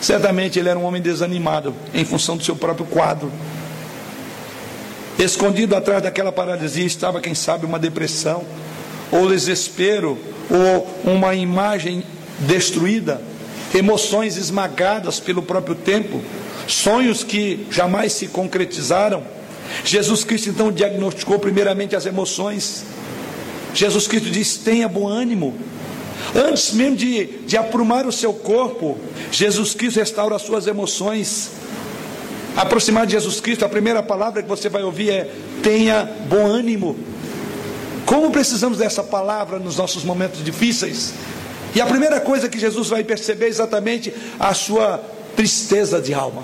Certamente 0.00 0.58
ele 0.58 0.68
era 0.68 0.78
um 0.78 0.84
homem 0.84 1.02
desanimado 1.02 1.74
em 1.92 2.04
função 2.04 2.36
do 2.36 2.44
seu 2.44 2.56
próprio 2.56 2.86
quadro. 2.86 3.30
Escondido 5.18 5.74
atrás 5.74 6.02
daquela 6.02 6.30
paralisia 6.30 6.86
estava, 6.86 7.20
quem 7.20 7.34
sabe, 7.34 7.66
uma 7.66 7.78
depressão, 7.78 8.44
ou 9.10 9.28
desespero, 9.28 10.16
ou 10.48 11.12
uma 11.12 11.34
imagem 11.34 12.04
destruída, 12.38 13.20
emoções 13.74 14.36
esmagadas 14.36 15.18
pelo 15.18 15.42
próprio 15.42 15.74
tempo, 15.74 16.22
sonhos 16.68 17.24
que 17.24 17.66
jamais 17.70 18.12
se 18.12 18.28
concretizaram. 18.28 19.24
Jesus 19.84 20.22
Cristo 20.22 20.50
então 20.50 20.70
diagnosticou 20.70 21.38
primeiramente 21.40 21.96
as 21.96 22.06
emoções. 22.06 22.84
Jesus 23.74 24.06
Cristo 24.06 24.30
disse: 24.30 24.60
tenha 24.60 24.88
bom 24.88 25.06
ânimo. 25.06 25.54
Antes 26.34 26.72
mesmo 26.72 26.96
de, 26.96 27.26
de 27.46 27.56
aprumar 27.56 28.06
o 28.06 28.12
seu 28.12 28.32
corpo, 28.32 28.98
Jesus 29.30 29.74
Cristo 29.74 29.98
restaura 29.98 30.36
as 30.36 30.42
suas 30.42 30.66
emoções 30.66 31.50
aproximar 32.58 33.06
de 33.06 33.12
Jesus 33.12 33.40
Cristo, 33.40 33.64
a 33.64 33.68
primeira 33.68 34.02
palavra 34.02 34.42
que 34.42 34.48
você 34.48 34.68
vai 34.68 34.82
ouvir 34.82 35.10
é: 35.10 35.30
tenha 35.62 36.10
bom 36.28 36.44
ânimo. 36.46 36.96
Como 38.04 38.30
precisamos 38.30 38.78
dessa 38.78 39.02
palavra 39.02 39.58
nos 39.58 39.76
nossos 39.76 40.02
momentos 40.02 40.42
difíceis? 40.42 41.12
E 41.74 41.80
a 41.80 41.86
primeira 41.86 42.20
coisa 42.20 42.48
que 42.48 42.58
Jesus 42.58 42.88
vai 42.88 43.04
perceber 43.04 43.46
é 43.46 43.48
exatamente 43.48 44.12
a 44.40 44.54
sua 44.54 45.00
tristeza 45.36 46.00
de 46.00 46.12
alma. 46.12 46.42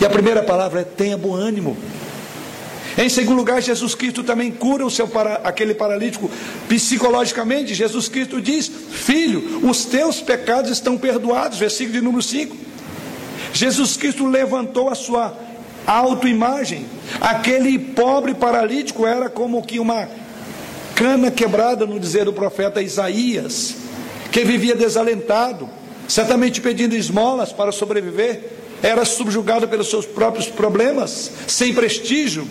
E 0.00 0.04
a 0.04 0.10
primeira 0.10 0.42
palavra 0.42 0.80
é: 0.80 0.84
tenha 0.84 1.16
bom 1.16 1.34
ânimo. 1.34 1.76
Em 3.00 3.08
segundo 3.08 3.38
lugar, 3.38 3.62
Jesus 3.62 3.94
Cristo 3.94 4.22
também 4.22 4.50
cura 4.50 4.84
o 4.84 4.90
seu 4.90 5.08
para, 5.08 5.36
aquele 5.36 5.72
paralítico 5.72 6.30
psicologicamente. 6.68 7.72
Jesus 7.72 8.10
Cristo 8.10 8.42
diz: 8.42 8.68
Filho, 8.68 9.66
os 9.66 9.86
teus 9.86 10.20
pecados 10.20 10.70
estão 10.70 10.98
perdoados. 10.98 11.58
Versículo 11.58 11.94
de 11.94 12.02
número 12.02 12.22
5. 12.22 12.54
Jesus 13.54 13.96
Cristo 13.96 14.26
levantou 14.26 14.90
a 14.90 14.94
sua 14.94 15.34
autoimagem. 15.86 16.84
Aquele 17.22 17.78
pobre 17.78 18.34
paralítico 18.34 19.06
era 19.06 19.30
como 19.30 19.62
que 19.62 19.78
uma 19.80 20.06
cana 20.94 21.30
quebrada, 21.30 21.86
no 21.86 21.98
dizer 21.98 22.26
do 22.26 22.34
profeta 22.34 22.82
Isaías, 22.82 23.76
que 24.30 24.44
vivia 24.44 24.76
desalentado, 24.76 25.70
certamente 26.06 26.60
pedindo 26.60 26.94
esmolas 26.94 27.50
para 27.50 27.72
sobreviver, 27.72 28.59
era 28.82 29.04
subjugado 29.04 29.68
pelos 29.68 29.88
seus 29.88 30.06
próprios 30.06 30.46
problemas, 30.46 31.30
sem 31.46 31.74
prestígio. 31.74 32.46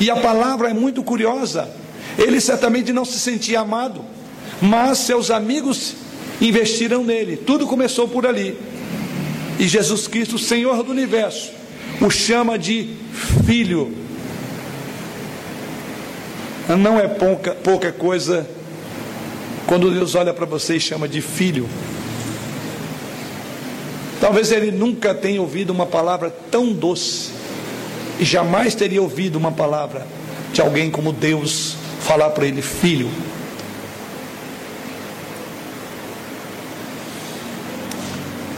E 0.00 0.10
a 0.10 0.16
palavra 0.16 0.70
é 0.70 0.74
muito 0.74 1.02
curiosa. 1.02 1.68
Ele 2.18 2.40
certamente 2.40 2.92
não 2.92 3.04
se 3.04 3.18
sentia 3.18 3.60
amado, 3.60 4.04
mas 4.60 4.98
seus 4.98 5.30
amigos 5.30 5.94
investiram 6.40 7.04
nele. 7.04 7.36
Tudo 7.36 7.66
começou 7.66 8.08
por 8.08 8.26
ali. 8.26 8.58
E 9.58 9.68
Jesus 9.68 10.06
Cristo, 10.06 10.38
Senhor 10.38 10.82
do 10.82 10.90
universo, 10.90 11.52
o 12.00 12.10
chama 12.10 12.58
de 12.58 12.90
filho. 13.44 13.92
Não 16.78 16.98
é 16.98 17.06
pouca, 17.06 17.52
pouca 17.52 17.92
coisa 17.92 18.48
quando 19.66 19.90
Deus 19.90 20.14
olha 20.14 20.32
para 20.32 20.46
você 20.46 20.76
e 20.76 20.80
chama 20.80 21.06
de 21.06 21.20
filho. 21.20 21.68
Talvez 24.24 24.50
ele 24.50 24.70
nunca 24.70 25.14
tenha 25.14 25.38
ouvido 25.38 25.68
uma 25.68 25.84
palavra 25.84 26.30
tão 26.50 26.72
doce 26.72 27.28
e 28.18 28.24
jamais 28.24 28.74
teria 28.74 29.02
ouvido 29.02 29.36
uma 29.36 29.52
palavra 29.52 30.06
de 30.50 30.62
alguém 30.62 30.90
como 30.90 31.12
Deus 31.12 31.76
falar 32.00 32.30
para 32.30 32.46
ele, 32.46 32.62
filho. 32.62 33.10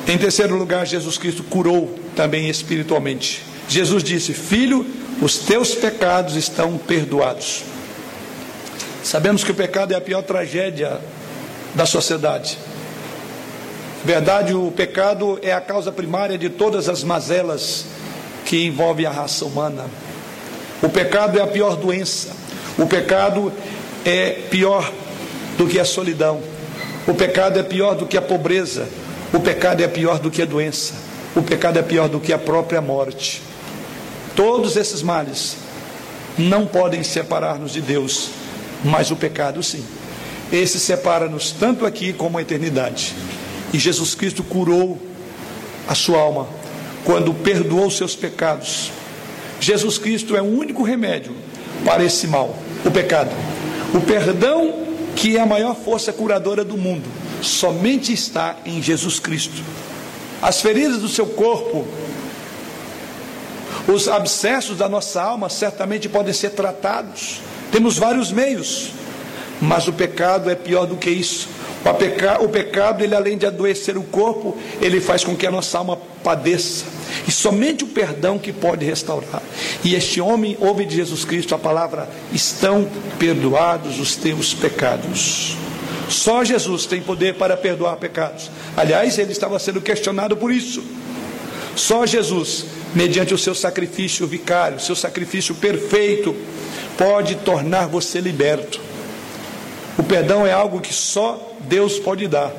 Em 0.07 0.17
terceiro 0.17 0.55
lugar, 0.55 0.87
Jesus 0.87 1.19
Cristo 1.19 1.43
curou 1.43 1.99
também 2.15 2.49
espiritualmente. 2.49 3.43
Jesus 3.69 4.05
disse: 4.05 4.33
Filho, 4.33 4.87
os 5.21 5.39
teus 5.39 5.75
pecados 5.75 6.37
estão 6.37 6.79
perdoados. 6.79 7.65
Sabemos 9.03 9.43
que 9.43 9.51
o 9.51 9.55
pecado 9.55 9.93
é 9.93 9.97
a 9.97 10.01
pior 10.01 10.23
tragédia 10.23 11.01
da 11.75 11.85
sociedade. 11.85 12.57
Verdade, 14.05 14.55
o 14.55 14.71
pecado 14.71 15.39
é 15.43 15.53
a 15.53 15.61
causa 15.61 15.91
primária 15.91 16.39
de 16.39 16.49
todas 16.49 16.89
as 16.89 17.03
mazelas 17.03 17.87
que 18.45 18.67
envolvem 18.67 19.07
a 19.07 19.11
raça 19.11 19.45
humana. 19.45 19.87
O 20.83 20.89
pecado 20.89 21.39
é 21.39 21.43
a 21.43 21.47
pior 21.47 21.77
doença. 21.77 22.35
O 22.79 22.87
pecado 22.87 23.53
é 24.05 24.31
pior 24.51 24.93
do 25.59 25.67
que 25.67 25.81
a 25.81 25.85
solidão. 25.85 26.41
O 27.07 27.15
pecado 27.15 27.59
é 27.59 27.63
pior 27.63 27.95
do 27.95 28.07
que 28.07 28.17
a 28.17 28.23
pobreza. 28.23 28.89
O 29.33 29.41
pecado 29.41 29.83
é 29.83 29.89
pior 29.89 30.19
do 30.19 30.31
que 30.31 30.43
a 30.43 30.47
doença. 30.47 30.95
O 31.35 31.43
pecado 31.43 31.79
é 31.79 31.83
pior 31.83 32.09
do 32.09 32.21
que 32.21 32.33
a 32.33 32.39
própria 32.39 32.81
morte. 32.81 33.43
Todos 34.35 34.77
esses 34.77 35.03
males 35.03 35.57
não 36.39 36.67
podem 36.67 37.03
separar-nos 37.03 37.73
de 37.73 37.81
Deus, 37.81 38.31
mas 38.85 39.11
o 39.11 39.17
pecado 39.17 39.63
sim. 39.63 39.85
Esse 40.53 40.79
separa-nos 40.79 41.51
tanto 41.51 41.85
aqui 41.87 42.13
como 42.13 42.39
a 42.39 42.43
eternidade. 42.43 43.15
E 43.73 43.79
Jesus 43.79 44.15
Cristo 44.15 44.43
curou 44.43 45.01
a 45.89 45.95
sua 45.95 46.19
alma 46.19 46.49
quando 47.05 47.33
perdoou 47.33 47.91
seus 47.91 48.17
pecados. 48.17 48.91
Jesus 49.61 49.99
Cristo 49.99 50.37
é 50.37 50.43
o 50.43 50.45
único 50.45 50.83
remédio 50.83 51.33
para 51.85 52.05
esse 52.05 52.27
mal, 52.27 52.57
o 52.85 52.91
pecado. 52.91 53.31
O 53.95 54.01
perdão 54.01 54.87
que 55.15 55.37
é 55.37 55.41
a 55.41 55.47
maior 55.47 55.75
força 55.75 56.13
curadora 56.13 56.65
do 56.65 56.77
mundo 56.77 57.09
somente 57.41 58.13
está 58.13 58.57
em 58.65 58.83
Jesus 58.83 59.19
Cristo. 59.19 59.63
As 60.43 60.61
feridas 60.61 60.99
do 60.99 61.09
seu 61.09 61.27
corpo, 61.27 61.87
os 63.89 64.09
abscessos 64.09 64.77
da 64.77 64.89
nossa 64.89 65.23
alma 65.23 65.49
certamente 65.49 66.09
podem 66.09 66.33
ser 66.33 66.51
tratados. 66.51 67.41
Temos 67.71 67.97
vários 67.97 68.31
meios, 68.31 68.91
mas 69.61 69.89
o 69.89 69.93
pecado 69.93 70.51
é 70.51 70.55
pior 70.55 70.87
do 70.87 70.97
que 70.97 71.11
isso. 71.11 71.49
O, 71.87 71.95
peca, 71.95 72.43
o 72.43 72.49
pecado, 72.49 73.05
ele 73.05 73.15
além 73.15 73.39
de 73.39 73.47
adoecer 73.47 73.97
o 73.97 74.03
corpo, 74.03 74.57
ele 74.81 75.01
faz 75.01 75.23
com 75.23 75.37
que 75.37 75.47
a 75.47 75.51
nossa 75.51 75.79
alma 75.79 75.97
padeça. 76.25 76.85
E 77.29 77.31
somente 77.31 77.85
o 77.85 77.87
perdão 77.87 78.39
que 78.39 78.53
pode 78.53 78.85
restaurar. 78.85 79.41
E 79.85 79.95
este 79.95 80.21
homem 80.21 80.57
ouve 80.61 80.85
de 80.85 80.97
Jesus 80.97 81.25
Cristo 81.25 81.55
a 81.55 81.59
palavra: 81.59 82.09
estão 82.33 82.89
perdoados 83.19 84.01
os 84.01 84.17
teus 84.17 84.53
pecados. 84.53 85.57
Só 86.09 86.45
Jesus 86.45 86.87
tem 86.87 87.01
poder 87.01 87.35
para 87.35 87.57
perdoar 87.57 87.97
pecados. 87.97 88.51
Aliás, 88.77 89.17
ele 89.19 89.33
estava 89.33 89.59
sendo 89.59 89.81
questionado 89.81 90.37
por 90.37 90.53
isso. 90.53 90.83
Só 91.77 92.07
Jesus, 92.07 92.65
mediante 92.95 93.35
o 93.35 93.39
seu 93.39 93.55
sacrifício 93.55 94.27
vicário, 94.27 94.81
seu 94.81 94.97
sacrifício 94.97 95.55
perfeito, 95.55 96.35
pode 96.97 97.37
tornar 97.37 97.87
você 97.87 98.21
liberto. 98.21 98.81
O 99.99 100.03
perdão 100.03 100.47
é 100.47 100.53
algo 100.53 100.81
que 100.81 100.93
só 100.93 101.56
Deus 101.69 101.99
pode 101.99 102.27
dar. 102.29 102.53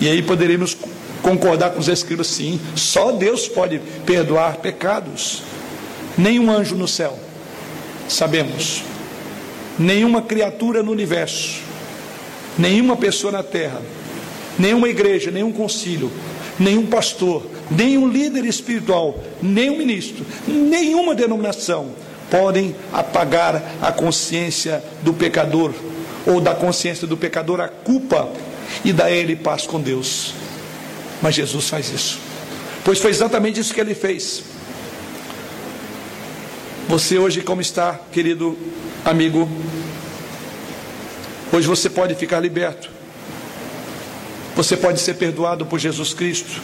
E 0.00 0.08
aí 0.08 0.22
poderíamos 0.22 0.76
concordar 1.22 1.70
com 1.70 1.80
os 1.80 1.88
escribas, 1.88 2.28
sim, 2.28 2.60
só 2.74 3.12
Deus 3.12 3.48
pode 3.48 3.80
perdoar 4.06 4.56
pecados. 4.58 5.42
Nenhum 6.16 6.50
anjo 6.50 6.74
no 6.74 6.88
céu, 6.88 7.18
sabemos, 8.08 8.82
nenhuma 9.78 10.22
criatura 10.22 10.82
no 10.82 10.90
universo, 10.90 11.60
nenhuma 12.56 12.96
pessoa 12.96 13.32
na 13.32 13.42
terra, 13.42 13.80
nenhuma 14.58 14.88
igreja, 14.88 15.30
nenhum 15.30 15.52
concílio, 15.52 16.10
nenhum 16.58 16.86
pastor, 16.86 17.46
nenhum 17.70 18.08
líder 18.08 18.44
espiritual, 18.44 19.18
nenhum 19.40 19.78
ministro, 19.78 20.24
nenhuma 20.46 21.14
denominação 21.14 21.90
podem 22.30 22.74
apagar 22.92 23.62
a 23.80 23.92
consciência 23.92 24.82
do 25.02 25.14
pecador 25.14 25.72
ou 26.26 26.40
da 26.40 26.54
consciência 26.54 27.06
do 27.06 27.16
pecador 27.16 27.60
a 27.60 27.68
culpa 27.68 28.28
e 28.84 28.92
dar 28.92 29.06
a 29.06 29.10
ele 29.10 29.36
paz 29.36 29.66
com 29.66 29.80
Deus. 29.80 30.34
Mas 31.20 31.34
Jesus 31.34 31.68
faz 31.68 31.90
isso. 31.90 32.18
Pois 32.84 32.98
foi 32.98 33.10
exatamente 33.10 33.60
isso 33.60 33.74
que 33.74 33.80
ele 33.80 33.94
fez. 33.94 34.42
Você 36.88 37.18
hoje 37.18 37.42
como 37.42 37.60
está, 37.60 38.00
querido 38.12 38.56
amigo? 39.04 39.48
Hoje 41.52 41.66
você 41.66 41.90
pode 41.90 42.14
ficar 42.14 42.40
liberto. 42.40 42.88
Você 44.56 44.76
pode 44.76 45.00
ser 45.00 45.14
perdoado 45.14 45.66
por 45.66 45.78
Jesus 45.78 46.14
Cristo. 46.14 46.62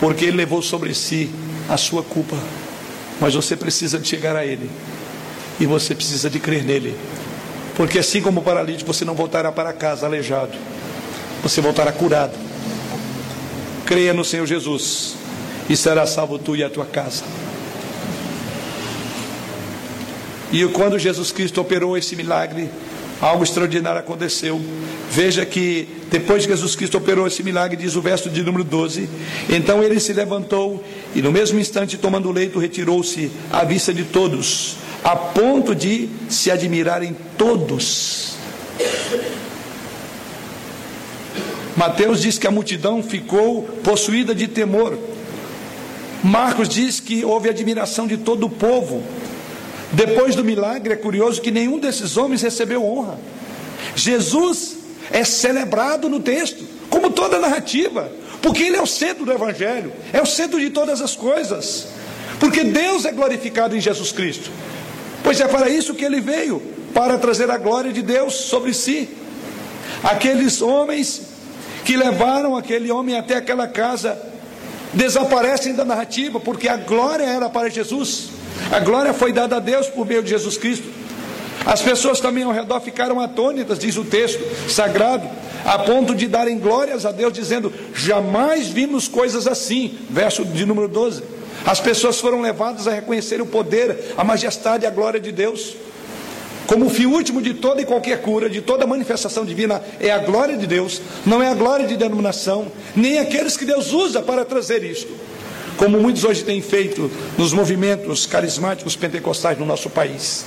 Porque 0.00 0.26
ele 0.26 0.36
levou 0.36 0.62
sobre 0.62 0.94
si 0.94 1.28
a 1.68 1.76
sua 1.76 2.02
culpa. 2.02 2.36
Mas 3.20 3.34
você 3.34 3.56
precisa 3.56 3.98
de 3.98 4.08
chegar 4.08 4.36
a 4.36 4.46
ele. 4.46 4.70
E 5.58 5.66
você 5.66 5.94
precisa 5.94 6.30
de 6.30 6.38
crer 6.38 6.64
nele. 6.64 6.96
Porque 7.78 8.00
assim 8.00 8.20
como 8.20 8.40
o 8.40 8.42
paralítico, 8.42 8.92
você 8.92 9.04
não 9.04 9.14
voltará 9.14 9.52
para 9.52 9.72
casa 9.72 10.04
aleijado. 10.04 10.50
Você 11.44 11.60
voltará 11.60 11.92
curado. 11.92 12.32
Creia 13.86 14.12
no 14.12 14.24
Senhor 14.24 14.46
Jesus 14.46 15.14
e 15.70 15.76
será 15.76 16.04
salvo 16.04 16.40
tu 16.40 16.56
e 16.56 16.64
a 16.64 16.68
tua 16.68 16.84
casa. 16.84 17.22
E 20.52 20.64
quando 20.66 20.98
Jesus 20.98 21.30
Cristo 21.30 21.60
operou 21.60 21.96
esse 21.96 22.16
milagre, 22.16 22.68
algo 23.20 23.44
extraordinário 23.44 24.00
aconteceu. 24.00 24.60
Veja 25.08 25.46
que 25.46 25.88
depois 26.10 26.44
que 26.44 26.52
Jesus 26.52 26.74
Cristo 26.74 26.98
operou 26.98 27.28
esse 27.28 27.44
milagre, 27.44 27.76
diz 27.76 27.94
o 27.94 28.02
verso 28.02 28.28
de 28.28 28.42
número 28.42 28.64
12: 28.64 29.08
Então 29.48 29.84
ele 29.84 30.00
se 30.00 30.12
levantou 30.12 30.82
e, 31.14 31.22
no 31.22 31.30
mesmo 31.30 31.60
instante, 31.60 31.96
tomando 31.96 32.28
o 32.28 32.32
leito, 32.32 32.58
retirou-se 32.58 33.30
à 33.52 33.62
vista 33.62 33.94
de 33.94 34.02
todos, 34.02 34.76
a 35.02 35.16
ponto 35.16 35.74
de 35.74 36.08
se 36.28 36.50
admirarem 36.50 37.16
todos. 37.36 38.34
Mateus 41.76 42.22
diz 42.22 42.38
que 42.38 42.46
a 42.46 42.50
multidão 42.50 43.02
ficou 43.02 43.62
possuída 43.84 44.34
de 44.34 44.48
temor. 44.48 44.98
Marcos 46.22 46.68
diz 46.68 46.98
que 46.98 47.24
houve 47.24 47.48
admiração 47.48 48.06
de 48.06 48.16
todo 48.16 48.46
o 48.46 48.50
povo. 48.50 49.02
Depois 49.92 50.34
do 50.34 50.44
milagre, 50.44 50.92
é 50.92 50.96
curioso 50.96 51.40
que 51.40 51.50
nenhum 51.50 51.78
desses 51.78 52.16
homens 52.16 52.42
recebeu 52.42 52.84
honra. 52.84 53.18
Jesus 53.94 54.76
é 55.10 55.24
celebrado 55.24 56.08
no 56.08 56.20
texto, 56.20 56.64
como 56.90 57.10
toda 57.10 57.38
narrativa, 57.38 58.10
porque 58.42 58.64
ele 58.64 58.76
é 58.76 58.82
o 58.82 58.86
centro 58.86 59.24
do 59.24 59.32
Evangelho, 59.32 59.92
é 60.12 60.20
o 60.20 60.26
centro 60.26 60.58
de 60.58 60.70
todas 60.70 61.00
as 61.00 61.14
coisas, 61.14 61.86
porque 62.38 62.64
Deus 62.64 63.04
é 63.04 63.12
glorificado 63.12 63.76
em 63.76 63.80
Jesus 63.80 64.12
Cristo. 64.12 64.50
Pois 65.28 65.40
é 65.40 65.46
para 65.46 65.68
isso 65.68 65.92
que 65.92 66.06
ele 66.06 66.22
veio 66.22 66.58
para 66.94 67.18
trazer 67.18 67.50
a 67.50 67.58
glória 67.58 67.92
de 67.92 68.00
Deus 68.00 68.32
sobre 68.32 68.72
si. 68.72 69.10
Aqueles 70.02 70.62
homens 70.62 71.20
que 71.84 71.98
levaram 71.98 72.56
aquele 72.56 72.90
homem 72.90 73.14
até 73.14 73.36
aquela 73.36 73.68
casa 73.68 74.18
desaparecem 74.94 75.74
da 75.74 75.84
narrativa, 75.84 76.40
porque 76.40 76.66
a 76.66 76.78
glória 76.78 77.24
era 77.24 77.50
para 77.50 77.68
Jesus, 77.68 78.30
a 78.72 78.80
glória 78.80 79.12
foi 79.12 79.30
dada 79.30 79.56
a 79.56 79.60
Deus 79.60 79.88
por 79.88 80.06
meio 80.06 80.22
de 80.22 80.30
Jesus 80.30 80.56
Cristo. 80.56 80.88
As 81.66 81.82
pessoas 81.82 82.20
também 82.20 82.44
ao 82.44 82.50
redor 82.50 82.80
ficaram 82.80 83.20
atônitas, 83.20 83.78
diz 83.78 83.98
o 83.98 84.04
texto 84.04 84.42
sagrado, 84.66 85.28
a 85.62 85.78
ponto 85.80 86.14
de 86.14 86.26
darem 86.26 86.58
glórias 86.58 87.04
a 87.04 87.12
Deus, 87.12 87.34
dizendo: 87.34 87.70
Jamais 87.94 88.68
vimos 88.68 89.06
coisas 89.06 89.46
assim. 89.46 89.98
Verso 90.08 90.42
de 90.42 90.64
número 90.64 90.88
12. 90.88 91.22
As 91.64 91.80
pessoas 91.80 92.18
foram 92.20 92.40
levadas 92.40 92.86
a 92.86 92.92
reconhecer 92.92 93.40
o 93.40 93.46
poder, 93.46 94.14
a 94.16 94.24
majestade 94.24 94.84
e 94.84 94.86
a 94.86 94.90
glória 94.90 95.20
de 95.20 95.32
Deus. 95.32 95.74
Como 96.66 96.86
o 96.86 96.90
fim 96.90 97.06
último 97.06 97.40
de 97.40 97.54
toda 97.54 97.80
e 97.80 97.86
qualquer 97.86 98.20
cura, 98.20 98.48
de 98.48 98.60
toda 98.60 98.86
manifestação 98.86 99.44
divina, 99.44 99.82
é 99.98 100.10
a 100.10 100.18
glória 100.18 100.56
de 100.56 100.66
Deus, 100.66 101.00
não 101.24 101.42
é 101.42 101.48
a 101.48 101.54
glória 101.54 101.86
de 101.86 101.96
denominação, 101.96 102.70
nem 102.94 103.18
aqueles 103.18 103.56
que 103.56 103.64
Deus 103.64 103.92
usa 103.92 104.20
para 104.20 104.44
trazer 104.44 104.84
isto. 104.84 105.10
Como 105.78 105.98
muitos 105.98 106.24
hoje 106.24 106.44
têm 106.44 106.60
feito 106.60 107.10
nos 107.38 107.52
movimentos 107.52 108.26
carismáticos 108.26 108.96
pentecostais 108.96 109.58
no 109.58 109.64
nosso 109.64 109.88
país. 109.88 110.44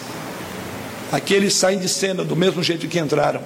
Aqueles 1.12 1.56
saem 1.56 1.80
de 1.80 1.90
cena 1.90 2.24
do 2.24 2.36
mesmo 2.36 2.62
jeito 2.62 2.88
que 2.88 3.00
entraram, 3.00 3.42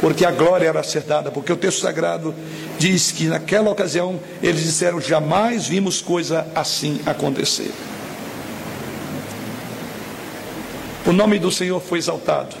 porque 0.00 0.24
a 0.24 0.30
glória 0.30 0.66
era 0.66 0.82
ser 0.82 1.02
dada, 1.02 1.30
porque 1.30 1.52
o 1.52 1.56
texto 1.56 1.82
sagrado 1.82 2.34
diz 2.78 3.12
que 3.12 3.26
naquela 3.26 3.70
ocasião 3.70 4.18
eles 4.42 4.62
disseram: 4.62 5.00
jamais 5.00 5.66
vimos 5.66 6.00
coisa 6.00 6.46
assim 6.54 7.00
acontecer. 7.04 7.70
O 11.06 11.12
nome 11.12 11.38
do 11.38 11.50
Senhor 11.50 11.80
foi 11.80 11.98
exaltado. 11.98 12.56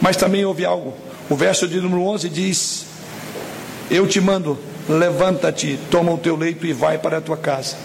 Mas 0.00 0.16
também 0.16 0.44
houve 0.44 0.64
algo. 0.64 0.92
O 1.30 1.36
verso 1.36 1.68
de 1.68 1.80
número 1.80 2.02
11 2.02 2.28
diz: 2.28 2.86
Eu 3.88 4.06
te 4.06 4.20
mando, 4.20 4.58
levanta-te, 4.88 5.78
toma 5.88 6.12
o 6.12 6.18
teu 6.18 6.34
leito 6.34 6.66
e 6.66 6.72
vai 6.72 6.98
para 6.98 7.18
a 7.18 7.20
tua 7.20 7.36
casa. 7.36 7.76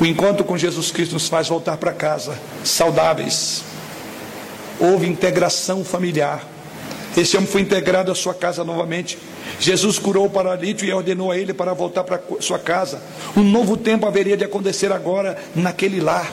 O 0.00 0.06
encontro 0.06 0.44
com 0.44 0.56
Jesus 0.56 0.90
Cristo 0.90 1.12
nos 1.12 1.28
faz 1.28 1.46
voltar 1.48 1.76
para 1.76 1.92
casa, 1.92 2.38
saudáveis. 2.64 3.62
Houve 4.78 5.06
integração 5.06 5.84
familiar. 5.84 6.49
Esse 7.16 7.36
homem 7.36 7.48
foi 7.48 7.60
integrado 7.60 8.12
à 8.12 8.14
sua 8.14 8.34
casa 8.34 8.64
novamente. 8.64 9.18
Jesus 9.58 9.98
curou 9.98 10.26
o 10.26 10.30
paralítico 10.30 10.88
e 10.88 10.92
ordenou 10.92 11.30
a 11.30 11.36
ele 11.36 11.52
para 11.52 11.74
voltar 11.74 12.04
para 12.04 12.20
sua 12.40 12.58
casa. 12.58 13.00
Um 13.36 13.42
novo 13.42 13.76
tempo 13.76 14.06
haveria 14.06 14.36
de 14.36 14.44
acontecer 14.44 14.92
agora 14.92 15.36
naquele 15.54 16.00
lar. 16.00 16.32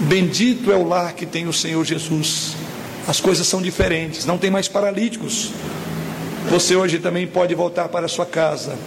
Bendito 0.00 0.70
é 0.70 0.76
o 0.76 0.86
lar 0.86 1.12
que 1.14 1.26
tem 1.26 1.46
o 1.46 1.52
Senhor 1.52 1.84
Jesus. 1.84 2.54
As 3.06 3.20
coisas 3.20 3.46
são 3.46 3.60
diferentes, 3.60 4.24
não 4.24 4.38
tem 4.38 4.50
mais 4.50 4.68
paralíticos. 4.68 5.50
Você 6.48 6.74
hoje 6.74 6.98
também 6.98 7.26
pode 7.26 7.54
voltar 7.54 7.88
para 7.88 8.08
sua 8.08 8.24
casa, 8.26 8.78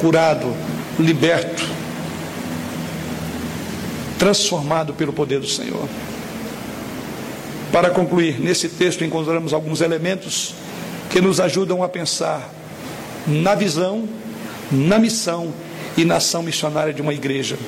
curado, 0.00 0.52
liberto, 0.98 1.62
transformado 4.18 4.94
pelo 4.94 5.12
poder 5.12 5.40
do 5.40 5.46
Senhor. 5.46 5.88
Para 7.76 7.90
concluir, 7.90 8.40
nesse 8.40 8.70
texto 8.70 9.04
encontramos 9.04 9.52
alguns 9.52 9.82
elementos 9.82 10.54
que 11.10 11.20
nos 11.20 11.38
ajudam 11.38 11.82
a 11.82 11.88
pensar 11.90 12.50
na 13.26 13.54
visão, 13.54 14.08
na 14.72 14.98
missão 14.98 15.52
e 15.94 16.02
na 16.02 16.16
ação 16.16 16.42
missionária 16.42 16.94
de 16.94 17.02
uma 17.02 17.12
igreja. 17.12 17.58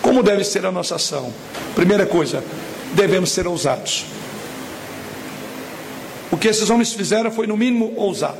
Como 0.00 0.22
deve 0.22 0.44
ser 0.44 0.64
a 0.64 0.70
nossa 0.70 0.94
ação? 0.94 1.34
Primeira 1.74 2.06
coisa, 2.06 2.44
devemos 2.92 3.32
ser 3.32 3.44
ousados. 3.48 4.06
O 6.30 6.36
que 6.36 6.46
esses 6.46 6.70
homens 6.70 6.92
fizeram 6.92 7.32
foi, 7.32 7.48
no 7.48 7.56
mínimo, 7.56 7.92
ousado. 7.96 8.38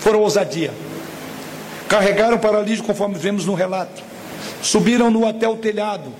Foram 0.00 0.20
ousadia. 0.20 0.70
Carregaram 1.88 2.36
o 2.36 2.40
paralítico, 2.40 2.88
conforme 2.88 3.14
vemos 3.14 3.46
no 3.46 3.54
relato. 3.54 4.02
Subiram-no 4.60 5.26
até 5.26 5.48
o 5.48 5.56
telhado 5.56 6.12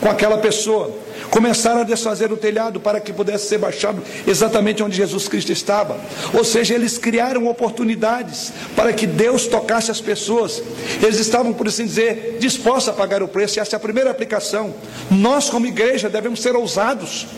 com 0.00 0.08
aquela 0.08 0.38
pessoa 0.38 0.92
Começaram 1.30 1.82
a 1.82 1.84
desfazer 1.84 2.32
o 2.32 2.36
telhado 2.36 2.80
para 2.80 2.98
que 2.98 3.12
pudesse 3.12 3.46
ser 3.48 3.58
baixado 3.58 4.02
exatamente 4.26 4.82
onde 4.82 4.96
Jesus 4.96 5.28
Cristo 5.28 5.52
estava. 5.52 5.96
Ou 6.34 6.44
seja, 6.44 6.74
eles 6.74 6.98
criaram 6.98 7.46
oportunidades 7.46 8.52
para 8.74 8.92
que 8.92 9.06
Deus 9.06 9.46
tocasse 9.46 9.92
as 9.92 10.00
pessoas. 10.00 10.60
Eles 11.00 11.20
estavam, 11.20 11.52
por 11.52 11.68
assim 11.68 11.86
dizer, 11.86 12.38
dispostos 12.40 12.88
a 12.88 12.92
pagar 12.92 13.22
o 13.22 13.28
preço. 13.28 13.58
E 13.58 13.60
essa 13.60 13.76
é 13.76 13.78
a 13.78 13.80
primeira 13.80 14.10
aplicação. 14.10 14.74
Nós, 15.08 15.48
como 15.48 15.66
igreja, 15.66 16.08
devemos 16.08 16.42
ser 16.42 16.56
ousados. 16.56 17.28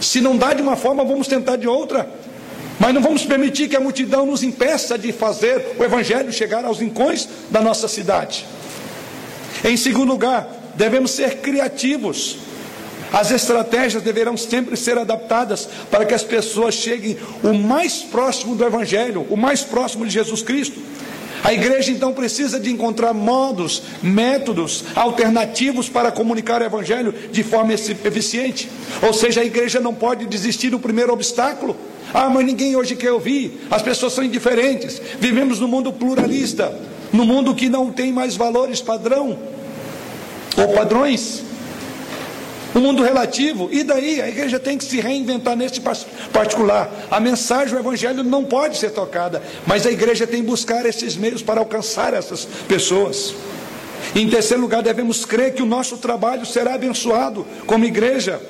Se 0.00 0.20
não 0.20 0.36
dá 0.36 0.52
de 0.52 0.62
uma 0.62 0.74
forma, 0.74 1.04
vamos 1.04 1.28
tentar 1.28 1.54
de 1.56 1.68
outra. 1.68 2.10
Mas 2.80 2.92
não 2.94 3.02
vamos 3.02 3.24
permitir 3.24 3.68
que 3.68 3.76
a 3.76 3.80
multidão 3.80 4.26
nos 4.26 4.42
impeça 4.42 4.98
de 4.98 5.12
fazer 5.12 5.76
o 5.78 5.84
Evangelho 5.84 6.32
chegar 6.32 6.64
aos 6.64 6.80
rincões 6.80 7.28
da 7.50 7.60
nossa 7.60 7.86
cidade. 7.86 8.46
Em 9.62 9.76
segundo 9.76 10.08
lugar, 10.10 10.48
devemos 10.74 11.10
ser 11.10 11.36
criativos. 11.36 12.49
As 13.12 13.30
estratégias 13.30 14.02
deverão 14.02 14.36
sempre 14.36 14.76
ser 14.76 14.96
adaptadas 14.96 15.68
para 15.90 16.04
que 16.04 16.14
as 16.14 16.22
pessoas 16.22 16.74
cheguem 16.74 17.16
o 17.42 17.52
mais 17.52 18.02
próximo 18.02 18.54
do 18.54 18.64
Evangelho, 18.64 19.26
o 19.28 19.36
mais 19.36 19.62
próximo 19.62 20.06
de 20.06 20.12
Jesus 20.12 20.42
Cristo. 20.42 20.80
A 21.42 21.54
igreja 21.54 21.90
então 21.90 22.12
precisa 22.12 22.60
de 22.60 22.70
encontrar 22.70 23.14
modos, 23.14 23.82
métodos 24.02 24.84
alternativos 24.94 25.88
para 25.88 26.12
comunicar 26.12 26.60
o 26.60 26.64
evangelho 26.64 27.14
de 27.32 27.42
forma 27.42 27.72
eficiente. 27.72 28.68
Ou 29.02 29.12
seja, 29.12 29.40
a 29.40 29.44
igreja 29.44 29.80
não 29.80 29.94
pode 29.94 30.26
desistir 30.26 30.68
do 30.70 30.78
primeiro 30.78 31.12
obstáculo. 31.12 31.76
Ah, 32.12 32.28
mas 32.28 32.44
ninguém 32.44 32.76
hoje 32.76 32.94
quer 32.94 33.12
ouvir. 33.12 33.66
As 33.70 33.80
pessoas 33.80 34.12
são 34.12 34.22
indiferentes. 34.22 35.00
Vivemos 35.18 35.58
num 35.58 35.68
mundo 35.68 35.92
pluralista, 35.92 36.78
num 37.12 37.24
mundo 37.24 37.54
que 37.54 37.68
não 37.68 37.90
tem 37.90 38.12
mais 38.12 38.36
valores 38.36 38.82
padrão 38.82 39.38
ou 40.58 40.68
padrões. 40.74 41.49
O 42.74 42.78
mundo 42.78 43.02
relativo, 43.02 43.68
e 43.72 43.82
daí 43.82 44.22
a 44.22 44.28
igreja 44.28 44.60
tem 44.60 44.78
que 44.78 44.84
se 44.84 45.00
reinventar 45.00 45.56
neste 45.56 45.80
particular. 46.32 46.90
A 47.10 47.18
mensagem 47.18 47.74
do 47.74 47.80
Evangelho 47.80 48.22
não 48.22 48.44
pode 48.44 48.78
ser 48.78 48.90
tocada, 48.90 49.42
mas 49.66 49.86
a 49.86 49.90
igreja 49.90 50.26
tem 50.26 50.40
que 50.40 50.46
buscar 50.46 50.86
esses 50.86 51.16
meios 51.16 51.42
para 51.42 51.60
alcançar 51.60 52.14
essas 52.14 52.44
pessoas. 52.68 53.34
Em 54.14 54.28
terceiro 54.28 54.62
lugar, 54.62 54.82
devemos 54.82 55.24
crer 55.24 55.54
que 55.54 55.62
o 55.62 55.66
nosso 55.66 55.96
trabalho 55.98 56.46
será 56.46 56.74
abençoado 56.74 57.46
como 57.66 57.84
igreja. 57.84 58.40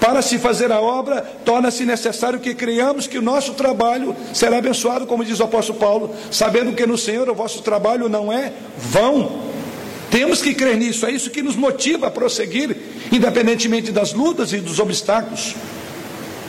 Para 0.00 0.22
se 0.22 0.38
fazer 0.38 0.72
a 0.72 0.80
obra, 0.80 1.20
torna-se 1.44 1.84
necessário 1.84 2.40
que 2.40 2.54
creiamos 2.54 3.06
que 3.06 3.18
o 3.18 3.22
nosso 3.22 3.52
trabalho 3.52 4.16
será 4.32 4.58
abençoado, 4.58 5.06
como 5.06 5.24
diz 5.24 5.38
o 5.40 5.44
apóstolo 5.44 5.78
Paulo, 5.78 6.14
sabendo 6.30 6.72
que 6.72 6.86
no 6.86 6.96
Senhor 6.96 7.28
o 7.28 7.34
vosso 7.34 7.62
trabalho 7.62 8.08
não 8.08 8.32
é 8.32 8.52
vão. 8.78 9.50
Temos 10.10 10.42
que 10.42 10.54
crer 10.54 10.76
nisso, 10.76 11.06
é 11.06 11.12
isso 11.12 11.30
que 11.30 11.42
nos 11.42 11.54
motiva 11.54 12.08
a 12.08 12.10
prosseguir, 12.10 12.76
independentemente 13.12 13.92
das 13.92 14.12
lutas 14.12 14.52
e 14.52 14.58
dos 14.58 14.80
obstáculos. 14.80 15.54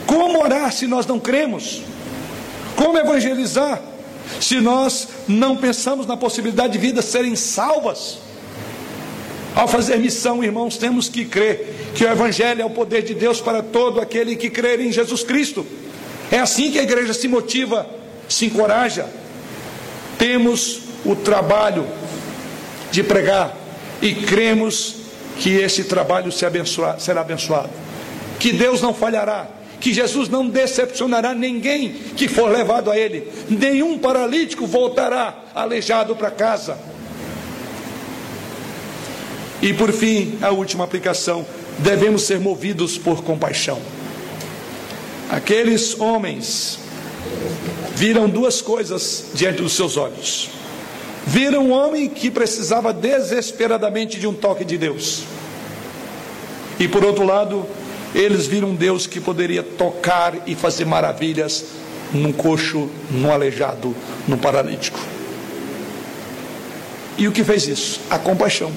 Como 0.06 0.42
orar 0.42 0.72
se 0.72 0.86
nós 0.86 1.06
não 1.06 1.20
cremos? 1.20 1.82
Como 2.74 2.98
evangelizar 2.98 3.80
se 4.40 4.60
nós 4.60 5.08
não 5.28 5.56
pensamos 5.56 6.06
na 6.06 6.16
possibilidade 6.16 6.72
de 6.72 6.78
vidas 6.78 7.04
serem 7.04 7.36
salvas? 7.36 8.18
Ao 9.54 9.68
fazer 9.68 9.98
missão, 9.98 10.42
irmãos, 10.42 10.76
temos 10.76 11.08
que 11.08 11.24
crer 11.24 11.92
que 11.94 12.04
o 12.04 12.08
Evangelho 12.08 12.62
é 12.62 12.64
o 12.64 12.70
poder 12.70 13.02
de 13.02 13.14
Deus 13.14 13.40
para 13.40 13.62
todo 13.62 14.00
aquele 14.00 14.34
que 14.34 14.48
crer 14.48 14.80
em 14.80 14.90
Jesus 14.90 15.22
Cristo. 15.22 15.66
É 16.30 16.38
assim 16.38 16.70
que 16.70 16.78
a 16.78 16.82
igreja 16.82 17.12
se 17.12 17.28
motiva, 17.28 17.86
se 18.28 18.46
encoraja. 18.46 19.06
Temos 20.18 20.80
o 21.04 21.14
trabalho 21.14 21.86
de 22.92 23.02
pregar. 23.02 23.56
E 24.00 24.14
cremos 24.14 24.96
que 25.38 25.50
esse 25.56 25.84
trabalho 25.84 26.30
será 26.30 27.20
abençoado, 27.20 27.70
que 28.38 28.52
Deus 28.52 28.80
não 28.80 28.92
falhará, 28.92 29.48
que 29.80 29.92
Jesus 29.92 30.28
não 30.28 30.46
decepcionará 30.46 31.34
ninguém 31.34 31.94
que 32.16 32.28
for 32.28 32.48
levado 32.50 32.90
a 32.90 32.98
Ele, 32.98 33.26
nenhum 33.48 33.98
paralítico 33.98 34.66
voltará 34.66 35.34
aleijado 35.54 36.14
para 36.14 36.30
casa. 36.30 36.78
E 39.60 39.72
por 39.72 39.92
fim, 39.92 40.38
a 40.42 40.50
última 40.50 40.84
aplicação: 40.84 41.46
devemos 41.78 42.22
ser 42.22 42.38
movidos 42.38 42.98
por 42.98 43.22
compaixão. 43.22 43.80
Aqueles 45.30 45.98
homens 45.98 46.78
viram 47.94 48.28
duas 48.28 48.60
coisas 48.60 49.26
diante 49.34 49.62
dos 49.62 49.72
seus 49.72 49.96
olhos 49.96 50.61
viram 51.26 51.66
um 51.66 51.72
homem 51.72 52.08
que 52.08 52.30
precisava 52.30 52.92
desesperadamente 52.92 54.18
de 54.18 54.26
um 54.26 54.34
toque 54.34 54.64
de 54.64 54.76
Deus. 54.76 55.24
E 56.78 56.88
por 56.88 57.04
outro 57.04 57.24
lado, 57.24 57.66
eles 58.14 58.46
viram 58.46 58.70
um 58.70 58.74
Deus 58.74 59.06
que 59.06 59.20
poderia 59.20 59.62
tocar 59.62 60.34
e 60.46 60.54
fazer 60.54 60.84
maravilhas 60.84 61.64
num 62.12 62.32
coxo, 62.32 62.90
num 63.10 63.30
aleijado, 63.30 63.94
num 64.26 64.36
paralítico. 64.36 64.98
E 67.16 67.28
o 67.28 67.32
que 67.32 67.44
fez 67.44 67.66
isso? 67.66 68.00
A 68.10 68.18
compaixão. 68.18 68.72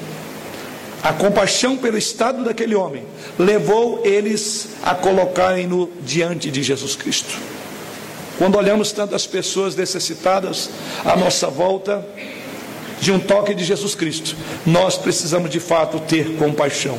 A 1.02 1.14
compaixão 1.14 1.78
pelo 1.78 1.98
estado 1.98 2.44
daquele 2.44 2.76
homem 2.76 3.04
levou 3.38 4.02
eles 4.04 4.70
a 4.84 4.96
colocarem-no 4.96 5.90
diante 6.04 6.50
de 6.50 6.64
Jesus 6.64 6.96
Cristo. 6.96 7.38
Quando 8.38 8.58
olhamos 8.58 8.92
tantas 8.92 9.26
pessoas 9.26 9.76
necessitadas 9.76 10.70
à 11.06 11.16
nossa 11.16 11.48
volta, 11.48 12.06
de 13.00 13.12
um 13.12 13.20
toque 13.20 13.54
de 13.54 13.64
Jesus 13.64 13.96
Cristo, 13.96 14.36
nós 14.66 14.98
precisamos 14.98 15.50
de 15.50 15.60
fato 15.60 16.00
ter 16.00 16.36
compaixão 16.38 16.98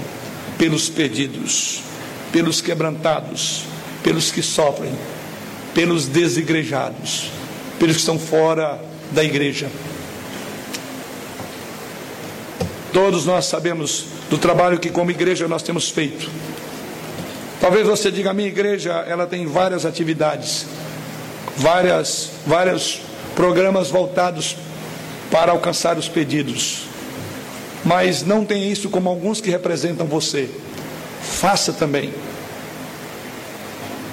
pelos 0.59 0.89
perdidos, 0.89 1.83
pelos 2.33 2.61
quebrantados, 2.61 3.63
pelos 4.03 4.31
que 4.31 4.43
sofrem, 4.43 4.93
pelos 5.75 6.07
desigrejados, 6.07 7.31
pelos 7.79 7.97
que 7.97 8.01
estão 8.01 8.19
fora 8.19 8.81
da 9.13 9.23
igreja. 9.23 9.69
Todos 12.93 13.27
nós 13.27 13.45
sabemos 13.45 14.07
do 14.31 14.39
trabalho 14.39 14.79
que 14.79 14.91
como 14.91 15.11
igreja 15.11 15.47
nós 15.47 15.63
temos 15.63 15.91
feito. 15.91 16.31
Talvez 17.61 17.87
você 17.87 18.11
diga, 18.11 18.31
a 18.31 18.35
minha 18.35 18.49
igreja, 18.49 19.05
ela 19.07 19.27
tem 19.27 19.47
várias 19.47 19.85
atividades, 19.85 20.67
várias, 21.57 22.31
vários 22.47 23.01
programas 23.35 23.91
voltados 23.91 24.57
para 25.31 25.53
alcançar 25.53 25.99
os 25.99 26.09
pedidos. 26.09 26.85
Mas 27.85 28.23
não 28.23 28.45
tem 28.45 28.71
isso 28.71 28.89
como 28.89 29.09
alguns 29.09 29.41
que 29.41 29.51
representam 29.51 30.07
você. 30.07 30.49
Faça 31.23 31.73
também. 31.73 32.13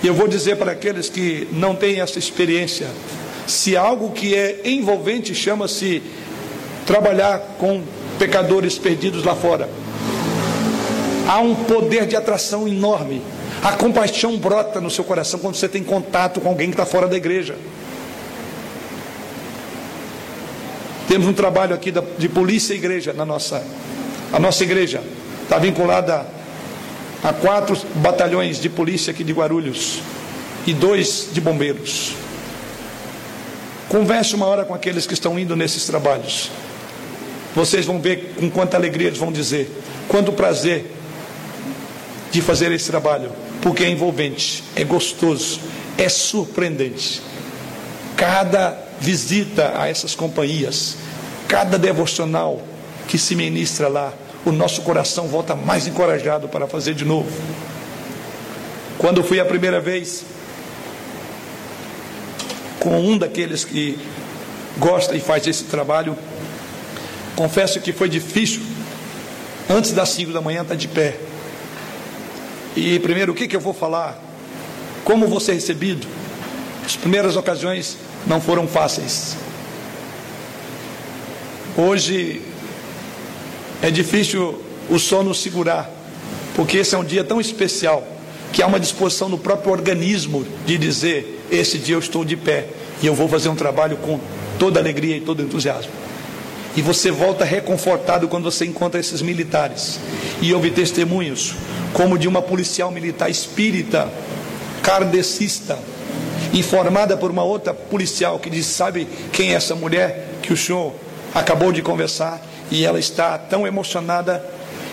E 0.03 0.07
eu 0.07 0.13
vou 0.13 0.27
dizer 0.27 0.57
para 0.57 0.73
aqueles 0.73 1.09
que 1.09 1.47
não 1.51 1.75
têm 1.75 2.01
essa 2.01 2.19
experiência: 2.19 2.87
se 3.47 3.75
algo 3.75 4.11
que 4.11 4.35
é 4.35 4.61
envolvente 4.65 5.33
chama-se 5.33 6.03
trabalhar 6.85 7.39
com 7.57 7.81
pecadores 8.19 8.77
perdidos 8.77 9.23
lá 9.23 9.35
fora, 9.35 9.69
há 11.27 11.39
um 11.39 11.55
poder 11.55 12.05
de 12.05 12.15
atração 12.15 12.67
enorme. 12.67 13.21
A 13.63 13.71
compaixão 13.71 14.37
brota 14.37 14.81
no 14.81 14.91
seu 14.91 15.05
coração 15.05 15.39
quando 15.39 15.55
você 15.55 15.69
tem 15.69 15.83
contato 15.83 16.41
com 16.41 16.49
alguém 16.49 16.67
que 16.67 16.73
está 16.73 16.85
fora 16.85 17.07
da 17.07 17.15
igreja. 17.15 17.55
Temos 21.07 21.27
um 21.27 21.33
trabalho 21.33 21.73
aqui 21.73 21.93
de 22.17 22.27
polícia 22.27 22.73
e 22.73 22.77
igreja 22.77 23.13
na 23.13 23.25
nossa. 23.25 23.65
A 24.33 24.39
nossa 24.39 24.63
igreja 24.63 25.01
está 25.43 25.57
vinculada 25.59 26.25
a 27.23 27.31
quatro 27.31 27.77
batalhões 27.95 28.59
de 28.59 28.67
polícia 28.67 29.11
aqui 29.11 29.23
de 29.23 29.31
Guarulhos 29.31 30.01
e 30.67 30.73
dois 30.73 31.29
de 31.31 31.39
bombeiros. 31.39 32.15
Converse 33.87 34.35
uma 34.35 34.45
hora 34.45 34.65
com 34.65 34.73
aqueles 34.73 35.07
que 35.07 35.13
estão 35.13 35.39
indo 35.39 35.55
nesses 35.55 35.85
trabalhos. 35.85 36.49
Vocês 37.55 37.85
vão 37.85 38.01
ver 38.01 38.33
com 38.37 38.49
quanta 38.49 38.75
alegria 38.75 39.07
eles 39.07 39.19
vão 39.19 39.31
dizer, 39.31 39.69
quanto 40.09 40.33
prazer 40.33 40.91
de 42.31 42.41
fazer 42.41 42.71
esse 42.71 42.89
trabalho, 42.89 43.31
porque 43.63 43.83
é 43.83 43.89
envolvente, 43.89 44.63
é 44.75 44.83
gostoso, 44.83 45.59
é 45.97 46.07
surpreendente. 46.07 47.19
Cada 48.15 48.77
visita 48.99 49.73
a 49.75 49.87
essas 49.87 50.13
companhias 50.13 50.97
cada 51.53 51.77
devocional 51.77 52.59
que 53.07 53.15
se 53.15 53.35
ministra 53.35 53.87
lá, 53.87 54.11
o 54.43 54.51
nosso 54.51 54.81
coração 54.81 55.27
volta 55.27 55.55
mais 55.55 55.85
encorajado 55.85 56.47
para 56.47 56.65
fazer 56.65 56.95
de 56.95 57.05
novo. 57.05 57.29
Quando 58.97 59.23
fui 59.23 59.39
a 59.39 59.45
primeira 59.45 59.79
vez 59.79 60.25
com 62.79 62.99
um 62.99 63.19
daqueles 63.19 63.63
que 63.63 63.99
gosta 64.79 65.15
e 65.15 65.19
faz 65.19 65.45
esse 65.45 65.65
trabalho, 65.65 66.17
confesso 67.35 67.79
que 67.79 67.93
foi 67.93 68.09
difícil. 68.09 68.61
Antes 69.69 69.91
das 69.91 70.09
cinco 70.09 70.33
da 70.33 70.41
manhã 70.41 70.63
estar 70.63 70.73
tá 70.73 70.75
de 70.75 70.87
pé. 70.87 71.19
E 72.75 72.99
primeiro, 72.99 73.31
o 73.31 73.35
que, 73.35 73.47
que 73.47 73.55
eu 73.55 73.59
vou 73.59 73.73
falar? 73.73 74.19
Como 75.03 75.27
vou 75.27 75.39
ser 75.39 75.53
recebido? 75.53 76.07
As 76.85 76.95
primeiras 76.95 77.35
ocasiões 77.35 77.97
não 78.25 78.41
foram 78.41 78.67
fáceis. 78.67 79.37
Hoje 81.77 82.41
é 83.81 83.91
difícil 83.91 84.61
o 84.89 84.97
sono 84.97 85.33
segurar, 85.33 85.89
porque 86.55 86.77
esse 86.77 86.95
é 86.95 86.97
um 86.97 87.03
dia 87.03 87.23
tão 87.23 87.39
especial 87.39 88.05
que 88.51 88.61
há 88.61 88.67
uma 88.67 88.79
disposição 88.79 89.27
no 89.29 89.37
próprio 89.37 89.71
organismo 89.71 90.45
de 90.65 90.77
dizer: 90.77 91.45
esse 91.51 91.77
dia 91.77 91.95
eu 91.95 91.99
estou 91.99 92.23
de 92.25 92.35
pé 92.35 92.67
e 93.01 93.07
eu 93.07 93.13
vou 93.13 93.27
fazer 93.27 93.49
um 93.49 93.55
trabalho 93.55 93.97
com 93.97 94.19
toda 94.57 94.79
alegria 94.79 95.17
e 95.17 95.21
todo 95.21 95.41
entusiasmo. 95.41 95.91
E 96.75 96.81
você 96.81 97.11
volta 97.11 97.45
reconfortado 97.45 98.27
quando 98.27 98.45
você 98.45 98.65
encontra 98.65 98.99
esses 98.99 99.21
militares 99.21 99.99
e 100.41 100.53
ouve 100.53 100.71
testemunhos, 100.71 101.53
como 101.93 102.17
de 102.17 102.27
uma 102.27 102.41
policial 102.41 102.89
militar 102.89 103.29
espírita, 103.29 104.11
kardecista, 104.81 105.77
informada 106.51 107.15
por 107.15 107.29
uma 107.29 107.43
outra 107.43 107.73
policial 107.73 108.39
que 108.39 108.49
diz: 108.49 108.65
Sabe 108.65 109.07
quem 109.31 109.51
é 109.51 109.53
essa 109.53 109.75
mulher 109.75 110.29
que 110.41 110.51
o 110.51 110.57
senhor 110.57 110.93
acabou 111.33 111.71
de 111.71 111.83
conversar? 111.83 112.41
E 112.71 112.83
ela 112.83 112.99
está 112.99 113.37
tão 113.37 113.67
emocionada 113.67 114.43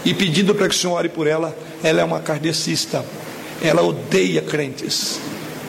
e 0.04 0.12
pedindo 0.12 0.54
para 0.54 0.68
que 0.68 0.74
o 0.74 0.78
senhor 0.78 0.94
ore 0.94 1.08
por 1.08 1.26
ela. 1.26 1.56
Ela 1.82 2.02
é 2.02 2.04
uma 2.04 2.20
kardecista, 2.20 3.02
ela 3.62 3.80
odeia 3.80 4.42
crentes. 4.42 5.18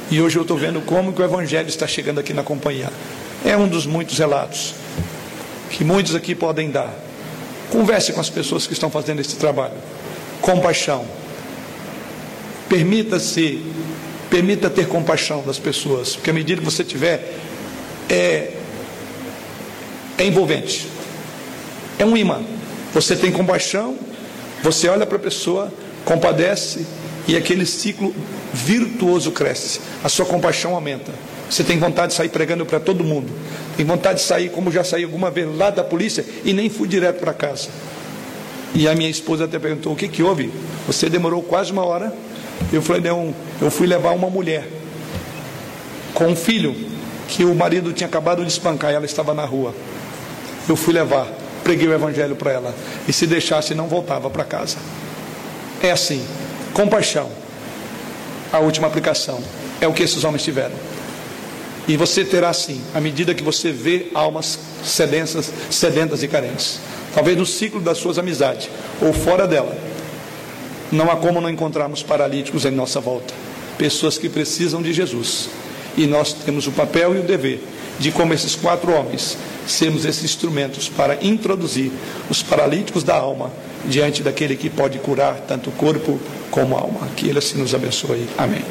E 0.09 0.19
hoje 0.19 0.35
eu 0.35 0.41
estou 0.41 0.57
vendo 0.57 0.81
como 0.81 1.13
que 1.13 1.21
o 1.21 1.23
Evangelho 1.23 1.69
está 1.69 1.87
chegando 1.87 2.19
aqui 2.19 2.33
na 2.33 2.43
companhia. 2.43 2.89
É 3.45 3.55
um 3.55 3.65
dos 3.65 3.85
muitos 3.85 4.17
relatos 4.17 4.80
que 5.71 5.83
muitos 5.83 6.13
aqui 6.15 6.35
podem 6.35 6.69
dar. 6.69 6.93
Converse 7.71 8.11
com 8.11 8.19
as 8.19 8.29
pessoas 8.29 8.67
que 8.67 8.73
estão 8.73 8.89
fazendo 8.89 9.19
esse 9.19 9.35
trabalho. 9.37 9.73
Compaixão. 10.41 11.05
Permita-se, 12.67 13.63
permita 14.29 14.69
ter 14.69 14.87
compaixão 14.87 15.41
das 15.43 15.57
pessoas, 15.57 16.15
porque 16.15 16.29
à 16.29 16.33
medida 16.33 16.61
que 16.61 16.65
você 16.65 16.83
tiver, 16.83 17.35
é, 18.09 18.53
é 20.17 20.25
envolvente. 20.25 20.87
É 21.97 22.05
um 22.05 22.15
imã. 22.15 22.41
Você 22.93 23.15
tem 23.15 23.31
compaixão, 23.31 23.97
você 24.61 24.89
olha 24.89 25.05
para 25.05 25.17
a 25.17 25.19
pessoa, 25.19 25.71
compadece 26.03 26.85
e 27.27 27.37
aquele 27.37 27.65
ciclo 27.65 28.13
virtuoso 28.53 29.31
cresce. 29.31 29.79
A 30.03 30.09
sua 30.09 30.25
compaixão 30.25 30.75
aumenta. 30.75 31.11
Você 31.51 31.65
tem 31.65 31.77
vontade 31.77 32.13
de 32.13 32.13
sair 32.13 32.29
pregando 32.29 32.65
para 32.65 32.79
todo 32.79 33.03
mundo. 33.03 33.29
Tem 33.75 33.85
vontade 33.85 34.19
de 34.19 34.25
sair, 34.25 34.49
como 34.49 34.71
já 34.71 34.85
saí 34.85 35.03
alguma 35.03 35.29
vez 35.29 35.53
lá 35.53 35.69
da 35.69 35.83
polícia 35.83 36.23
e 36.45 36.53
nem 36.53 36.69
fui 36.69 36.87
direto 36.87 37.19
para 37.19 37.33
casa. 37.33 37.67
E 38.73 38.87
a 38.87 38.95
minha 38.95 39.09
esposa 39.09 39.43
até 39.43 39.59
perguntou: 39.59 39.91
o 39.91 39.95
que, 39.97 40.07
que 40.07 40.23
houve? 40.23 40.49
Você 40.87 41.09
demorou 41.09 41.43
quase 41.43 41.73
uma 41.73 41.85
hora. 41.85 42.13
Eu 42.71 42.81
falei: 42.81 43.01
não, 43.01 43.35
eu 43.61 43.69
fui 43.69 43.85
levar 43.85 44.11
uma 44.11 44.29
mulher 44.29 44.65
com 46.13 46.27
um 46.27 46.37
filho 46.37 46.73
que 47.27 47.43
o 47.43 47.53
marido 47.53 47.91
tinha 47.91 48.07
acabado 48.07 48.45
de 48.45 48.49
espancar 48.49 48.91
e 48.91 48.95
ela 48.95 49.05
estava 49.05 49.33
na 49.33 49.43
rua. 49.43 49.75
Eu 50.69 50.77
fui 50.77 50.93
levar, 50.93 51.27
preguei 51.65 51.85
o 51.85 51.93
evangelho 51.93 52.37
para 52.37 52.53
ela. 52.53 52.73
E 53.09 53.11
se 53.11 53.27
deixasse, 53.27 53.75
não 53.75 53.89
voltava 53.89 54.29
para 54.29 54.45
casa. 54.45 54.77
É 55.83 55.91
assim, 55.91 56.25
compaixão. 56.73 57.29
A 58.53 58.59
última 58.59 58.87
aplicação 58.87 59.43
é 59.81 59.87
o 59.87 59.91
que 59.91 60.03
esses 60.03 60.23
homens 60.23 60.43
tiveram. 60.43 60.90
E 61.91 61.97
você 61.97 62.23
terá 62.23 62.53
sim, 62.53 62.79
à 62.95 63.01
medida 63.01 63.33
que 63.33 63.43
você 63.43 63.69
vê 63.69 64.07
almas 64.13 64.57
sedentas, 64.81 65.51
sedentas 65.69 66.23
e 66.23 66.27
carentes. 66.29 66.79
Talvez 67.13 67.37
no 67.37 67.45
ciclo 67.45 67.81
das 67.81 67.97
suas 67.97 68.17
amizades 68.17 68.69
ou 69.01 69.11
fora 69.11 69.45
dela. 69.45 69.77
Não 70.89 71.11
há 71.11 71.17
como 71.17 71.41
não 71.41 71.49
encontrarmos 71.49 72.01
paralíticos 72.01 72.63
em 72.63 72.71
nossa 72.71 73.01
volta. 73.01 73.33
Pessoas 73.77 74.17
que 74.17 74.29
precisam 74.29 74.81
de 74.81 74.93
Jesus. 74.93 75.49
E 75.97 76.07
nós 76.07 76.31
temos 76.31 76.65
o 76.65 76.71
papel 76.71 77.13
e 77.13 77.19
o 77.19 77.23
dever 77.23 77.59
de, 77.99 78.09
como 78.09 78.33
esses 78.33 78.55
quatro 78.55 78.93
homens, 78.93 79.37
sermos 79.67 80.05
esses 80.05 80.23
instrumentos 80.23 80.87
para 80.87 81.21
introduzir 81.21 81.91
os 82.29 82.41
paralíticos 82.41 83.03
da 83.03 83.17
alma 83.17 83.51
diante 83.85 84.23
daquele 84.23 84.55
que 84.55 84.69
pode 84.69 84.97
curar 84.99 85.41
tanto 85.45 85.69
o 85.69 85.73
corpo 85.73 86.17
como 86.49 86.77
a 86.77 86.79
alma. 86.79 87.09
Que 87.17 87.27
ele 87.27 87.39
assim 87.39 87.57
nos 87.57 87.75
abençoe. 87.75 88.29
Amém. 88.37 88.63